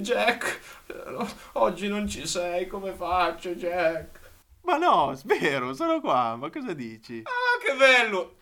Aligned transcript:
Jack, 0.00 0.60
oggi 1.52 1.88
non 1.88 2.08
ci 2.08 2.26
sei, 2.26 2.66
come 2.66 2.92
faccio, 2.92 3.50
Jack? 3.50 4.20
Ma 4.62 4.76
no, 4.76 5.14
spero, 5.16 5.74
sono 5.74 6.00
qua, 6.00 6.36
ma 6.36 6.50
cosa 6.50 6.72
dici? 6.72 7.22
Ah, 7.24 7.58
che 7.64 7.74
bello! 7.74 8.36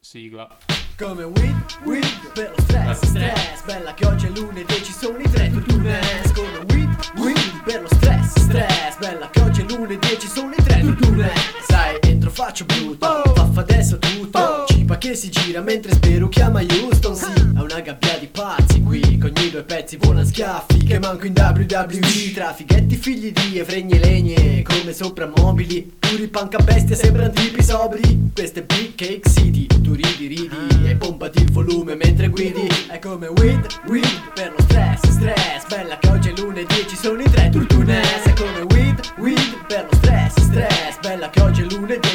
Sigla. 0.00 0.48
Come 0.96 1.24
weed, 1.24 1.56
weed, 1.82 2.32
per 2.34 2.50
lo 2.50 2.62
stress, 2.62 3.04
stress 3.04 3.64
Bella 3.64 3.94
che 3.94 4.06
oggi 4.06 4.26
è 4.26 4.30
lunedì, 4.30 4.74
ci 4.74 4.92
sono 4.92 5.18
i 5.18 5.28
tre 5.28 5.50
tutunes 5.50 6.32
Come 6.32 6.58
weed, 6.68 6.96
weed, 7.16 7.62
per 7.64 7.82
lo 7.82 7.88
stress, 7.88 8.38
stress 8.38 8.98
Bella 8.98 9.28
che 9.30 9.40
oggi 9.40 9.62
è 9.62 9.64
lunedì, 9.64 10.16
ci 10.20 10.28
sono 10.28 10.52
i 10.52 10.62
tre 10.62 10.82
tutunes 10.82 11.32
Sai, 11.66 11.98
entro 12.02 12.30
faccio 12.30 12.64
brutto, 12.64 13.22
faffa 13.34 13.60
adesso 13.60 13.98
tutto 13.98 14.66
Cipa 14.84 14.98
che 14.98 15.14
si 15.14 15.30
gira 15.30 15.62
mentre 15.62 15.94
spero 15.94 16.28
chiama 16.28 16.60
Houston 16.60 17.16
Sì, 17.16 17.32
è 17.32 17.58
una 17.58 17.80
gabbia 17.80 18.18
di 18.18 18.26
pazzi 18.26 18.82
qui 18.82 19.16
Con 19.16 19.32
ogni 19.34 19.48
due 19.48 19.62
pezzi 19.62 19.96
volano 19.96 20.26
schiaffi 20.26 20.76
Che 20.84 20.98
manco 20.98 21.24
in 21.24 21.32
WWE 21.34 22.32
Tra 22.34 22.52
fighetti 22.52 22.94
figli 22.94 23.32
di 23.32 23.58
e 23.58 23.98
legne 23.98 24.62
Come 24.62 24.92
soprammobili. 24.92 25.90
Puri 25.98 26.28
panca 26.28 26.58
bestia 26.58 26.94
sembrano 26.94 27.30
tipi 27.30 27.62
sobri. 27.62 28.30
Queste 28.34 28.62
Big 28.62 28.94
Cake 28.94 29.28
City 29.28 29.66
Tu 29.66 29.94
ridi 29.94 30.26
ridi 30.26 30.86
e 30.86 30.94
pompati 30.96 31.40
il 31.40 31.50
volume 31.50 31.94
mentre 31.94 32.28
guidi. 32.28 32.68
È 32.88 32.98
come 32.98 33.28
weed, 33.28 33.66
weed 33.86 34.32
Per 34.34 34.52
lo 34.54 34.62
stress, 34.64 35.08
stress. 35.08 35.66
Bella 35.66 35.98
che 35.98 36.08
oggi 36.08 36.28
è 36.28 36.32
lunedì 36.36 36.80
e 36.80 36.86
ci 36.86 36.96
sono 36.96 37.20
i 37.20 37.30
tre 37.30 37.48
turtunes 37.48 38.22
È 38.22 38.32
come 38.34 38.60
weed, 38.74 39.00
weed 39.16 39.66
Per 39.66 39.88
lo 39.90 39.96
stress, 39.96 40.40
stress. 40.40 40.98
Bella 41.00 41.30
che 41.30 41.40
oggi 41.40 41.62
è 41.62 41.66
lunedì 41.70 42.13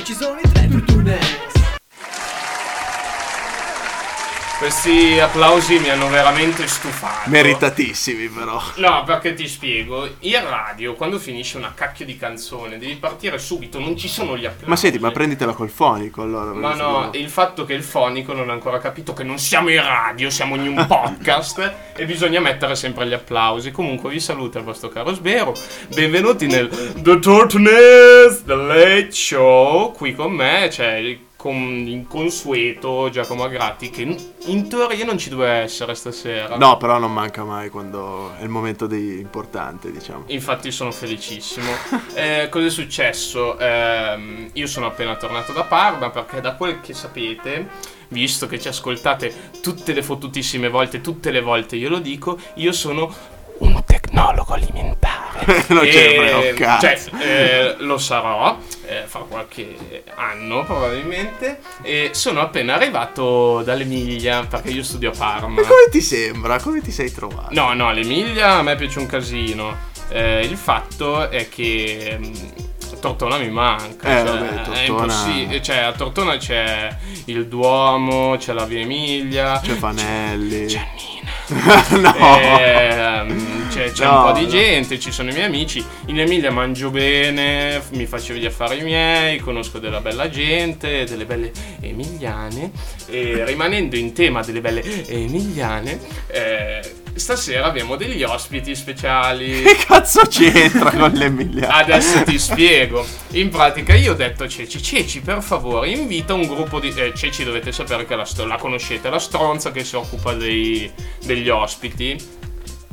Questi 4.70 5.20
applausi 5.20 5.80
mi 5.80 5.90
hanno 5.90 6.10
veramente 6.10 6.68
stufato. 6.68 7.28
Meritatissimi 7.28 8.28
però. 8.28 8.62
No, 8.76 9.04
perché 9.04 9.34
ti 9.34 9.48
spiego. 9.48 10.08
In 10.20 10.48
radio, 10.48 10.94
quando 10.94 11.18
finisce 11.18 11.58
una 11.58 11.74
cacchio 11.74 12.06
di 12.06 12.16
canzone, 12.16 12.78
devi 12.78 12.94
partire 12.94 13.40
subito, 13.40 13.80
non 13.80 13.98
ci 13.98 14.08
sono 14.08 14.38
gli 14.38 14.46
applausi. 14.46 14.70
Ma 14.70 14.76
senti, 14.76 15.00
ma 15.00 15.10
prenditela 15.10 15.54
col 15.54 15.72
fonico 15.72 16.22
allora. 16.22 16.54
Ma 16.54 16.76
no, 16.76 17.10
il 17.14 17.30
fatto 17.30 17.66
che 17.66 17.74
il 17.74 17.82
fonico 17.82 18.32
non 18.34 18.52
ha 18.52 18.54
ancora 18.54 18.78
capito 18.78 19.14
che 19.14 19.24
non 19.24 19.40
siamo 19.40 19.72
in 19.72 19.82
radio, 19.82 20.30
siamo 20.30 20.54
in 20.54 20.68
un 20.68 20.86
podcast 20.86 21.74
e 21.96 22.06
bisogna 22.06 22.40
mettere 22.40 22.76
sempre 22.76 23.08
gli 23.08 23.14
applausi. 23.14 23.72
Comunque 23.72 24.12
vi 24.12 24.20
saluta 24.20 24.60
il 24.60 24.66
vostro 24.66 24.90
caro 24.90 25.16
Sbero. 25.16 25.56
Benvenuti 25.88 26.46
nel 26.46 26.70
The 26.96 27.18
Tortness, 27.18 28.44
The 28.46 28.54
Late 28.56 29.12
Show. 29.14 29.94
Qui 29.94 30.14
con 30.14 30.32
me 30.32 30.68
c'è 30.70 30.94
il 30.98 31.28
con 31.40 31.56
inconsueto 31.56 33.10
Giacomo 33.10 33.46
Agratti 33.46 33.90
che 33.90 34.02
in, 34.48 34.68
teoria 34.68 35.06
non 35.06 35.18
ci 35.18 35.30
doveva 35.30 35.54
essere 35.54 35.96
stasera. 35.96 36.58
No, 36.58 36.76
però 36.76 36.98
non 36.98 37.14
manca 37.14 37.46
mai 37.46 37.70
quando 37.70 38.34
è 38.38 38.44
il 38.44 38.50
momento 38.50 38.88
di 38.88 39.20
importante, 39.22 39.90
diciamo. 39.90 40.26
Infatti 40.28 40.70
sono 40.70 40.92
felicissimo. 40.92 41.72
eh, 42.14 42.48
cosa 42.50 42.66
è 42.66 42.70
successo? 42.70 43.58
Eh, 43.58 44.50
io 44.52 44.68
sono 44.68 44.88
appena 44.88 45.16
tornato 45.16 45.54
da 45.54 45.64
Parma 45.64 46.10
perché 46.10 46.42
da 46.42 46.56
quel 46.56 46.82
che 46.82 46.94
sapete, 46.94 47.70
visto 48.10 48.46
che 48.46 48.60
ci 48.60 48.68
ascoltate 48.68 49.34
tutte 49.62 49.94
le 49.94 50.04
fottutissime 50.04 50.68
volte, 50.68 51.00
tutte 51.00 51.32
le 51.32 51.40
volte 51.40 51.78
io 51.78 51.88
lo 51.88 52.00
dico, 52.00 52.38
io 52.56 52.74
sono 52.74 53.14
un 53.60 53.82
tecnologo 53.86 54.54
alimentare. 54.54 55.66
non 55.70 55.86
E- 55.86 55.92
ce 55.92 56.02
ne 56.02 56.28
frega 56.28 56.54
cazzo. 56.54 57.10
Cioè, 57.12 57.22
eh, 57.24 57.76
lo 57.80 57.98
sarò 57.98 58.58
eh, 58.90 59.04
fra 59.06 59.20
qualche 59.22 60.04
anno 60.16 60.64
probabilmente. 60.64 61.60
E 61.82 62.10
sono 62.14 62.42
appena 62.42 62.74
arrivato 62.76 63.62
dall'Emilia 63.64 64.46
perché 64.46 64.70
io 64.72 64.84
studio 64.84 65.12
a 65.12 65.14
Parma. 65.18 65.48
Ma 65.48 65.62
come 65.62 65.88
ti 65.92 66.02
sembra? 66.02 66.60
Come 66.60 66.82
ti 66.82 66.92
sei 66.92 67.12
trovato? 67.12 67.50
No, 67.52 67.74
no, 67.74 67.92
l'Emilia 67.92 68.54
a 68.54 68.62
me 68.62 68.76
piace 68.76 69.00
un 69.00 69.06
casino. 69.06 69.88
Eh, 70.10 70.42
il 70.44 70.58
fatto 70.58 71.30
è 71.30 71.48
che 71.50 72.18
mh, 72.20 73.00
Tortona 73.00 73.38
mi 73.38 73.50
manca. 73.50 74.10
Eh, 74.22 74.26
cioè, 74.26 74.38
vabbè, 74.40 74.48
È 74.50 74.86
Tortona- 74.88 75.14
impossibile. 75.14 75.62
Cioè, 75.62 75.78
a 75.78 75.92
Tortona 75.94 76.38
c'è 76.38 76.96
il 77.26 77.48
Duomo, 77.48 78.36
c'è 78.38 78.54
la 78.54 78.66
Via 78.66 78.80
Emilia. 78.80 79.60
C'è 79.64 79.74
Fanelli. 79.74 80.66
C'è 80.66 80.88
Nina. 80.96 81.28
no. 82.12 82.16
Ehm, 82.60 83.69
c'è 83.70 83.92
c'è 83.92 84.04
No, 84.06 84.26
un 84.26 84.32
po' 84.34 84.38
di 84.40 84.46
no. 84.46 84.50
gente, 84.52 85.00
ci 85.00 85.12
sono 85.12 85.30
i 85.30 85.34
miei 85.34 85.46
amici. 85.46 85.84
In 86.08 86.20
Emilia 86.20 86.52
mangio 86.52 86.90
bene, 86.90 87.82
mi 87.92 88.06
faccio 88.06 88.34
gli 88.34 88.46
affari 88.46 88.82
miei, 88.82 89.40
conosco 89.40 89.80
della 89.80 90.02
bella 90.02 90.30
gente, 90.30 91.06
delle 91.06 91.26
belle 91.26 91.52
emiliane. 91.80 92.72
E 93.08 93.44
rimanendo 93.46 93.96
in 93.96 94.14
tema 94.14 94.42
delle 94.44 94.62
belle 94.62 94.84
emiliane, 95.08 96.00
eh, 96.28 96.82
stasera 97.16 97.66
abbiamo 97.66 97.96
degli 97.96 98.24
ospiti 98.24 98.76
speciali. 98.76 99.62
Che 99.70 99.76
cazzo 99.86 100.22
c'entra 100.28 100.92
con 100.92 101.12
l'Emilia? 101.12 101.70
Adesso 101.70 102.24
ti 102.24 102.38
spiego. 102.40 103.06
In 103.32 103.50
pratica 103.50 103.94
io 103.96 104.12
ho 104.14 104.16
detto 104.16 104.44
a 104.44 104.48
Ceci, 104.48 104.82
Ceci 104.82 105.22
per 105.22 105.42
favore 105.42 105.90
invita 105.90 106.34
un 106.34 106.48
gruppo 106.48 106.80
di... 106.80 106.90
Eh, 106.96 107.14
Ceci 107.16 107.44
dovete 107.44 107.72
sapere 107.72 108.06
che 108.06 108.16
la, 108.16 108.26
sto- 108.26 108.46
la 108.46 108.56
conoscete, 108.58 109.10
la 109.10 109.20
stronza 109.20 109.72
che 109.72 109.84
si 109.84 109.96
occupa 109.96 110.34
dei- 110.34 110.92
degli 111.24 111.50
ospiti. 111.50 112.38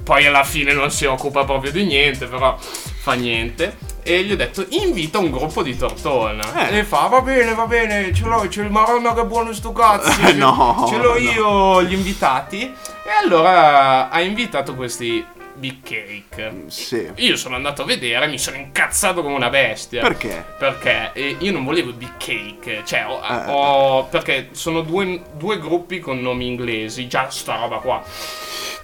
Poi 0.06 0.24
alla 0.24 0.44
fine 0.44 0.72
non 0.72 0.92
si 0.92 1.04
occupa 1.04 1.44
proprio 1.44 1.72
di 1.72 1.84
niente, 1.84 2.26
però 2.26 2.56
fa 2.56 3.14
niente. 3.14 3.76
E 4.04 4.22
gli 4.22 4.30
ho 4.30 4.36
detto 4.36 4.64
invita 4.68 5.18
un 5.18 5.32
gruppo 5.32 5.64
di 5.64 5.76
Tortona. 5.76 6.68
Eh. 6.68 6.78
E 6.78 6.84
fa 6.84 7.08
va 7.08 7.20
bene, 7.22 7.54
va 7.54 7.66
bene, 7.66 8.14
ce 8.14 8.24
l'ho, 8.24 8.46
c'è 8.46 8.62
il 8.62 8.70
maronna 8.70 9.14
che 9.14 9.22
è 9.22 9.24
buono 9.24 9.52
sto 9.52 9.72
cazzo. 9.72 10.12
No, 10.34 10.86
ce 10.88 10.96
l'ho 10.98 11.14
no. 11.14 11.16
io 11.18 11.82
gli 11.82 11.94
invitati. 11.94 12.62
E 12.62 13.10
allora 13.20 14.08
ha 14.08 14.20
invitato 14.20 14.76
questi 14.76 15.26
big 15.56 15.82
cake. 15.82 16.64
Sì. 16.68 17.10
Io 17.16 17.36
sono 17.36 17.56
andato 17.56 17.82
a 17.82 17.84
vedere, 17.84 18.26
mi 18.28 18.38
sono 18.38 18.56
incazzato 18.56 19.22
come 19.22 19.34
una 19.34 19.48
bestia. 19.50 20.00
Perché? 20.02 20.44
Perché 20.58 21.10
eh, 21.14 21.36
io 21.38 21.52
non 21.52 21.64
volevo 21.64 21.92
Big 21.92 22.16
Cake, 22.18 22.82
cioè 22.84 23.06
ho, 23.06 23.20
Eh. 23.22 23.50
ho- 23.50 24.04
perché 24.06 24.48
sono 24.52 24.82
due, 24.82 25.22
due 25.36 25.58
gruppi 25.58 25.98
con 26.00 26.20
nomi 26.20 26.46
inglesi, 26.46 27.06
già 27.08 27.28
sta 27.30 27.56
roba 27.56 27.78
qua. 27.78 28.02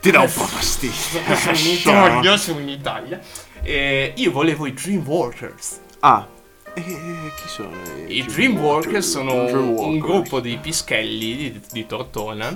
Ti 0.00 0.10
dà 0.10 0.20
un 0.20 0.32
po' 0.32 0.44
fastidio. 0.44 1.20
In 1.52 1.70
Italia, 1.78 2.36
sono 2.36 2.58
in 2.58 2.68
Italia. 2.68 3.20
E 3.62 4.12
io 4.16 4.30
volevo 4.32 4.66
i 4.66 4.72
Dreamwalkers. 4.72 5.80
Ah. 6.00 6.26
E 6.74 6.82
chi 6.82 7.46
sono? 7.48 7.70
I 8.08 8.24
Dreamwalkers 8.24 9.08
sono 9.08 9.34
un 9.34 9.46
Dreamwalkers. 9.46 9.98
gruppo 10.00 10.40
di 10.40 10.56
pischelli 10.60 11.36
di, 11.36 11.60
di 11.70 11.86
Tortona, 11.86 12.52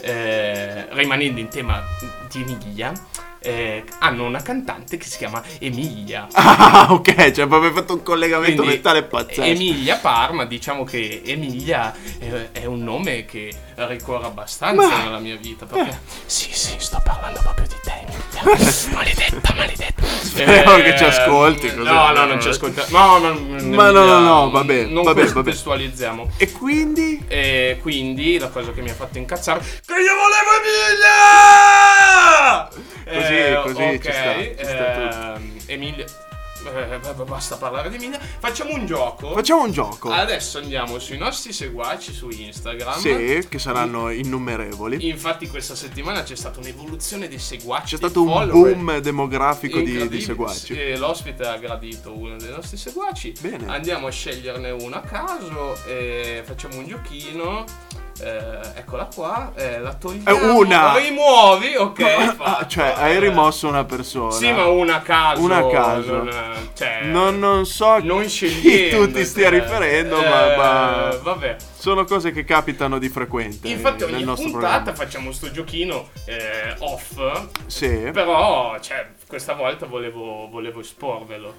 eh, 0.00 0.86
rimanendo 0.94 1.40
in 1.40 1.48
tema 1.48 1.82
di 2.30 2.40
Emilia. 2.42 2.92
Eh, 3.46 3.84
hanno 4.00 4.24
una 4.24 4.42
cantante 4.42 4.96
che 4.96 5.06
si 5.06 5.18
chiama 5.18 5.42
Emilia. 5.58 6.26
Ah, 6.68 6.88
ok, 6.90 7.30
cioè 7.32 7.46
proprio 7.46 7.72
fatto 7.72 7.94
un 7.94 8.02
collegamento 8.02 8.62
Quindi, 8.62 8.74
mentale 8.74 9.02
pazzesco. 9.04 9.42
Emilia 9.42 9.96
Parma, 9.96 10.44
diciamo 10.44 10.84
che 10.84 11.22
Emilia 11.24 11.94
è, 12.18 12.48
è 12.52 12.64
un 12.64 12.82
nome 12.82 13.24
che 13.24 13.52
ricorre 13.76 14.26
abbastanza 14.26 14.88
Ma- 14.88 15.02
nella 15.04 15.18
mia 15.18 15.36
vita. 15.36 15.66
Perché... 15.66 16.00
Sì, 16.24 16.52
sì, 16.52 16.76
sto 16.78 17.00
parlando 17.04 17.40
proprio 17.42 17.66
di 17.66 17.74
te, 17.82 18.04
maledetta, 18.92 19.54
maledetta. 19.54 20.02
Spero 20.04 20.76
che 20.76 20.96
ci 20.96 21.04
ascolti, 21.04 21.68
così. 21.68 21.88
No, 21.88 22.10
no, 22.12 22.24
non 22.24 22.40
ci 22.40 22.48
ascolta. 22.48 22.84
No, 22.88 23.18
no, 23.18 23.34
Ma 23.34 23.90
no, 23.90 24.04
no, 24.04 24.18
no, 24.20 24.50
vabbè, 24.50 24.84
Non 24.84 25.02
vabbè, 25.04 25.32
contestualizziamo. 25.32 26.32
E 26.36 26.50
quindi? 26.52 27.22
E 27.28 27.78
quindi 27.82 28.38
la 28.38 28.48
cosa 28.48 28.72
che 28.72 28.80
mi 28.82 28.90
ha 28.90 28.94
fatto 28.94 29.18
incazzare 29.18 29.60
che 29.60 29.92
io 29.92 30.14
volevo 30.14 30.50
Emilia! 31.86 32.94
Così, 33.06 33.54
così 33.62 34.00
ci 34.02 34.10
sta, 34.10 34.34
ci 34.34 34.64
sta 34.64 35.34
ehm, 35.36 35.56
Emilia 35.66 36.04
eh, 36.66 37.24
basta 37.24 37.56
parlare 37.56 37.88
di 37.88 37.96
Emilia. 37.96 38.18
Facciamo 38.18 38.74
un 38.74 38.86
gioco. 38.86 39.32
Facciamo 39.32 39.62
un 39.62 39.72
gioco. 39.72 40.10
Adesso 40.10 40.58
andiamo 40.58 40.98
sui 40.98 41.18
nostri 41.18 41.52
seguaci 41.52 42.12
su 42.12 42.28
Instagram. 42.28 42.98
Sì, 42.98 43.46
che 43.48 43.58
saranno 43.58 44.10
innumerevoli. 44.10 45.08
Infatti 45.08 45.48
questa 45.48 45.74
settimana 45.74 46.22
c'è 46.22 46.36
stata 46.36 46.60
un'evoluzione 46.60 47.28
dei 47.28 47.38
seguaci. 47.38 47.90
C'è 47.90 47.96
stato 47.96 48.22
un 48.22 48.48
boom 48.48 48.98
demografico 48.98 49.80
di, 49.80 50.08
di 50.08 50.20
seguaci. 50.20 50.78
E 50.78 50.96
l'ospite 50.96 51.44
ha 51.46 51.56
gradito 51.56 52.16
uno 52.16 52.36
dei 52.36 52.50
nostri 52.50 52.76
seguaci. 52.76 53.34
Bene. 53.40 53.66
Andiamo 53.68 54.06
a 54.06 54.10
sceglierne 54.10 54.70
uno 54.70 54.96
a 54.96 55.00
caso 55.00 55.76
e 55.86 56.42
facciamo 56.44 56.78
un 56.78 56.86
giochino. 56.86 57.64
Eh, 58.18 58.78
eccola 58.78 59.08
qua, 59.14 59.52
eh, 59.54 59.78
la 59.78 59.92
togliamo. 59.94 60.38
È 60.38 60.50
una. 60.50 60.96
Rimuovi, 60.96 61.76
ok. 61.76 62.00
Ah, 62.00 62.34
fatto. 62.34 62.66
cioè, 62.66 62.94
hai 62.96 63.16
Eh, 63.16 63.20
rimosso 63.20 63.68
una 63.68 63.84
persona. 63.84 64.30
Sì, 64.30 64.50
ma 64.52 64.66
una 64.66 64.96
a 64.96 65.00
caso. 65.00 65.40
Una 65.42 65.56
a 65.58 65.66
caso. 65.68 66.16
Non, 66.16 66.28
eh, 66.28 66.70
cioè, 66.74 67.00
Non, 67.04 67.38
non 67.38 67.66
so 67.66 67.98
non 67.98 68.24
chi 68.24 68.88
tu 68.88 69.10
ti 69.10 69.24
stia 69.24 69.50
cioè, 69.50 69.60
riferendo, 69.60 70.22
eh, 70.22 70.28
ma, 70.28 70.56
ma 70.56 71.16
Vabbè. 71.22 71.56
sono 71.76 72.04
cose 72.04 72.30
che 72.32 72.44
capitano 72.44 72.98
di 72.98 73.08
frequente 73.08 73.68
Infatti 73.68 74.04
ogni 74.04 74.24
nostro 74.24 74.50
puntata 74.50 74.76
programma. 74.82 74.94
facciamo 75.04 75.32
sto 75.32 75.50
giochino 75.50 76.08
eh, 76.24 76.74
off. 76.78 77.20
Sì. 77.66 78.10
Però, 78.12 78.78
cioè, 78.80 79.08
questa 79.26 79.52
volta 79.52 79.84
volevo, 79.86 80.48
volevo 80.50 80.80
esporvelo. 80.80 81.54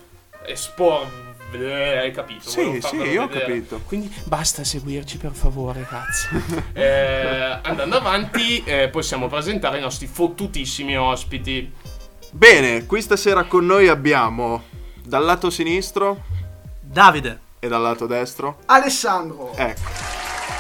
Esporvelo, 0.45 1.35
hai 1.53 2.11
capito? 2.11 2.49
Sì, 2.49 2.79
sì, 2.81 2.95
io 2.97 3.23
ho 3.23 3.27
vedere. 3.27 3.45
capito. 3.45 3.81
Quindi 3.85 4.13
basta 4.25 4.63
seguirci 4.63 5.17
per 5.17 5.31
favore, 5.31 5.85
ragazzi. 5.89 6.27
Eh, 6.73 7.59
andando 7.63 7.97
avanti, 7.97 8.63
eh, 8.63 8.89
possiamo 8.89 9.27
presentare 9.27 9.77
i 9.77 9.81
nostri 9.81 10.07
fottutissimi 10.07 10.97
ospiti. 10.97 11.71
Bene, 12.31 12.85
qui 12.85 13.01
stasera 13.01 13.45
con 13.45 13.65
noi 13.65 13.87
abbiamo 13.87 14.63
dal 15.03 15.23
lato 15.23 15.49
sinistro 15.49 16.23
Davide. 16.81 17.39
e 17.59 17.67
dal 17.67 17.81
lato 17.81 18.05
destro. 18.05 18.59
Alessandro, 18.65 19.53
Ecco, 19.55 19.81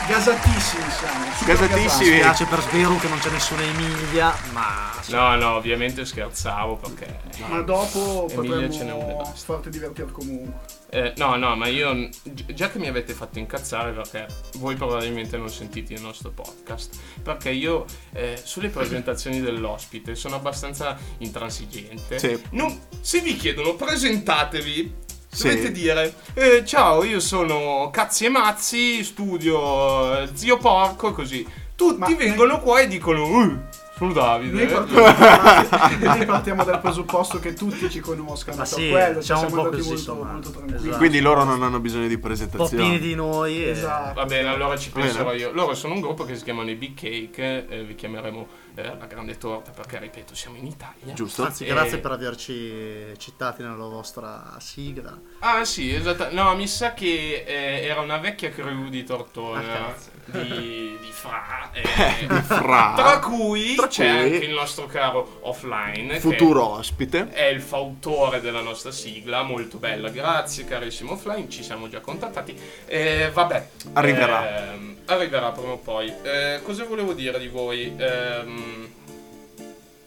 gasatissimi 0.07 0.89
siamo. 0.89 1.25
Gasatissimi. 1.45 2.09
Mi 2.11 2.15
spiace 2.17 2.45
per 2.45 2.61
Sveru 2.61 2.97
che 2.99 3.07
non 3.07 3.19
c'è 3.19 3.29
nessuna 3.29 3.61
Emilia, 3.61 4.33
ma 4.51 4.95
No, 5.07 5.35
no, 5.35 5.55
ovviamente 5.55 6.05
scherzavo 6.05 6.75
perché... 6.75 7.19
Ma 7.47 7.61
dopo 7.61 8.27
Emilia 8.31 8.69
ce 8.69 8.83
n'è 8.83 8.91
una 8.93 9.07
e 9.11 9.13
basta. 9.15 9.53
farti 9.53 9.69
divertire 9.69 10.11
comunque. 10.11 10.75
Eh, 10.89 11.13
no, 11.17 11.35
no, 11.35 11.55
ma 11.55 11.67
io 11.67 12.09
gi- 12.23 12.53
già 12.53 12.69
che 12.69 12.79
mi 12.79 12.87
avete 12.87 13.13
fatto 13.13 13.39
incazzare 13.39 13.91
perché 13.91 14.25
voi 14.55 14.75
probabilmente 14.75 15.37
non 15.37 15.49
sentite 15.49 15.93
il 15.93 16.01
nostro 16.01 16.31
podcast, 16.31 16.97
perché 17.21 17.49
io 17.51 17.85
eh, 18.13 18.39
sulle 18.41 18.69
presentazioni 18.69 19.39
dell'ospite 19.41 20.15
sono 20.15 20.35
abbastanza 20.35 20.97
intransigente. 21.19 22.19
Sì. 22.19 22.41
Non- 22.51 22.77
se 23.01 23.19
vi 23.21 23.35
chiedono 23.35 23.75
presentatevi, 23.75 25.05
Sì. 25.37 25.47
dovete 25.49 25.71
dire 25.71 26.13
eh, 26.33 26.63
ciao, 26.65 27.03
io 27.03 27.19
sono 27.19 27.89
Cazzi 27.91 28.25
e 28.25 28.29
Mazzi, 28.29 29.03
studio 29.03 30.21
eh, 30.21 30.29
Zio 30.33 30.57
Porco 30.57 31.09
e 31.09 31.13
così. 31.13 31.47
Tutti 31.75 31.99
Ma- 31.99 32.07
vengono 32.15 32.59
qua 32.59 32.79
e 32.79 32.87
dicono 32.87 33.23
"Uh, 33.27 33.57
sono 33.97 34.13
Davide. 34.13 34.65
Noi 34.65 34.67
partiamo, 34.67 35.97
noi 36.13 36.25
partiamo 36.25 36.63
dal 36.63 36.79
presupposto 36.79 37.39
che 37.39 37.53
tutti 37.53 37.89
ci 37.89 37.99
conoscano. 37.99 38.57
Ma 38.57 38.65
sì, 38.65 38.89
quello, 38.89 39.19
diciamo 39.19 39.41
cioè, 39.41 39.49
un 39.49 39.53
siamo 39.55 39.69
po' 39.69 39.75
così, 39.75 39.89
molto, 39.89 40.23
molto. 40.23 40.75
Esatto. 40.75 40.97
quindi 40.97 41.19
loro 41.19 41.43
non 41.43 41.63
hanno 41.63 41.79
bisogno 41.79 42.07
di 42.07 42.13
un 42.13 42.19
po' 42.19 42.27
presentazioni. 42.27 42.99
di 42.99 43.15
noi. 43.15 43.63
e- 43.63 43.69
Esatto. 43.69 44.13
Va 44.13 44.25
bene, 44.25 44.49
allora 44.49 44.77
ci 44.77 44.91
penserò 44.91 45.33
io. 45.33 45.51
Loro 45.51 45.73
sono 45.73 45.93
un 45.95 46.01
gruppo 46.01 46.23
che 46.25 46.35
si 46.35 46.43
chiamano 46.43 46.69
i 46.69 46.75
Big 46.75 46.93
Cake, 46.95 47.67
eh, 47.67 47.83
vi 47.83 47.95
chiameremo 47.95 48.47
eh, 48.75 48.83
la 48.99 49.05
grande 49.07 49.37
torta 49.37 49.71
perché, 49.71 49.97
ripeto, 49.99 50.35
siamo 50.35 50.57
in 50.57 50.67
Italia. 50.67 51.13
Giusto? 51.13 51.43
Anzi, 51.43 51.65
Eh. 51.65 51.67
grazie 51.67 51.97
per 51.97 52.11
averci 52.11 53.13
citati 53.17 53.63
nella 53.63 53.75
vostra 53.87 54.55
sigla. 54.59 55.19
Ah 55.39 55.63
sì, 55.65 55.93
esatto. 55.93 56.27
No, 56.31 56.55
mi 56.55 56.67
sa 56.67 56.93
che 56.93 57.43
eh, 57.47 57.85
era 57.85 58.01
una 58.01 58.17
vecchia 58.17 58.49
crew 58.49 58.89
di 58.89 59.03
Tortona, 59.03 59.87
Ah. 59.87 59.93
Di, 60.27 60.97
di 61.01 61.09
Fra, 61.11 61.69
eh, 61.73 61.81
Fra. 62.43 62.93
tra 62.95 63.19
cui 63.19 63.75
Tra 63.75 63.87
c'è 63.87 64.09
cui- 64.09 64.33
anche 64.35 64.45
il 64.45 64.53
nostro 64.53 64.85
caro 64.85 65.39
Offline, 65.41 66.13
che 66.13 66.19
Futuro 66.19 66.65
ospite. 66.77 67.29
è 67.31 67.45
il 67.45 67.61
fautore 67.61 68.39
della 68.39 68.61
nostra 68.61 68.91
sigla, 68.91 69.41
molto 69.43 69.77
bella, 69.77 70.09
grazie 70.09 70.65
carissimo 70.65 71.13
Offline, 71.13 71.49
ci 71.49 71.63
siamo 71.63 71.89
già 71.89 71.99
contattati. 71.99 72.55
Eh, 72.85 73.29
vabbè, 73.33 73.67
Arriverà. 73.93 74.71
ehm, 74.73 74.97
arriverà 75.05 75.51
prima 75.51 75.71
o 75.71 75.77
poi. 75.77 76.13
Eh, 76.23 76.59
cosa 76.63 76.83
volevo 76.85 77.13
dire 77.13 77.39
di 77.39 77.47
voi? 77.47 77.93
Ehm, 77.97 78.93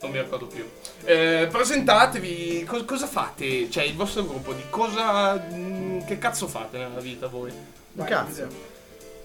non 0.02 0.10
mi 0.12 0.18
ricordo 0.20 0.46
più. 0.46 0.66
Eh, 1.04 1.48
presentatevi, 1.50 2.64
co- 2.64 2.84
cosa 2.84 3.06
fate? 3.06 3.68
Cioè, 3.70 3.84
il 3.84 3.94
vostro 3.96 4.24
gruppo, 4.24 4.52
di 4.54 4.62
cosa. 4.70 5.34
mh, 5.34 6.06
che 6.06 6.18
cazzo 6.18 6.46
fate 6.46 6.78
nella 6.78 7.00
vita 7.00 7.26
voi? 7.26 7.52
Vai, 7.92 8.08
Cazzo. 8.08 8.46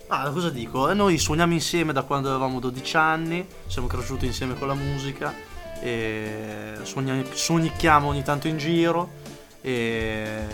Ah, 0.08 0.30
cosa 0.30 0.50
dico? 0.50 0.90
Eh, 0.90 0.94
Noi 0.94 1.18
suoniamo 1.18 1.54
insieme 1.54 1.92
da 1.92 2.04
quando 2.04 2.30
avevamo 2.30 2.60
12 2.60 2.98
anni, 2.98 3.46
siamo 3.68 3.88
cresciuti 3.88 4.26
insieme 4.26 4.54
con 4.56 4.68
la 4.68 4.76
musica, 4.76 5.34
e 5.82 6.76
sognicchiamo 6.84 8.08
ogni 8.08 8.24
tanto 8.24 8.48
in 8.48 8.58
giro 8.58 9.24
e 9.62 10.46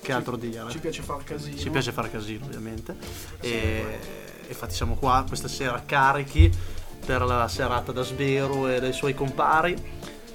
che 0.00 0.12
altro 0.12 0.36
dire? 0.36 0.68
Ci 0.68 0.78
piace 0.78 1.02
far 1.02 1.22
casino. 1.24 1.56
Ci 1.56 1.70
piace 1.70 1.92
fare 1.92 2.10
casino 2.10 2.44
ovviamente 2.44 2.96
e, 3.40 3.50
e 3.50 4.48
infatti 4.48 4.74
siamo 4.74 4.94
qua 4.96 5.24
questa 5.26 5.48
sera 5.48 5.82
carichi 5.86 6.50
per 7.04 7.22
la 7.22 7.48
serata 7.48 7.92
da 7.92 8.02
Svero 8.02 8.68
e 8.68 8.78
dai 8.80 8.92
suoi 8.92 9.14
compari 9.14 9.74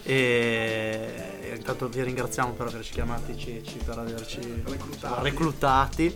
e, 0.03 1.39
e 1.41 1.53
intanto 1.55 1.87
vi 1.89 2.01
ringraziamo 2.01 2.53
per 2.53 2.67
averci 2.67 2.93
chiamati 2.93 3.37
Ceci, 3.37 3.77
per 3.85 3.97
averci 3.99 4.39
Reclutati. 4.65 5.23
reclutati. 5.23 6.15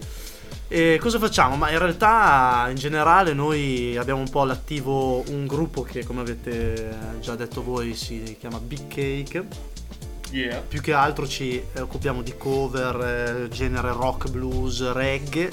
E 0.67 0.97
cosa 1.01 1.19
facciamo? 1.19 1.57
Ma 1.57 1.69
in 1.69 1.79
realtà 1.79 2.67
in 2.69 2.75
generale 2.75 3.33
noi 3.33 3.97
abbiamo 3.97 4.21
un 4.21 4.29
po' 4.29 4.41
all'attivo 4.41 5.23
un 5.29 5.45
gruppo 5.45 5.81
che 5.81 6.05
come 6.05 6.21
avete 6.21 6.95
già 7.19 7.35
detto 7.35 7.61
voi 7.61 7.93
si 7.93 8.37
chiama 8.39 8.59
Big 8.59 8.87
Cake 8.87 9.69
Yeah. 10.31 10.61
più 10.61 10.79
che 10.79 10.93
altro 10.93 11.27
ci 11.27 11.61
occupiamo 11.77 12.21
di 12.21 12.35
cover, 12.37 13.45
eh, 13.45 13.49
genere 13.49 13.91
rock, 13.91 14.29
blues, 14.29 14.93
reggae, 14.93 15.51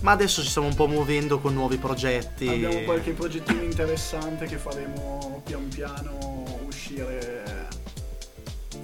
ma 0.00 0.10
adesso 0.10 0.42
ci 0.42 0.48
stiamo 0.48 0.66
un 0.66 0.74
po' 0.74 0.88
muovendo 0.88 1.38
con 1.38 1.54
nuovi 1.54 1.76
progetti. 1.76 2.48
Abbiamo 2.48 2.80
qualche 2.82 3.12
progettino 3.12 3.62
interessante 3.62 4.46
che 4.46 4.56
faremo 4.56 5.42
pian 5.44 5.68
piano 5.68 6.18
uscire. 6.66 7.55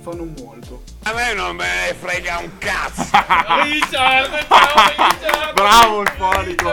Fa 0.02 0.10
non 0.14 0.34
molto. 0.36 0.82
Richard, 3.62 4.46
ciao 4.48 4.90
Richard! 4.90 5.54
Bravo 5.54 6.00
il 6.02 6.08
fonico. 6.16 6.72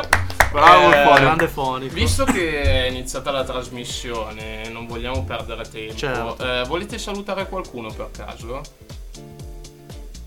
Bravo 0.52 0.88
il 0.88 0.94
Eh, 0.96 1.04
fonico. 1.04 1.22
Grande 1.22 1.48
fonico. 1.48 1.94
Visto 1.94 2.24
che 2.26 2.62
è 2.64 2.88
iniziata 2.90 3.30
la 3.30 3.44
trasmissione, 3.44 4.68
non 4.70 4.88
vogliamo 4.88 5.24
perdere 5.26 5.62
tempo. 5.70 5.96
Certo. 5.96 6.38
eh, 6.44 6.64
volete 6.66 6.98
salutare 6.98 7.48
qualcuno 7.48 7.92
per 7.94 8.10
caso? 8.12 8.62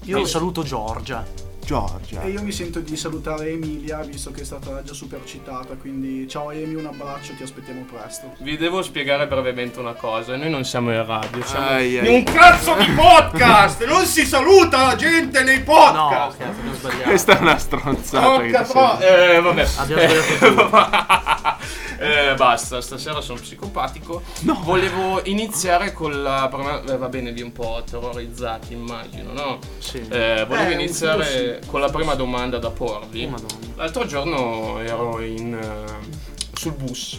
Io 0.05 0.25
saluto 0.27 0.63
Giorgia. 0.63 1.25
Giorgia. 1.65 2.23
E 2.23 2.31
io 2.31 2.43
mi 2.43 2.51
sento 2.53 2.81
di 2.81 2.97
salutare 2.97 3.51
Emilia, 3.51 3.99
visto 4.03 4.31
che 4.33 4.41
è 4.41 4.45
stata 4.45 4.83
già 4.83 4.93
super 4.93 5.21
citata. 5.25 5.75
Quindi 5.75 6.27
ciao 6.29 6.51
Emi, 6.51 6.75
un 6.75 6.87
abbraccio, 6.87 7.35
ti 7.35 7.43
aspettiamo 7.45 7.85
presto. 7.91 8.35
Vi 8.39 8.57
devo 8.57 8.83
spiegare 8.83 9.27
brevemente 9.29 9.79
una 9.79 9.93
cosa. 9.95 10.37
Noi 10.37 10.51
non 10.51 10.65
siamo 10.65 10.93
in 10.93 11.05
radio, 11.07 11.43
siamo 11.45 11.67
Ai, 11.67 11.99
ai. 11.99 12.07
in 12.09 12.13
un 12.15 12.23
cazzo 12.25 12.75
di 12.75 12.87
podcast! 12.91 13.85
non 13.87 14.05
si 14.05 14.25
saluta 14.27 14.87
la 14.87 14.97
gente 14.97 15.43
nei 15.45 15.59
No, 15.59 15.63
podcast! 15.65 16.39
cazzo, 16.39 16.51
abbiamo 16.51 16.75
sbagliato. 16.75 17.03
Questa 17.09 17.39
è 17.39 17.41
una 17.41 17.59
stronzata. 17.59 18.41
che 18.43 18.51
Porca 18.51 18.63
tro- 18.65 18.99
eh, 19.01 19.41
vabbè. 19.41 19.67
Abbiamo 19.77 20.03
sbagliato 20.03 21.61
Eh, 22.03 22.35
basta, 22.35 22.81
stasera 22.81 23.21
sono 23.21 23.39
psicopatico. 23.41 24.23
Volevo 24.63 25.21
iniziare 25.25 25.93
con 25.93 26.23
la 26.23 26.49
prima. 26.51 26.83
eh, 26.83 26.97
va 26.97 27.09
bene, 27.09 27.33
vi 27.33 27.43
un 27.43 27.53
po' 27.53 27.83
terrorizzati, 27.89 28.73
immagino, 28.73 29.33
no? 29.33 29.59
Sì. 29.79 29.99
Eh, 30.09 30.45
volevo 30.49 30.71
Eh, 30.71 30.73
iniziare 30.73 31.61
con 31.67 31.81
la 31.81 31.91
prima 31.91 32.15
domanda 32.15 32.59
da 32.59 32.71
porvi. 32.71 33.25
Oh, 33.25 33.29
Madonna. 33.31 33.67
L'altro 33.77 34.07
giorno 34.07 34.79
ero 34.81 35.21
in, 35.21 35.55
eh, 35.55 36.31
sul 36.57 36.73
bus 36.73 37.19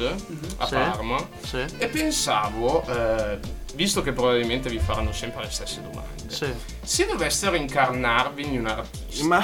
a 0.57 0.65
Sì. 0.65 0.73
Parma 0.73 1.17
Sì. 1.45 1.65
e 1.77 1.87
pensavo, 1.87 2.85
eh, 2.87 3.39
visto 3.75 4.01
che 4.01 4.11
probabilmente 4.11 4.69
vi 4.69 4.79
faranno 4.79 5.11
sempre 5.11 5.43
le 5.43 5.49
stesse 5.49 5.81
domande, 5.81 6.23
Sì. 6.27 6.47
se 6.81 7.05
dovessero 7.07 7.55
incarnarvi 7.55 8.45
in 8.45 8.59
un 8.59 8.67
artista, 8.67 9.25
Ma 9.25 9.43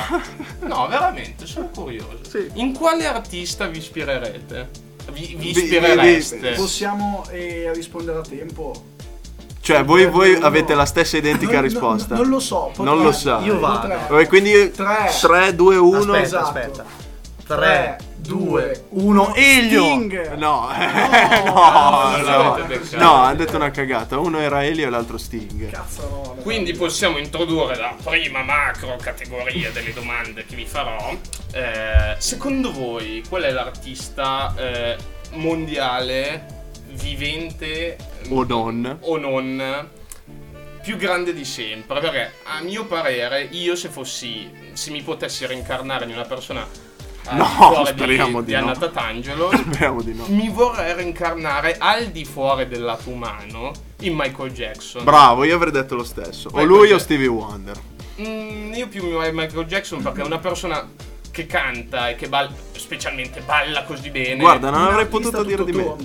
no, 0.62 0.88
veramente, 0.88 1.46
sono 1.48 1.68
curioso. 1.70 2.20
Sì. 2.30 2.50
In 2.56 2.74
quale 2.74 3.06
artista 3.06 3.68
vi 3.68 3.78
ispirerete? 3.80 4.88
Vi, 5.12 5.36
vi 5.38 5.50
ispirereste? 5.50 6.52
Possiamo 6.52 7.26
eh, 7.32 7.72
rispondere 7.74 8.20
a 8.20 8.22
tempo? 8.22 8.84
cioè, 9.62 9.84
voi, 9.84 10.08
voi 10.08 10.34
Uno. 10.34 10.46
avete 10.48 10.74
la 10.74 10.86
stessa 10.86 11.18
identica 11.18 11.54
Non- 11.54 11.62
risposta. 11.62 12.16
Non, 12.16 12.24
non 12.24 12.32
lo 12.32 12.40
so. 12.40 12.72
Non 12.78 13.02
lo 13.04 13.12
sa. 13.12 13.40
Io 13.44 13.60
vado. 13.60 13.82
Potrei. 13.82 13.98
Vabbè, 14.08 14.28
quindi 14.28 14.72
Tre. 14.72 15.12
3, 15.22 15.56
2, 15.56 15.76
1. 15.78 15.98
Aspetta, 15.98 16.22
esatto. 16.22 16.46
aspetta. 16.46 16.86
3, 17.46 17.98
2, 18.30 18.86
1. 18.90 19.34
Elio! 19.34 19.84
Sting. 19.84 20.34
No, 20.36 20.70
non 20.70 21.42
no, 21.50 22.18
no, 22.18 22.68
no, 22.92 23.14
hanno 23.14 23.36
detto 23.36 23.56
una 23.56 23.72
cagata. 23.72 24.20
Uno 24.20 24.38
era 24.38 24.64
Elio 24.64 24.86
e 24.86 24.90
l'altro 24.92 25.18
Sting. 25.18 25.72
Cazzarola. 25.72 26.40
Quindi 26.44 26.74
possiamo 26.74 27.18
introdurre 27.18 27.76
la 27.76 27.96
prima 28.04 28.44
macro 28.44 28.96
categoria 29.02 29.72
delle 29.72 29.94
domande 29.94 30.46
che 30.46 30.56
vi 30.56 30.66
farò. 30.66 31.12
Eh, 31.54 32.16
secondo 32.20 32.72
voi, 32.72 33.24
qual 33.28 33.42
è 33.42 33.52
l'artista 33.52 34.54
eh, 34.56 34.96
mondiale, 35.32 36.46
vivente 36.92 37.98
O 38.30 38.44
non. 38.44 38.98
o 39.02 39.18
non, 39.18 39.90
più 40.84 40.98
grande 40.98 41.34
di 41.34 41.46
sempre? 41.46 42.00
Perché 42.00 42.32
a 42.44 42.62
mio 42.62 42.86
parere, 42.86 43.48
io 43.50 43.76
se 43.76 43.90
fossi, 43.90 44.52
se 44.74 44.92
mi 44.92 45.02
potessi 45.02 45.48
reincarnare 45.48 46.06
in 46.06 46.12
una 46.12 46.26
persona 46.26 46.89
No, 47.32 47.44
di 47.44 47.50
fuori 47.54 47.86
speriamo 47.86 48.42
di, 48.42 48.54
di 48.54 48.60
di 48.60 48.66
no. 48.66 48.72
Tatangelo, 48.72 49.52
Speriamo 49.56 50.02
di 50.02 50.14
no. 50.16 50.26
mi 50.28 50.50
vorrei 50.50 50.94
reincarnare 50.94 51.76
al 51.78 52.08
di 52.08 52.26
fuori 52.26 52.68
del 52.68 52.82
lato 52.82 53.10
umano 53.10 53.72
in 54.02 54.16
Michael 54.16 54.52
Jackson. 54.52 55.04
Bravo, 55.04 55.44
io 55.44 55.56
avrei 55.56 55.72
detto 55.72 55.96
lo 55.96 56.04
stesso. 56.04 56.48
O 56.48 56.52
Michael 56.52 56.68
lui 56.68 56.78
o 56.78 56.82
Jackson. 56.82 57.00
Stevie 57.00 57.28
Wonder. 57.28 57.78
Mm, 58.22 58.74
io 58.74 58.88
più 58.88 59.06
mi 59.06 59.12
vai 59.12 59.32
Michael 59.32 59.66
Jackson 59.66 60.02
perché 60.02 60.22
è 60.22 60.26
una 60.26 60.40
persona 60.40 60.88
che 61.32 61.46
canta 61.46 62.10
e 62.10 62.16
che 62.16 62.28
balla, 62.28 62.52
specialmente 62.72 63.42
balla 63.42 63.84
così 63.84 64.10
bene. 64.10 64.42
Guarda, 64.42 64.70
non 64.70 64.82
avrei 64.82 65.06
potuto 65.06 65.44
dire 65.44 65.64
di 65.64 65.72
me. 65.72 65.96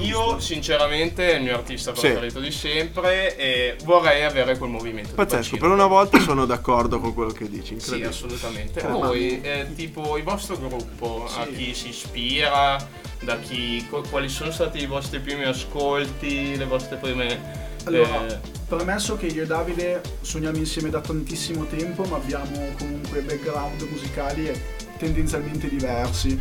Io, 0.00 0.38
sinceramente, 0.40 1.32
è 1.32 1.36
il 1.36 1.42
mio 1.42 1.54
artista 1.54 1.94
Sì. 1.94 2.00
preferito 2.08 2.40
di 2.40 2.50
sempre 2.50 3.36
e 3.36 3.76
vorrei 3.84 4.24
avere 4.24 4.56
quel 4.58 4.70
movimento. 4.70 5.14
Pazzesco, 5.14 5.56
per 5.56 5.68
una 5.70 5.86
volta 5.86 6.18
sono 6.20 6.44
d'accordo 6.46 7.00
con 7.00 7.14
quello 7.14 7.30
che 7.32 7.48
dici. 7.48 7.68
Sì, 7.68 7.72
Incredibile. 7.74 8.08
assolutamente. 8.08 8.80
Caramba. 8.80 9.06
Voi, 9.06 9.40
eh, 9.40 9.66
tipo, 9.74 10.16
il 10.16 10.22
vostro 10.24 10.56
gruppo, 10.58 11.28
a 11.36 11.46
chi 11.46 11.74
si 11.74 11.88
ispira, 11.88 12.76
da 13.20 13.38
chi, 13.38 13.86
qu- 13.88 14.08
quali 14.10 14.28
sono 14.28 14.50
stati 14.50 14.78
i 14.82 14.86
vostri 14.86 15.18
primi 15.20 15.44
ascolti, 15.44 16.56
le 16.56 16.64
vostre 16.66 16.96
prime 16.96 17.62
Allora, 17.86 18.26
Eh, 18.26 18.38
premesso 18.66 19.14
che 19.16 19.26
io 19.26 19.42
e 19.42 19.46
Davide 19.46 20.00
suoniamo 20.22 20.56
insieme 20.56 20.88
da 20.88 21.02
tantissimo 21.02 21.66
tempo, 21.66 22.02
ma 22.04 22.16
abbiamo 22.16 22.72
comunque 22.78 23.20
background 23.20 23.82
musicali 23.90 24.50
tendenzialmente 24.96 25.68
diversi. 25.68 26.40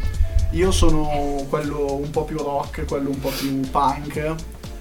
Io 0.53 0.71
sono 0.71 1.45
quello 1.49 1.95
un 1.95 2.09
po' 2.11 2.23
più 2.25 2.37
rock, 2.37 2.85
quello 2.85 3.09
un 3.09 3.19
po' 3.19 3.29
più 3.35 3.59
punk, 3.71 4.35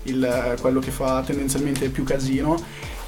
il- 0.04 0.56
quello 0.60 0.80
che 0.80 0.90
fa 0.90 1.22
tendenzialmente 1.24 1.88
più 1.88 2.04
casino. 2.04 2.62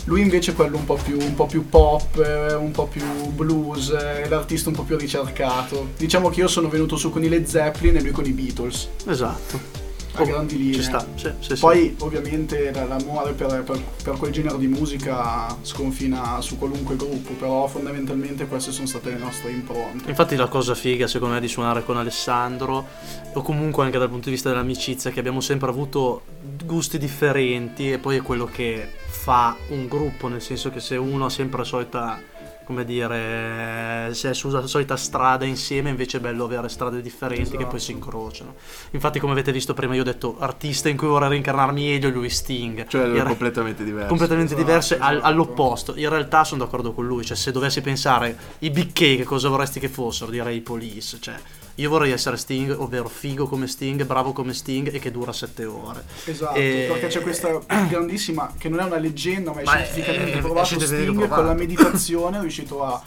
Lui 0.07 0.21
invece 0.23 0.53
è 0.53 0.55
quello 0.55 0.77
un 0.77 0.85
po' 0.85 0.99
più, 1.03 1.19
un 1.21 1.35
po' 1.35 1.47
più 1.47 1.69
pop, 1.69 2.19
eh, 2.19 2.55
un 2.55 2.71
po' 2.73 2.87
più 2.87 3.03
blues, 3.31 3.91
è 3.91 4.27
l'artista 4.29 4.69
un 4.71 4.75
po' 4.75 4.83
più 4.83 4.97
ricercato. 4.97 5.89
Diciamo 5.97 6.29
che 6.31 6.41
io 6.41 6.49
sono 6.49 6.69
venuto 6.69 6.97
su 6.97 7.11
con 7.11 7.23
i 7.25 7.29
Led 7.29 7.47
Zeppelin 7.47 7.97
e 7.97 8.03
lui 8.03 8.11
con 8.13 8.25
i 8.27 8.33
Beatles, 8.33 8.89
Esatto. 9.07 9.83
A 10.17 10.25
grandi 10.25 10.57
linee. 10.57 10.75
Ci 10.75 10.83
sta, 10.83 11.07
sì, 11.15 11.31
sì, 11.41 11.55
sì. 11.55 11.61
Poi 11.61 11.95
ovviamente 11.99 12.71
l- 12.71 12.87
l'amore 12.89 13.33
per, 13.33 13.63
per- 13.65 13.81
per 14.03 14.17
quel 14.17 14.33
genere 14.33 14.59
di 14.59 14.67
musica 14.69 15.57
sconfina 15.63 16.41
su 16.41 16.57
qualunque 16.59 16.97
gruppo, 16.97 17.33
però 17.33 17.67
fondamentalmente 17.67 18.47
queste 18.47 18.71
sono 18.73 18.87
state 18.87 19.11
le 19.11 19.19
nostre 19.19 19.51
impronte. 19.51 20.09
Infatti 20.09 20.37
la 20.37 20.47
cosa 20.49 20.75
figa 20.75 21.07
secondo 21.07 21.35
me 21.35 21.41
di 21.41 21.49
suonare 21.49 21.85
con 21.85 21.97
Alessandro 21.97 22.87
o 23.33 23.43
comunque 23.43 23.85
anche 23.85 23.99
dal 23.99 24.09
punto 24.09 24.27
di 24.27 24.33
vista 24.33 24.49
dell'amicizia 24.51 25.11
che 25.11 25.19
abbiamo 25.19 25.41
sempre 25.41 25.69
avuto 25.69 26.23
gusti 26.65 26.99
differenti 26.99 27.91
e 27.93 27.99
poi 27.99 28.17
è 28.17 28.23
quello 28.23 28.45
che 28.47 28.89
fa 29.07 29.57
un 29.69 29.87
gruppo, 29.89 30.29
nel 30.29 30.43
senso 30.43 30.71
che 30.71 30.81
se 30.81 30.97
uno 30.97 31.27
ha 31.27 31.31
sempre 31.31 31.59
la 31.59 31.65
solita 31.65 32.21
come 32.65 32.85
dire, 32.85 34.11
se 34.13 34.31
è 34.31 34.35
sulla 34.35 34.67
solita 34.67 34.97
strada 34.97 35.45
insieme, 35.45 35.91
invece 35.91 36.17
è 36.17 36.21
bello 36.21 36.45
avere 36.45 36.69
strade 36.69 37.01
differenti 37.01 37.51
che 37.51 37.57
Esatto. 37.57 37.69
poi 37.69 37.81
si 37.81 37.93
incrociano. 37.93 38.55
Infatti, 38.91 39.21
come 39.21 39.33
avete 39.33 39.53
visto 39.53 39.75
prima, 39.75 39.95
io 39.95 40.01
ho 40.01 40.05
detto 40.05 40.37
artista 40.39 40.89
in 40.89 40.97
cui 40.97 41.07
vorrei 41.09 41.29
reincarnarmi 41.29 41.87
meglio, 41.87 42.09
lui 42.11 42.31
Sting. 42.31 42.87
Cioè, 42.87 43.07
re- 43.09 43.23
completamente 43.25 43.85
diverso. 43.85 44.09
completamente 44.09 44.55
Esatto, 44.55 44.67
diverse 44.67 44.95
esatto. 44.97 45.21
all'opposto. 45.23 45.95
In 45.97 46.09
realtà 46.09 46.45
sono 46.45 46.65
d'accordo 46.65 46.93
con 46.93 47.07
lui, 47.07 47.25
cioè 47.25 47.37
se 47.37 47.53
dovessi 47.53 47.81
pensare 47.81 48.37
i 48.61 48.71
big 48.71 48.93
cake 48.93 49.25
cosa 49.25 49.49
vorresti 49.49 49.79
che 49.81 49.89
fossero, 49.89 50.31
direi 50.31 50.57
i 50.57 50.61
police, 50.61 51.19
cioè 51.21 51.35
io 51.77 51.89
vorrei 51.91 52.13
essere 52.13 52.37
Sting, 52.37 52.75
ovvero 52.79 53.09
figo 53.09 53.47
come 53.49 53.67
Sting, 53.67 54.05
bravo 54.05 54.33
come 54.33 54.55
Sting 54.55 54.93
e 54.95 54.99
che 54.99 55.11
dura 55.11 55.33
sette 55.33 55.65
ore. 55.65 56.05
Esatto, 56.25 56.55
E- 56.57 56.87
perché 56.91 57.09
c'è 57.09 57.21
questa 57.21 57.49
grandissima, 57.89 58.55
che 58.57 58.69
non 58.69 58.81
è 58.81 58.85
una 58.85 58.99
leggenda, 58.99 59.53
ma 59.53 59.61
è 59.61 59.65
Ma 59.65 59.71
scientificamente 59.73 60.39
è- 60.39 60.41
provato, 60.41 60.67
scientificamente 60.67 61.11
Sting 61.13 61.27
provato. 61.29 61.41
con 61.41 61.51
la 61.51 61.59
meditazione 61.59 62.37
è 62.39 62.41
riuscito 62.41 62.85
a 62.85 63.03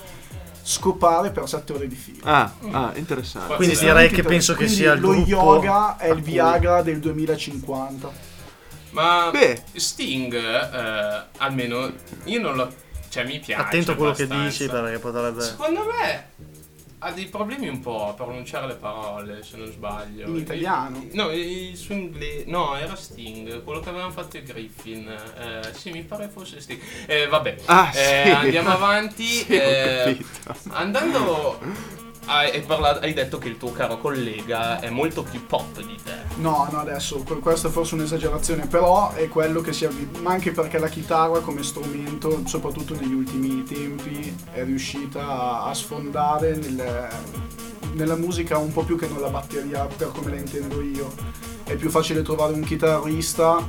scopare 0.63 1.31
per 1.31 1.47
sette 1.47 1.73
ore 1.73 1.87
di 1.87 1.95
filo. 1.95 2.19
Ah, 2.23 2.51
ah, 2.71 2.91
interessante. 2.95 3.55
Quindi 3.55 3.75
Sì, 3.75 3.85
direi 3.85 4.09
che 4.09 4.23
penso 4.23 4.53
che 4.53 4.67
sia 4.67 4.93
il 4.93 4.99
lo 4.99 5.11
gruppo 5.11 5.27
yoga 5.29 5.95
è 5.97 6.07
il 6.09 6.21
cui- 6.21 6.31
Viagra 6.33 6.81
del 6.81 6.99
2050. 6.99 8.11
ma 8.91 9.29
Beh. 9.31 9.61
Sting, 9.75 10.33
eh, 10.33 11.23
almeno 11.37 11.91
io 12.25 12.41
non 12.41 12.55
lo. 12.55 12.73
Cioè, 13.09 13.23
mi 13.25 13.39
piace. 13.39 13.61
Attento 13.63 13.91
a 13.91 13.95
quello 13.95 14.11
che 14.11 14.23
abbastanza. 14.23 14.57
dici 14.63 14.69
perché 14.69 14.99
potrebbe... 14.99 15.41
Secondo 15.41 15.85
me 15.85 16.29
ha 16.99 17.11
dei 17.11 17.25
problemi 17.27 17.67
un 17.67 17.79
po' 17.79 18.07
a 18.09 18.13
pronunciare 18.13 18.65
le 18.67 18.73
parole, 18.75 19.43
se 19.43 19.57
non 19.57 19.71
sbaglio. 19.71 20.27
In 20.27 20.35
italiano? 20.37 20.97
Il- 20.97 21.09
no, 21.13 21.31
il 21.31 21.75
suo 21.77 21.93
inglese. 21.93 22.45
No, 22.47 22.75
era 22.75 22.95
Sting, 22.95 23.63
quello 23.63 23.79
che 23.81 23.89
avevano 23.89 24.11
fatto 24.11 24.37
i 24.37 24.43
Griffin. 24.43 25.07
Eh, 25.07 25.73
sì, 25.73 25.91
mi 25.91 26.01
pare 26.03 26.27
fosse 26.27 26.59
Sting. 26.59 26.79
Eh, 27.05 27.27
vabbè. 27.27 27.55
Ah, 27.65 27.91
Eh, 27.93 28.23
sì. 28.23 28.29
Andiamo 28.31 28.69
avanti. 28.69 29.25
Sì, 29.47 29.53
eh, 29.55 30.17
andando. 30.69 31.59
Hai, 32.29 32.61
parlato- 32.63 32.99
hai 33.05 33.13
detto 33.13 33.37
che 33.37 33.47
il 33.47 33.57
tuo 33.57 33.71
caro 33.71 33.99
collega 33.99 34.81
è 34.81 34.89
molto 34.89 35.23
più 35.23 35.45
pop 35.45 35.77
di 35.81 35.97
te. 36.03 36.11
No, 36.35 36.67
no, 36.71 36.79
adesso 36.79 37.23
que- 37.23 37.39
questa 37.39 37.69
è 37.69 37.71
forse 37.71 37.95
un'esagerazione, 37.95 38.67
però 38.67 39.13
è 39.13 39.29
quello 39.29 39.61
che 39.61 39.71
si 39.71 39.85
avvi- 39.85 40.09
ma 40.21 40.31
anche 40.31 40.51
perché 40.51 40.77
la 40.77 40.89
chitarra 40.89 41.39
come 41.39 41.63
strumento, 41.63 42.41
soprattutto 42.45 42.95
negli 42.95 43.13
ultimi 43.13 43.63
tempi, 43.63 44.35
è 44.51 44.63
riuscita 44.65 45.25
a, 45.25 45.63
a 45.69 45.73
sfondare 45.73 46.55
nel- 46.57 47.07
nella 47.93 48.15
musica 48.15 48.57
un 48.57 48.73
po' 48.73 48.83
più 48.83 48.97
che 48.97 49.07
nella 49.07 49.29
batteria, 49.29 49.85
per 49.85 50.11
come 50.11 50.29
la 50.31 50.35
intendo 50.37 50.81
io. 50.81 51.13
È 51.63 51.75
più 51.75 51.89
facile 51.89 52.23
trovare 52.23 52.53
un 52.53 52.61
chitarrista 52.63 53.65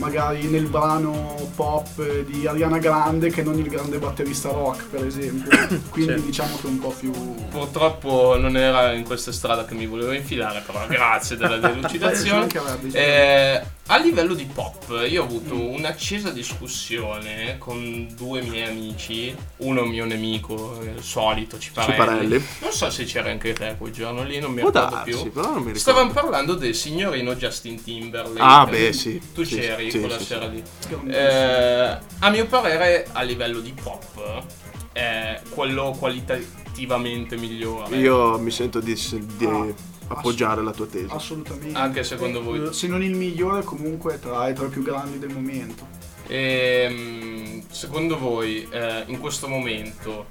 magari 0.00 0.48
nel 0.48 0.64
brano 0.66 1.34
pop 1.54 2.02
di 2.22 2.46
Ariana 2.46 2.78
Grande 2.78 3.30
che 3.30 3.42
non 3.42 3.58
il 3.58 3.68
grande 3.68 3.98
batterista 3.98 4.48
rock, 4.50 4.86
per 4.86 5.04
esempio. 5.06 5.50
Quindi 5.90 6.18
Sì. 6.18 6.24
diciamo 6.24 6.56
che 6.60 6.66
è 6.66 6.70
un 6.70 6.78
po' 6.78 6.94
più 6.98 7.12
Purtroppo 7.50 8.36
non 8.38 8.56
era 8.56 8.92
in 8.92 9.04
questa 9.04 9.30
strada 9.30 9.64
che 9.66 9.74
mi 9.74 9.86
volevo 9.86 10.12
infilare, 10.12 10.62
però 10.64 10.86
grazie 10.88 11.36
della 11.36 11.60
Ci 11.60 11.60
delucidazione. 11.72 12.46
Eh, 12.92 13.62
a 13.92 13.96
livello 13.98 14.34
di 14.34 14.44
pop, 14.44 15.04
io 15.08 15.22
ho 15.22 15.24
avuto 15.24 15.56
un'accesa 15.56 16.30
discussione 16.30 17.58
con 17.58 18.06
due 18.16 18.40
miei 18.40 18.68
amici, 18.68 19.34
uno 19.58 19.84
mio 19.84 20.04
nemico, 20.04 20.78
il 20.80 21.02
solito 21.02 21.58
Ciparelli. 21.58 21.96
Ciparelli. 21.98 22.44
Non 22.60 22.70
so 22.70 22.88
se 22.88 23.02
c'era 23.04 23.30
anche 23.30 23.52
te 23.52 23.74
quel 23.76 23.92
giorno 23.92 24.22
lì, 24.22 24.38
non 24.38 24.52
mi 24.52 24.58
ricordo 24.62 24.78
darsi, 24.94 25.10
più. 25.10 25.32
però 25.32 25.46
non 25.46 25.54
mi 25.54 25.72
ricordo. 25.72 25.78
Stavamo 25.80 26.12
parlando 26.12 26.54
del 26.54 26.76
signorino 26.76 27.34
Justin 27.34 27.82
Timberlake. 27.82 28.38
Ah, 28.40 28.64
beh, 28.64 28.92
sì. 28.92 29.20
Tu 29.34 29.42
Sì, 29.42 29.56
c'eri 29.56 29.90
sì, 29.90 29.98
quella 29.98 30.18
sì, 30.18 30.24
sera 30.24 30.48
sì. 30.48 30.50
lì. 30.52 31.12
Eh, 31.12 31.98
a 32.20 32.30
mio 32.30 32.46
parere, 32.46 33.08
a 33.10 33.22
livello 33.22 33.58
di 33.58 33.72
pop, 33.72 34.44
è 34.92 35.40
quello 35.50 35.96
qualitativamente 35.98 37.36
migliore. 37.36 37.96
Io 37.96 38.38
mi 38.38 38.52
sento 38.52 38.78
di, 38.78 38.94
di 39.36 39.46
Ah, 39.46 39.66
appoggiare 40.10 40.62
la 40.62 40.72
tua 40.72 40.86
tesi. 40.86 41.06
Assolutamente. 41.08 41.78
Anche 41.78 42.02
secondo 42.04 42.42
voi? 42.42 42.72
Se 42.74 42.86
non 42.86 43.02
il 43.02 43.14
migliore, 43.14 43.62
comunque 43.62 44.18
tra, 44.18 44.48
i 44.48 44.54
più 44.54 44.82
grandi 44.82 45.18
del 45.18 45.30
momento. 45.30 45.86
Ehm, 46.26 47.62
secondo 47.68 48.18
voi, 48.18 48.66
eh, 48.70 49.04
in 49.06 49.18
questo 49.18 49.48
momento, 49.48 50.26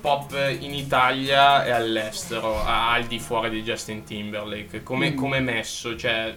pop 0.00 0.32
in 0.58 0.74
Italia 0.74 1.64
e 1.64 1.70
all'estero, 1.70 2.62
al 2.64 3.04
di 3.04 3.18
fuori 3.18 3.50
di 3.50 3.62
Justin 3.62 4.04
Timberlake, 4.04 4.82
come 4.82 5.10
Mm. 5.10 5.16
come 5.16 5.36
è 5.38 5.40
messo? 5.40 5.96
Cioè, 5.96 6.36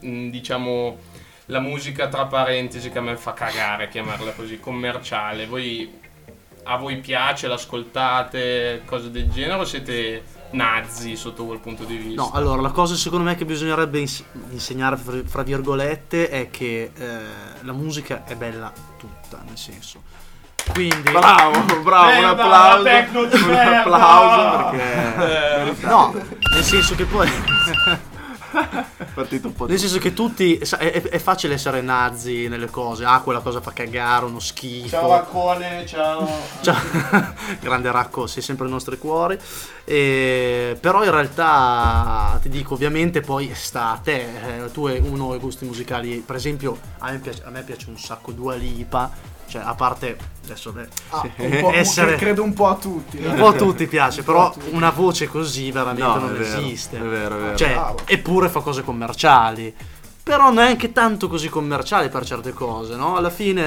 mh, 0.00 0.28
diciamo, 0.28 0.98
la 1.46 1.60
musica 1.60 2.08
tra 2.08 2.26
parentesi 2.26 2.90
che 2.90 2.98
a 2.98 3.02
me 3.02 3.16
fa 3.16 3.32
cagare 3.32 3.88
chiamarla 3.88 4.32
così, 4.32 4.60
commerciale. 4.60 5.46
Voi, 5.46 5.90
a 6.64 6.76
voi 6.76 6.98
piace, 6.98 7.48
l'ascoltate, 7.48 8.82
cose 8.86 9.10
del 9.10 9.30
genere 9.30 9.60
o 9.60 9.64
siete 9.64 10.22
nazi 10.54 11.16
sotto 11.16 11.44
quel 11.44 11.58
punto 11.60 11.84
di 11.84 11.96
vista? 11.96 12.22
No, 12.22 12.30
allora 12.32 12.62
la 12.62 12.70
cosa 12.70 12.94
secondo 12.94 13.24
me 13.26 13.34
che 13.34 13.44
bisognerebbe 13.44 13.98
ins- 13.98 14.24
insegnare 14.50 14.96
fra, 14.96 15.16
fra 15.24 15.42
virgolette 15.42 16.28
è 16.28 16.50
che 16.50 16.90
eh, 16.94 17.18
la 17.60 17.72
musica 17.72 18.24
è 18.24 18.34
bella 18.36 18.72
tutta, 18.98 19.42
nel 19.46 19.58
senso. 19.58 20.02
Quindi 20.72 21.10
Bravo, 21.10 21.60
bravo, 21.82 22.08
un 22.08 22.14
Merda, 22.24 22.30
applauso. 22.42 22.82
tecno 22.84 23.20
Un 23.20 23.54
applauso 23.54 24.68
perché 24.70 25.74
Eh, 25.82 25.86
no, 25.86 26.14
nel 26.54 26.62
senso 26.64 26.94
che 26.94 27.04
poi 27.04 27.28
partito 29.14 29.48
un 29.48 29.54
po' 29.54 29.66
nel 29.66 29.78
senso 29.78 29.98
che 29.98 30.12
tutti 30.12 30.56
è, 30.56 30.66
è- 30.76 31.02
è 31.02 31.18
facile 31.18 31.54
essere 31.54 31.80
nazi 31.80 32.48
nelle 32.48 32.70
cose, 32.70 33.04
ah 33.04 33.20
quella 33.20 33.40
cosa 33.40 33.60
fa 33.60 33.72
cagare, 33.72 34.24
uno 34.26 34.38
schifo. 34.40 35.08
Raccone, 35.08 35.84
ciao. 35.86 36.28
Ciao. 36.60 36.76
grande 37.60 37.90
Racco, 37.90 38.26
sei 38.26 38.42
sempre 38.42 38.64
nei 38.64 38.74
nostri 38.74 38.98
cuori. 38.98 39.38
E- 39.84 40.76
però 40.80 41.04
in 41.04 41.10
realtà 41.10 42.38
ti 42.42 42.48
dico, 42.48 42.74
ovviamente 42.74 43.20
poi 43.20 43.50
sta 43.54 43.90
a 43.92 43.96
te. 44.02 44.64
eh, 44.64 44.70
tu 44.72 44.86
hai 44.86 44.98
uno 44.98 45.34
i 45.34 45.38
gusti 45.38 45.64
musicali. 45.64 46.22
Per 46.24 46.36
esempio, 46.36 46.78
a 46.98 47.10
me 47.10 47.18
piace, 47.18 47.42
a 47.44 47.50
me 47.50 47.62
piace 47.62 47.88
un 47.90 47.98
sacco 47.98 48.32
Dua 48.32 48.54
Lipa. 48.54 49.10
Cioè, 49.46 49.62
a 49.64 49.74
parte 49.74 50.16
adesso 50.44 50.72
beh, 50.72 50.88
Ah, 51.10 51.28
un 51.36 51.58
po', 51.60 51.72
Essere- 51.72 52.16
credo 52.16 52.42
un 52.42 52.52
po' 52.52 52.66
a 52.68 52.74
tutti. 52.76 53.16
un 53.24 53.34
po' 53.36 53.48
a 53.48 53.52
tutti 53.52 53.86
piace, 53.86 54.22
però 54.24 54.52
una 54.70 54.90
voce 54.90 55.26
così 55.28 55.70
veramente 55.70 56.02
No, 56.02 56.18
non 56.18 56.34
è 56.34 56.38
vero, 56.38 56.58
esiste. 56.58 56.96
è 56.98 57.00
vero, 57.02 57.36
è 57.36 57.40
vero. 57.40 57.56
Cioè, 57.56 57.72
Bravo. 57.72 57.98
eppure 58.06 58.48
fa 58.48 58.60
cose 58.60 58.82
commerciali. 58.82 59.74
Però 60.22 60.50
neanche 60.50 60.90
tanto 60.92 61.28
così 61.28 61.48
commerciali 61.48 62.08
per 62.08 62.24
certe 62.24 62.52
cose, 62.52 62.96
no? 62.96 63.16
Alla 63.16 63.28
fine 63.28 63.62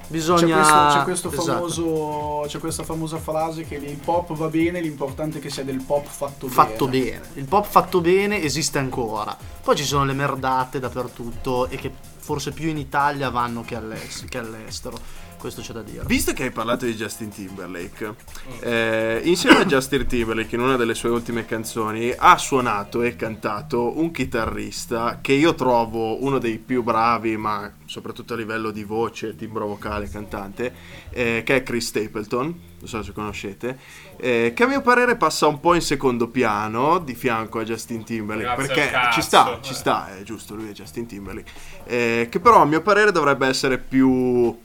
C'è 0.00 0.06
bisogna 0.08 0.56
questo, 0.56 0.74
c'è 0.98 1.02
questo 1.04 1.28
Esatto. 1.32 1.52
famoso, 1.52 2.44
c'è 2.48 2.58
questa 2.58 2.82
famosa 2.82 3.18
frase 3.18 3.66
che 3.66 3.74
il 3.74 3.96
pop 3.96 4.32
va 4.34 4.46
bene, 4.48 4.80
l'importante 4.80 5.38
è 5.38 5.40
che 5.40 5.50
sia 5.50 5.64
del 5.64 5.82
pop 5.82 6.06
fatto, 6.06 6.48
fatto 6.48 6.86
bene. 6.88 7.04
bene. 7.10 7.20
Il 7.34 7.44
pop 7.44 7.66
fatto 7.66 8.00
bene 8.00 8.42
esiste 8.42 8.78
ancora. 8.78 9.36
Poi 9.62 9.76
ci 9.76 9.84
sono 9.84 10.04
le 10.04 10.12
merdate 10.14 10.78
dappertutto 10.80 11.68
e 11.68 11.76
che 11.76 11.92
forse 12.22 12.52
più 12.52 12.68
in 12.68 12.78
Italia 12.78 13.30
vanno 13.30 13.62
che, 13.62 13.74
all'es- 13.74 14.24
che 14.28 14.38
all'estero. 14.38 14.96
Questo 15.42 15.60
c'è 15.60 15.72
da 15.72 15.82
dire. 15.82 16.04
Visto 16.06 16.32
che 16.34 16.44
hai 16.44 16.50
parlato 16.52 16.84
di 16.86 16.94
Justin 16.94 17.28
Timberlake, 17.28 18.14
eh, 18.60 19.22
insieme 19.24 19.58
a 19.58 19.64
Justin 19.64 20.06
Timberlake 20.06 20.54
in 20.54 20.60
una 20.60 20.76
delle 20.76 20.94
sue 20.94 21.08
ultime 21.08 21.44
canzoni 21.44 22.14
ha 22.16 22.38
suonato 22.38 23.02
e 23.02 23.16
cantato 23.16 23.98
un 23.98 24.12
chitarrista 24.12 25.18
che 25.20 25.32
io 25.32 25.56
trovo 25.56 26.22
uno 26.22 26.38
dei 26.38 26.58
più 26.58 26.84
bravi, 26.84 27.36
ma 27.36 27.72
soprattutto 27.86 28.34
a 28.34 28.36
livello 28.36 28.70
di 28.70 28.84
voce, 28.84 29.34
timbro 29.34 29.66
vocale, 29.66 30.08
cantante, 30.08 30.72
eh, 31.10 31.42
che 31.44 31.56
è 31.56 31.62
Chris 31.64 31.88
Stapleton, 31.88 32.44
non 32.78 32.88
so 32.88 33.02
se 33.02 33.10
conoscete, 33.10 33.78
eh, 34.18 34.52
che 34.54 34.62
a 34.62 34.68
mio 34.68 34.80
parere 34.80 35.16
passa 35.16 35.48
un 35.48 35.58
po' 35.58 35.74
in 35.74 35.82
secondo 35.82 36.28
piano 36.28 37.00
di 37.00 37.16
fianco 37.16 37.58
a 37.58 37.64
Justin 37.64 38.04
Timberlake, 38.04 38.54
Grazie 38.54 38.74
perché 38.74 38.90
cazzo, 38.92 39.12
ci 39.12 39.22
sta, 39.22 39.58
ci 39.60 39.74
sta, 39.74 40.16
è 40.16 40.22
giusto, 40.22 40.54
lui 40.54 40.68
è 40.68 40.72
Justin 40.72 41.06
Timberlake. 41.06 41.50
Eh, 41.82 42.28
che 42.30 42.38
però 42.38 42.62
a 42.62 42.64
mio 42.64 42.80
parere 42.80 43.10
dovrebbe 43.10 43.48
essere 43.48 43.78
più 43.78 44.56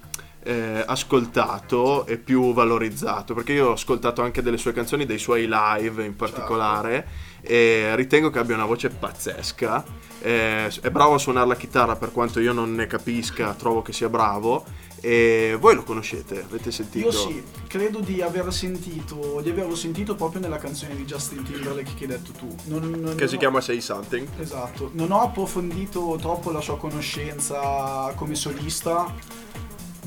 eh, 0.48 0.84
ascoltato 0.88 2.06
e 2.06 2.18
più 2.18 2.54
valorizzato, 2.54 3.34
perché 3.34 3.54
io 3.54 3.68
ho 3.70 3.72
ascoltato 3.74 4.22
anche 4.22 4.42
delle 4.42 4.58
sue 4.58 4.72
canzoni, 4.72 5.06
dei 5.06 5.20
suoi 5.20 5.48
live 5.50 6.04
in 6.06 6.16
particolare, 6.16 7.08
e 7.42 7.96
ritengo 7.96 8.30
che 8.30 8.40
abbia 8.40 8.56
una 8.56 8.66
voce 8.66 8.90
pazzesca. 8.90 9.84
Eh, 10.20 10.72
è 10.82 10.90
bravo 10.90 11.16
a 11.16 11.18
suonare 11.20 11.48
la 11.48 11.56
chitarra 11.56 11.96
per 11.96 12.12
quanto 12.12 12.40
io 12.40 12.54
non 12.54 12.74
ne 12.74 12.88
capisca, 12.88 13.54
trovo 13.54 13.82
che 13.82 13.92
sia 13.94 14.10
bravo. 14.10 14.66
E 15.00 15.56
voi 15.60 15.76
lo 15.76 15.84
conoscete? 15.84 16.44
Avete 16.50 16.72
sentito? 16.72 17.06
Io 17.06 17.12
sì, 17.12 17.44
credo 17.68 18.00
di 18.00 18.24
aver 18.24 18.52
sentito, 18.52 19.40
di 19.44 19.52
averlo 19.52 19.76
sentito 19.76 20.16
proprio 20.16 20.42
nella 20.42 20.58
canzone 20.58 20.96
di 20.96 21.06
Justin 21.06 21.44
Timberlake 21.44 21.94
che 21.96 22.06
hai 22.06 22.08
detto 22.10 22.32
tu. 22.32 22.48
Non- 22.64 22.90
non- 22.90 23.14
Che 23.16 23.26
si 23.28 23.34
non- 23.34 23.42
chiama 23.42 23.62
Say 23.62 23.80
Something. 23.80 24.28
Esatto, 24.40 24.90
non 24.94 25.12
ho 25.12 25.22
approfondito 25.22 26.18
troppo 26.20 26.50
la 26.50 26.62
sua 26.62 26.78
conoscenza 26.80 28.12
come 28.16 28.34
solista, 28.34 29.14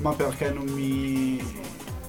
ma 0.00 0.12
perché 0.12 0.50
non 0.50 0.64
mi, 0.66 1.38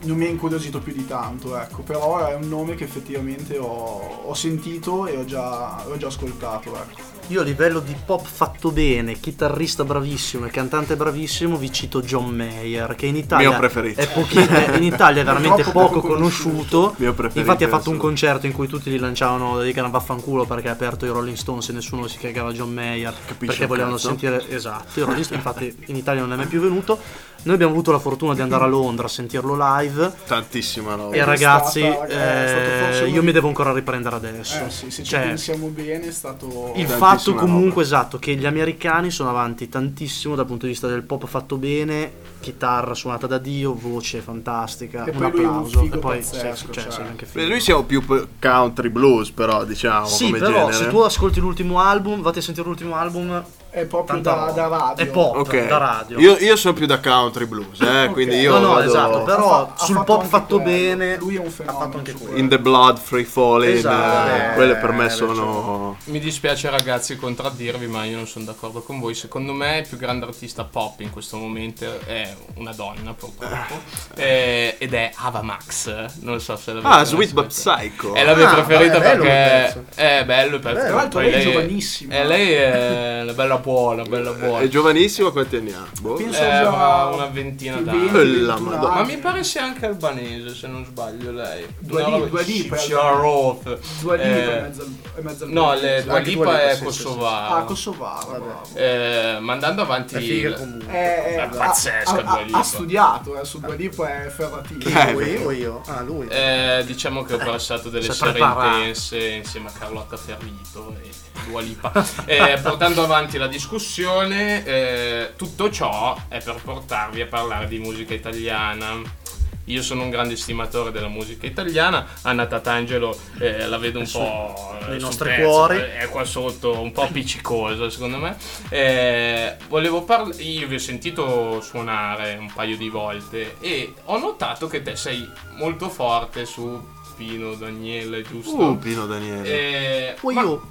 non 0.04 0.18
mi 0.18 0.26
ha 0.26 0.30
incuriosito 0.30 0.80
più 0.80 0.94
di 0.94 1.06
tanto, 1.06 1.58
ecco. 1.58 1.82
Però 1.82 2.26
è 2.26 2.34
un 2.36 2.48
nome 2.48 2.76
che 2.76 2.84
effettivamente 2.86 3.58
ho, 3.58 4.24
ho 4.26 4.34
sentito 4.34 5.08
e 5.08 5.18
ho 5.18 5.26
già, 5.26 5.86
ho 5.88 5.98
già 5.98 6.08
ascoltato, 6.08 6.76
ecco. 6.76 7.10
Io 7.28 7.40
a 7.40 7.44
livello 7.44 7.80
di 7.80 7.96
pop 8.06 8.26
fatto 8.26 8.72
bene, 8.72 9.14
chitarrista 9.14 9.86
bravissimo 9.86 10.48
e 10.48 10.50
cantante 10.50 10.98
bravissimo, 10.98 11.56
vi 11.56 11.72
cito 11.72 12.02
John 12.02 12.28
Mayer, 12.36 12.94
che 12.96 13.06
in 13.06 13.16
Italia 13.16 13.58
è 13.58 14.08
pochi- 14.12 14.38
è- 14.40 14.76
in 14.76 14.84
Italia 14.84 15.22
è 15.22 15.24
veramente 15.26 15.64
poco 15.64 16.02
poco 16.02 16.02
conosciuto. 16.02 16.94
Mio 16.98 17.14
preferito 17.14 17.40
Infatti 17.40 17.64
ha 17.64 17.70
fatto 17.70 17.90
un 17.90 17.96
concerto 17.96 18.48
in 18.48 18.52
cui 18.52 18.68
tutti 18.68 18.90
gli 18.92 19.00
lanciavano 19.00 19.60
dedicare 19.60 19.88
a 19.88 19.92
vaffanculo 19.92 20.44
perché 20.46 20.68
ha 20.68 20.74
aperto 20.74 21.06
i 21.06 21.10
Rolling 21.10 21.38
Stones 21.38 21.70
e 21.70 21.74
nessuno 21.74 22.08
si 22.08 22.18
cagava 22.18 22.52
John 22.52 22.74
Mayer 22.74 23.14
perché 23.38 23.62
un 23.62 23.68
volevano 23.68 23.96
cazzo. 23.96 24.08
sentire 24.10 24.50
esatto, 24.50 25.00
i 25.00 25.04
Rolling 25.04 25.24
Stones 25.24 25.46
infatti 25.46 25.84
in 25.86 25.96
Italia 25.96 26.22
non 26.22 26.34
è 26.34 26.36
mai 26.36 26.48
più 26.48 26.60
venuto. 26.60 27.00
Noi 27.44 27.56
abbiamo 27.56 27.72
avuto 27.74 27.92
la 27.92 27.98
fortuna 27.98 28.36
di 28.36 28.42
andare 28.42 28.66
a 28.66 28.68
Londra 28.68 29.06
a 29.08 29.10
sentirlo 29.10 29.56
live 29.58 30.14
Tantissima 30.28 30.94
roba. 30.94 31.16
e 31.16 31.24
ragazzi, 31.26 31.80
stata- 31.80 32.06
è 32.06 32.48
stato 32.48 32.70
eh, 32.70 32.80
forse 32.86 33.08
io 33.08 33.24
mi 33.24 33.32
devo 33.32 33.48
ancora 33.48 33.74
riprendere 33.74 34.16
adesso. 34.16 34.64
Eh 34.64 34.70
sì, 34.70 34.92
se 34.92 35.02
ci 35.04 35.10
Cioè, 35.10 35.22
pensiamo 35.22 35.68
bene 35.70 36.08
è 36.08 36.12
stato... 36.12 36.74
il 36.76 36.88
fatto 36.88 37.34
comunque 37.34 37.70
roba. 37.70 37.82
esatto 37.82 38.20
che 38.20 38.36
gli 38.36 38.46
americani 38.46 39.10
sono 39.10 39.30
avanti 39.32 39.68
tantissimo 39.70 40.36
dal 40.36 40.46
punto 40.46 40.66
di 40.66 40.72
vista 40.74 40.88
del 40.88 41.02
pop 41.02 41.26
fatto 41.26 41.58
bene, 41.58 42.12
chitarra 42.42 42.94
suonata 42.94 43.26
da 43.26 43.40
Dio, 43.40 43.74
voce 43.74 44.20
fantastica, 44.20 45.06
E 45.06 45.10
un 45.10 45.18
un 45.18 45.24
applauso 45.24 45.80
figo 45.80 45.96
e 45.96 46.00
poi 46.00 46.18
pazzesco, 46.18 46.74
sì, 46.74 46.80
cioè, 46.80 46.92
cioè. 46.92 47.04
anche 47.06 47.28
Beh, 47.32 47.46
lui 47.48 47.60
siamo 47.60 47.84
più 47.84 48.04
country 48.40 48.90
blues, 48.90 49.32
però 49.32 49.64
diciamo 49.66 50.06
Sì, 50.06 50.26
come 50.26 50.38
però 50.38 50.52
genere. 50.68 50.74
se 50.74 50.88
tu 50.90 51.00
ascolti 51.00 51.40
l'ultimo 51.40 51.80
album, 51.80 52.22
vatti 52.22 52.38
a 52.38 52.42
sentire 52.44 52.68
l'ultimo 52.68 52.94
album, 52.96 53.44
È 53.74 53.86
proprio 53.86 54.20
da, 54.20 54.52
da 54.54 54.68
radio. 54.68 55.06
È 55.06 55.08
pop, 55.08 55.36
Ok. 55.38 55.68
da 55.68 55.78
radio. 55.78 56.20
Io, 56.20 56.36
io 56.40 56.56
sono 56.58 56.74
più 56.74 56.86
da 56.86 57.00
country 57.00 57.46
blues, 57.46 57.80
eh, 57.80 58.10
quindi 58.12 58.36
io 58.36 58.52
no, 58.52 58.60
no, 58.60 58.74
vado 58.74 58.82
esatto, 58.90 59.24
però 59.24 59.62
Ha 59.62 59.66
fa- 59.68 59.74
ha 59.82 59.86
sul 59.86 60.04
pop 60.04 60.26
fatto 60.26 60.60
quello. 60.60 60.64
bene 60.98 61.16
Lui 61.18 61.36
è 61.36 61.40
un 61.40 61.46
ha 61.48 61.50
fenomeno 61.50 61.84
fatto 61.86 61.98
anche 61.98 62.12
quello. 62.14 62.36
in 62.38 62.50
the 62.50 62.60
blood 62.60 62.98
free 63.00 63.24
falling. 63.24 63.78
Esatto, 63.78 64.30
eh, 64.30 64.36
eh, 64.50 64.54
quelle 64.56 64.76
per 64.76 64.92
me 64.92 65.06
eh, 65.06 65.10
sono 65.10 65.96
Mi 66.06 66.20
dispiace 66.20 66.70
ragazzi 66.70 67.16
contraddirvi, 67.16 67.88
ma 67.88 68.04
io 68.04 68.18
non 68.18 68.28
sono 68.28 68.44
d'accordo 68.44 68.82
con 68.82 69.00
voi. 69.00 69.14
Secondo 69.16 69.54
me 69.54 69.78
il 69.80 69.88
più 69.88 69.96
grande 69.96 70.26
artista 70.26 70.66
pop 70.66 71.00
in 71.00 71.10
questo 71.10 71.38
momento 71.38 71.86
è 72.06 72.36
una 72.56 72.74
donna, 72.74 73.14
purtroppo, 73.14 73.80
eh, 74.16 74.76
ed 74.80 74.94
è 74.94 75.12
Ava 75.16 75.42
Max. 75.44 75.94
Non 76.20 76.42
so 76.42 76.58
se 76.58 76.74
l'avete 76.74 76.94
Ah, 76.94 77.06
Sweet 77.06 77.32
But. 77.32 77.48
Psycho. 77.48 78.16
È 78.16 78.26
la 78.26 78.36
mia 78.36 78.50
Ah, 78.50 78.62
preferita 78.62 79.00
vabbè, 79.00 79.18
perché 79.18 79.86
è 79.96 80.26
bello 80.26 80.60
pezzo. 80.60 80.80
Tra 80.82 80.94
l'altro 80.94 81.20
lei 81.22 81.32
è 81.32 81.40
giovanissima. 81.42 82.16
E 82.16 82.26
lei 82.26 82.52
è 82.52 83.20
una 83.24 83.32
bella 83.34 83.60
buona, 83.62 84.04
bella 84.04 84.32
buona. 84.34 84.60
È 84.64 84.68
giovanissimo, 84.68 85.32
quanti 85.32 85.56
anni 85.56 85.72
ha? 85.72 85.86
Boh. 86.02 86.16
Penso 86.16 86.40
Eh, 86.42 86.46
avrà 86.52 87.06
una 87.06 87.26
ventina 87.28 87.78
d'anni. 87.78 88.00
20, 88.10 88.16
Eh, 88.18 88.22
21 88.24 88.46
la 88.46 88.54
anni. 88.54 88.64
Madonna. 88.66 88.94
Ma 88.96 89.04
mi 89.04 89.18
pare 89.18 89.44
sia 89.44 89.64
anche 89.64 89.86
albanese, 89.86 90.54
se 90.56 90.68
non 90.68 90.84
sbaglio 90.86 91.32
lei. 91.32 91.66
Dua 91.80 92.04
roba- 92.04 92.26
Dua 92.26 92.42
Lipa. 92.42 92.76
Dua 92.76 94.16
Lipa 94.16 94.24
Eh, 94.24 94.58
è 94.58 94.62
mezzo, 94.62 94.86
è 95.16 95.22
mezzo 95.22 95.46
No, 95.48 95.74
le, 95.74 96.04
Dua 96.04 96.20
Lipa 96.20 96.62
è 96.70 96.80
kosovara. 96.84 97.56
Ah, 97.56 97.64
Kosovaro. 97.64 98.28
bravo. 98.32 98.62
Eh, 98.74 99.38
ma 99.40 99.54
andando 99.54 99.82
avanti, 99.82 100.16
È 100.16 100.20
figa 100.20 100.54
comunque. 100.54 100.92
Eh, 100.94 101.36
È 101.44 101.50
pazzesca 101.50 102.12
ha, 102.18 102.22
Dua 102.22 102.32
ha, 102.40 102.42
Lipa. 102.42 102.58
ha 102.58 102.64
studiato, 102.64 103.40
eh, 103.42 103.46
su 103.46 103.60
Dua 103.60 103.74
Lipa 103.76 104.24
è 104.24 104.28
ferratino. 104.30 104.84
Eh, 104.84 105.12
Lui 105.14 105.24
beh. 105.38 105.46
o 105.46 105.52
io? 105.52 105.82
Ah, 105.88 106.02
lui. 106.02 106.28
eh, 106.28 106.84
diciamo 106.86 107.24
che 107.24 107.34
ho 107.36 107.38
passato 107.38 107.90
delle 107.90 108.04
Si 108.06 108.12
è 108.12 108.14
sere 108.14 108.32
preparato. 108.32 108.78
intense 108.78 109.26
insieme 109.28 109.68
a 109.70 109.72
Carlotta 109.78 110.18
Ferrito 110.18 110.96
e 111.02 111.10
Dua 111.48 111.62
Lipa. 111.62 111.92
Eh, 112.26 112.60
portando 112.62 113.04
avanti 113.04 113.38
la 113.38 113.48
discussione, 113.52 114.66
eh, 114.66 115.34
tutto 115.36 115.70
ciò 115.70 116.18
è 116.28 116.42
per 116.42 116.60
portarvi 116.64 117.22
a 117.22 117.28
parlare 117.28 117.68
di 117.68 117.78
musica 117.78 118.16
italiana. 118.16 119.20
Io 119.66 119.84
sono 119.84 120.02
un 120.02 120.10
grande 120.10 120.36
stimatore 120.36 120.92
della 120.92 121.08
musica 121.08 121.46
italiana, 121.46 122.06
Anna 122.24 122.48
Tatangelo 122.48 123.16
eh, 123.40 123.68
la 123.68 123.78
vedo 123.78 124.00
un 124.00 124.10
po' 124.12 124.76
eh, 124.82 124.90
nei 124.90 125.00
sul 125.00 125.08
nostri 125.08 125.30
pezzo, 125.30 125.48
cuori. 125.48 125.78
è 125.78 126.08
qua 126.10 126.26
sotto 126.26 126.82
un 126.82 126.92
po' 126.92 127.04
appiccicosa 127.04 127.90
secondo 127.90 128.18
me. 128.18 128.36
Eh, 128.70 129.58
volevo 129.70 130.02
parlare, 130.04 130.42
io 130.42 130.68
vi 130.68 130.76
ho 130.76 130.80
sentito 130.80 131.62
suonare 131.62 132.38
un 132.40 132.52
paio 132.52 132.76
di 132.76 132.90
volte 132.90 133.58
e 133.62 133.94
ho 134.06 134.18
notato 134.18 134.68
che 134.68 134.82
te 134.82 134.96
sei 134.96 135.30
molto 135.58 135.90
forte 135.90 136.46
su 136.46 136.84
Pino 137.16 137.54
Daniele, 137.54 138.24
giusto? 138.24 138.56
Uh, 138.56 138.80
Pino 138.80 139.06
Daniele. 139.06 139.48
Eh, 139.48 140.16
Poi 140.20 140.34
ma- 140.34 140.42
io? 140.42 140.71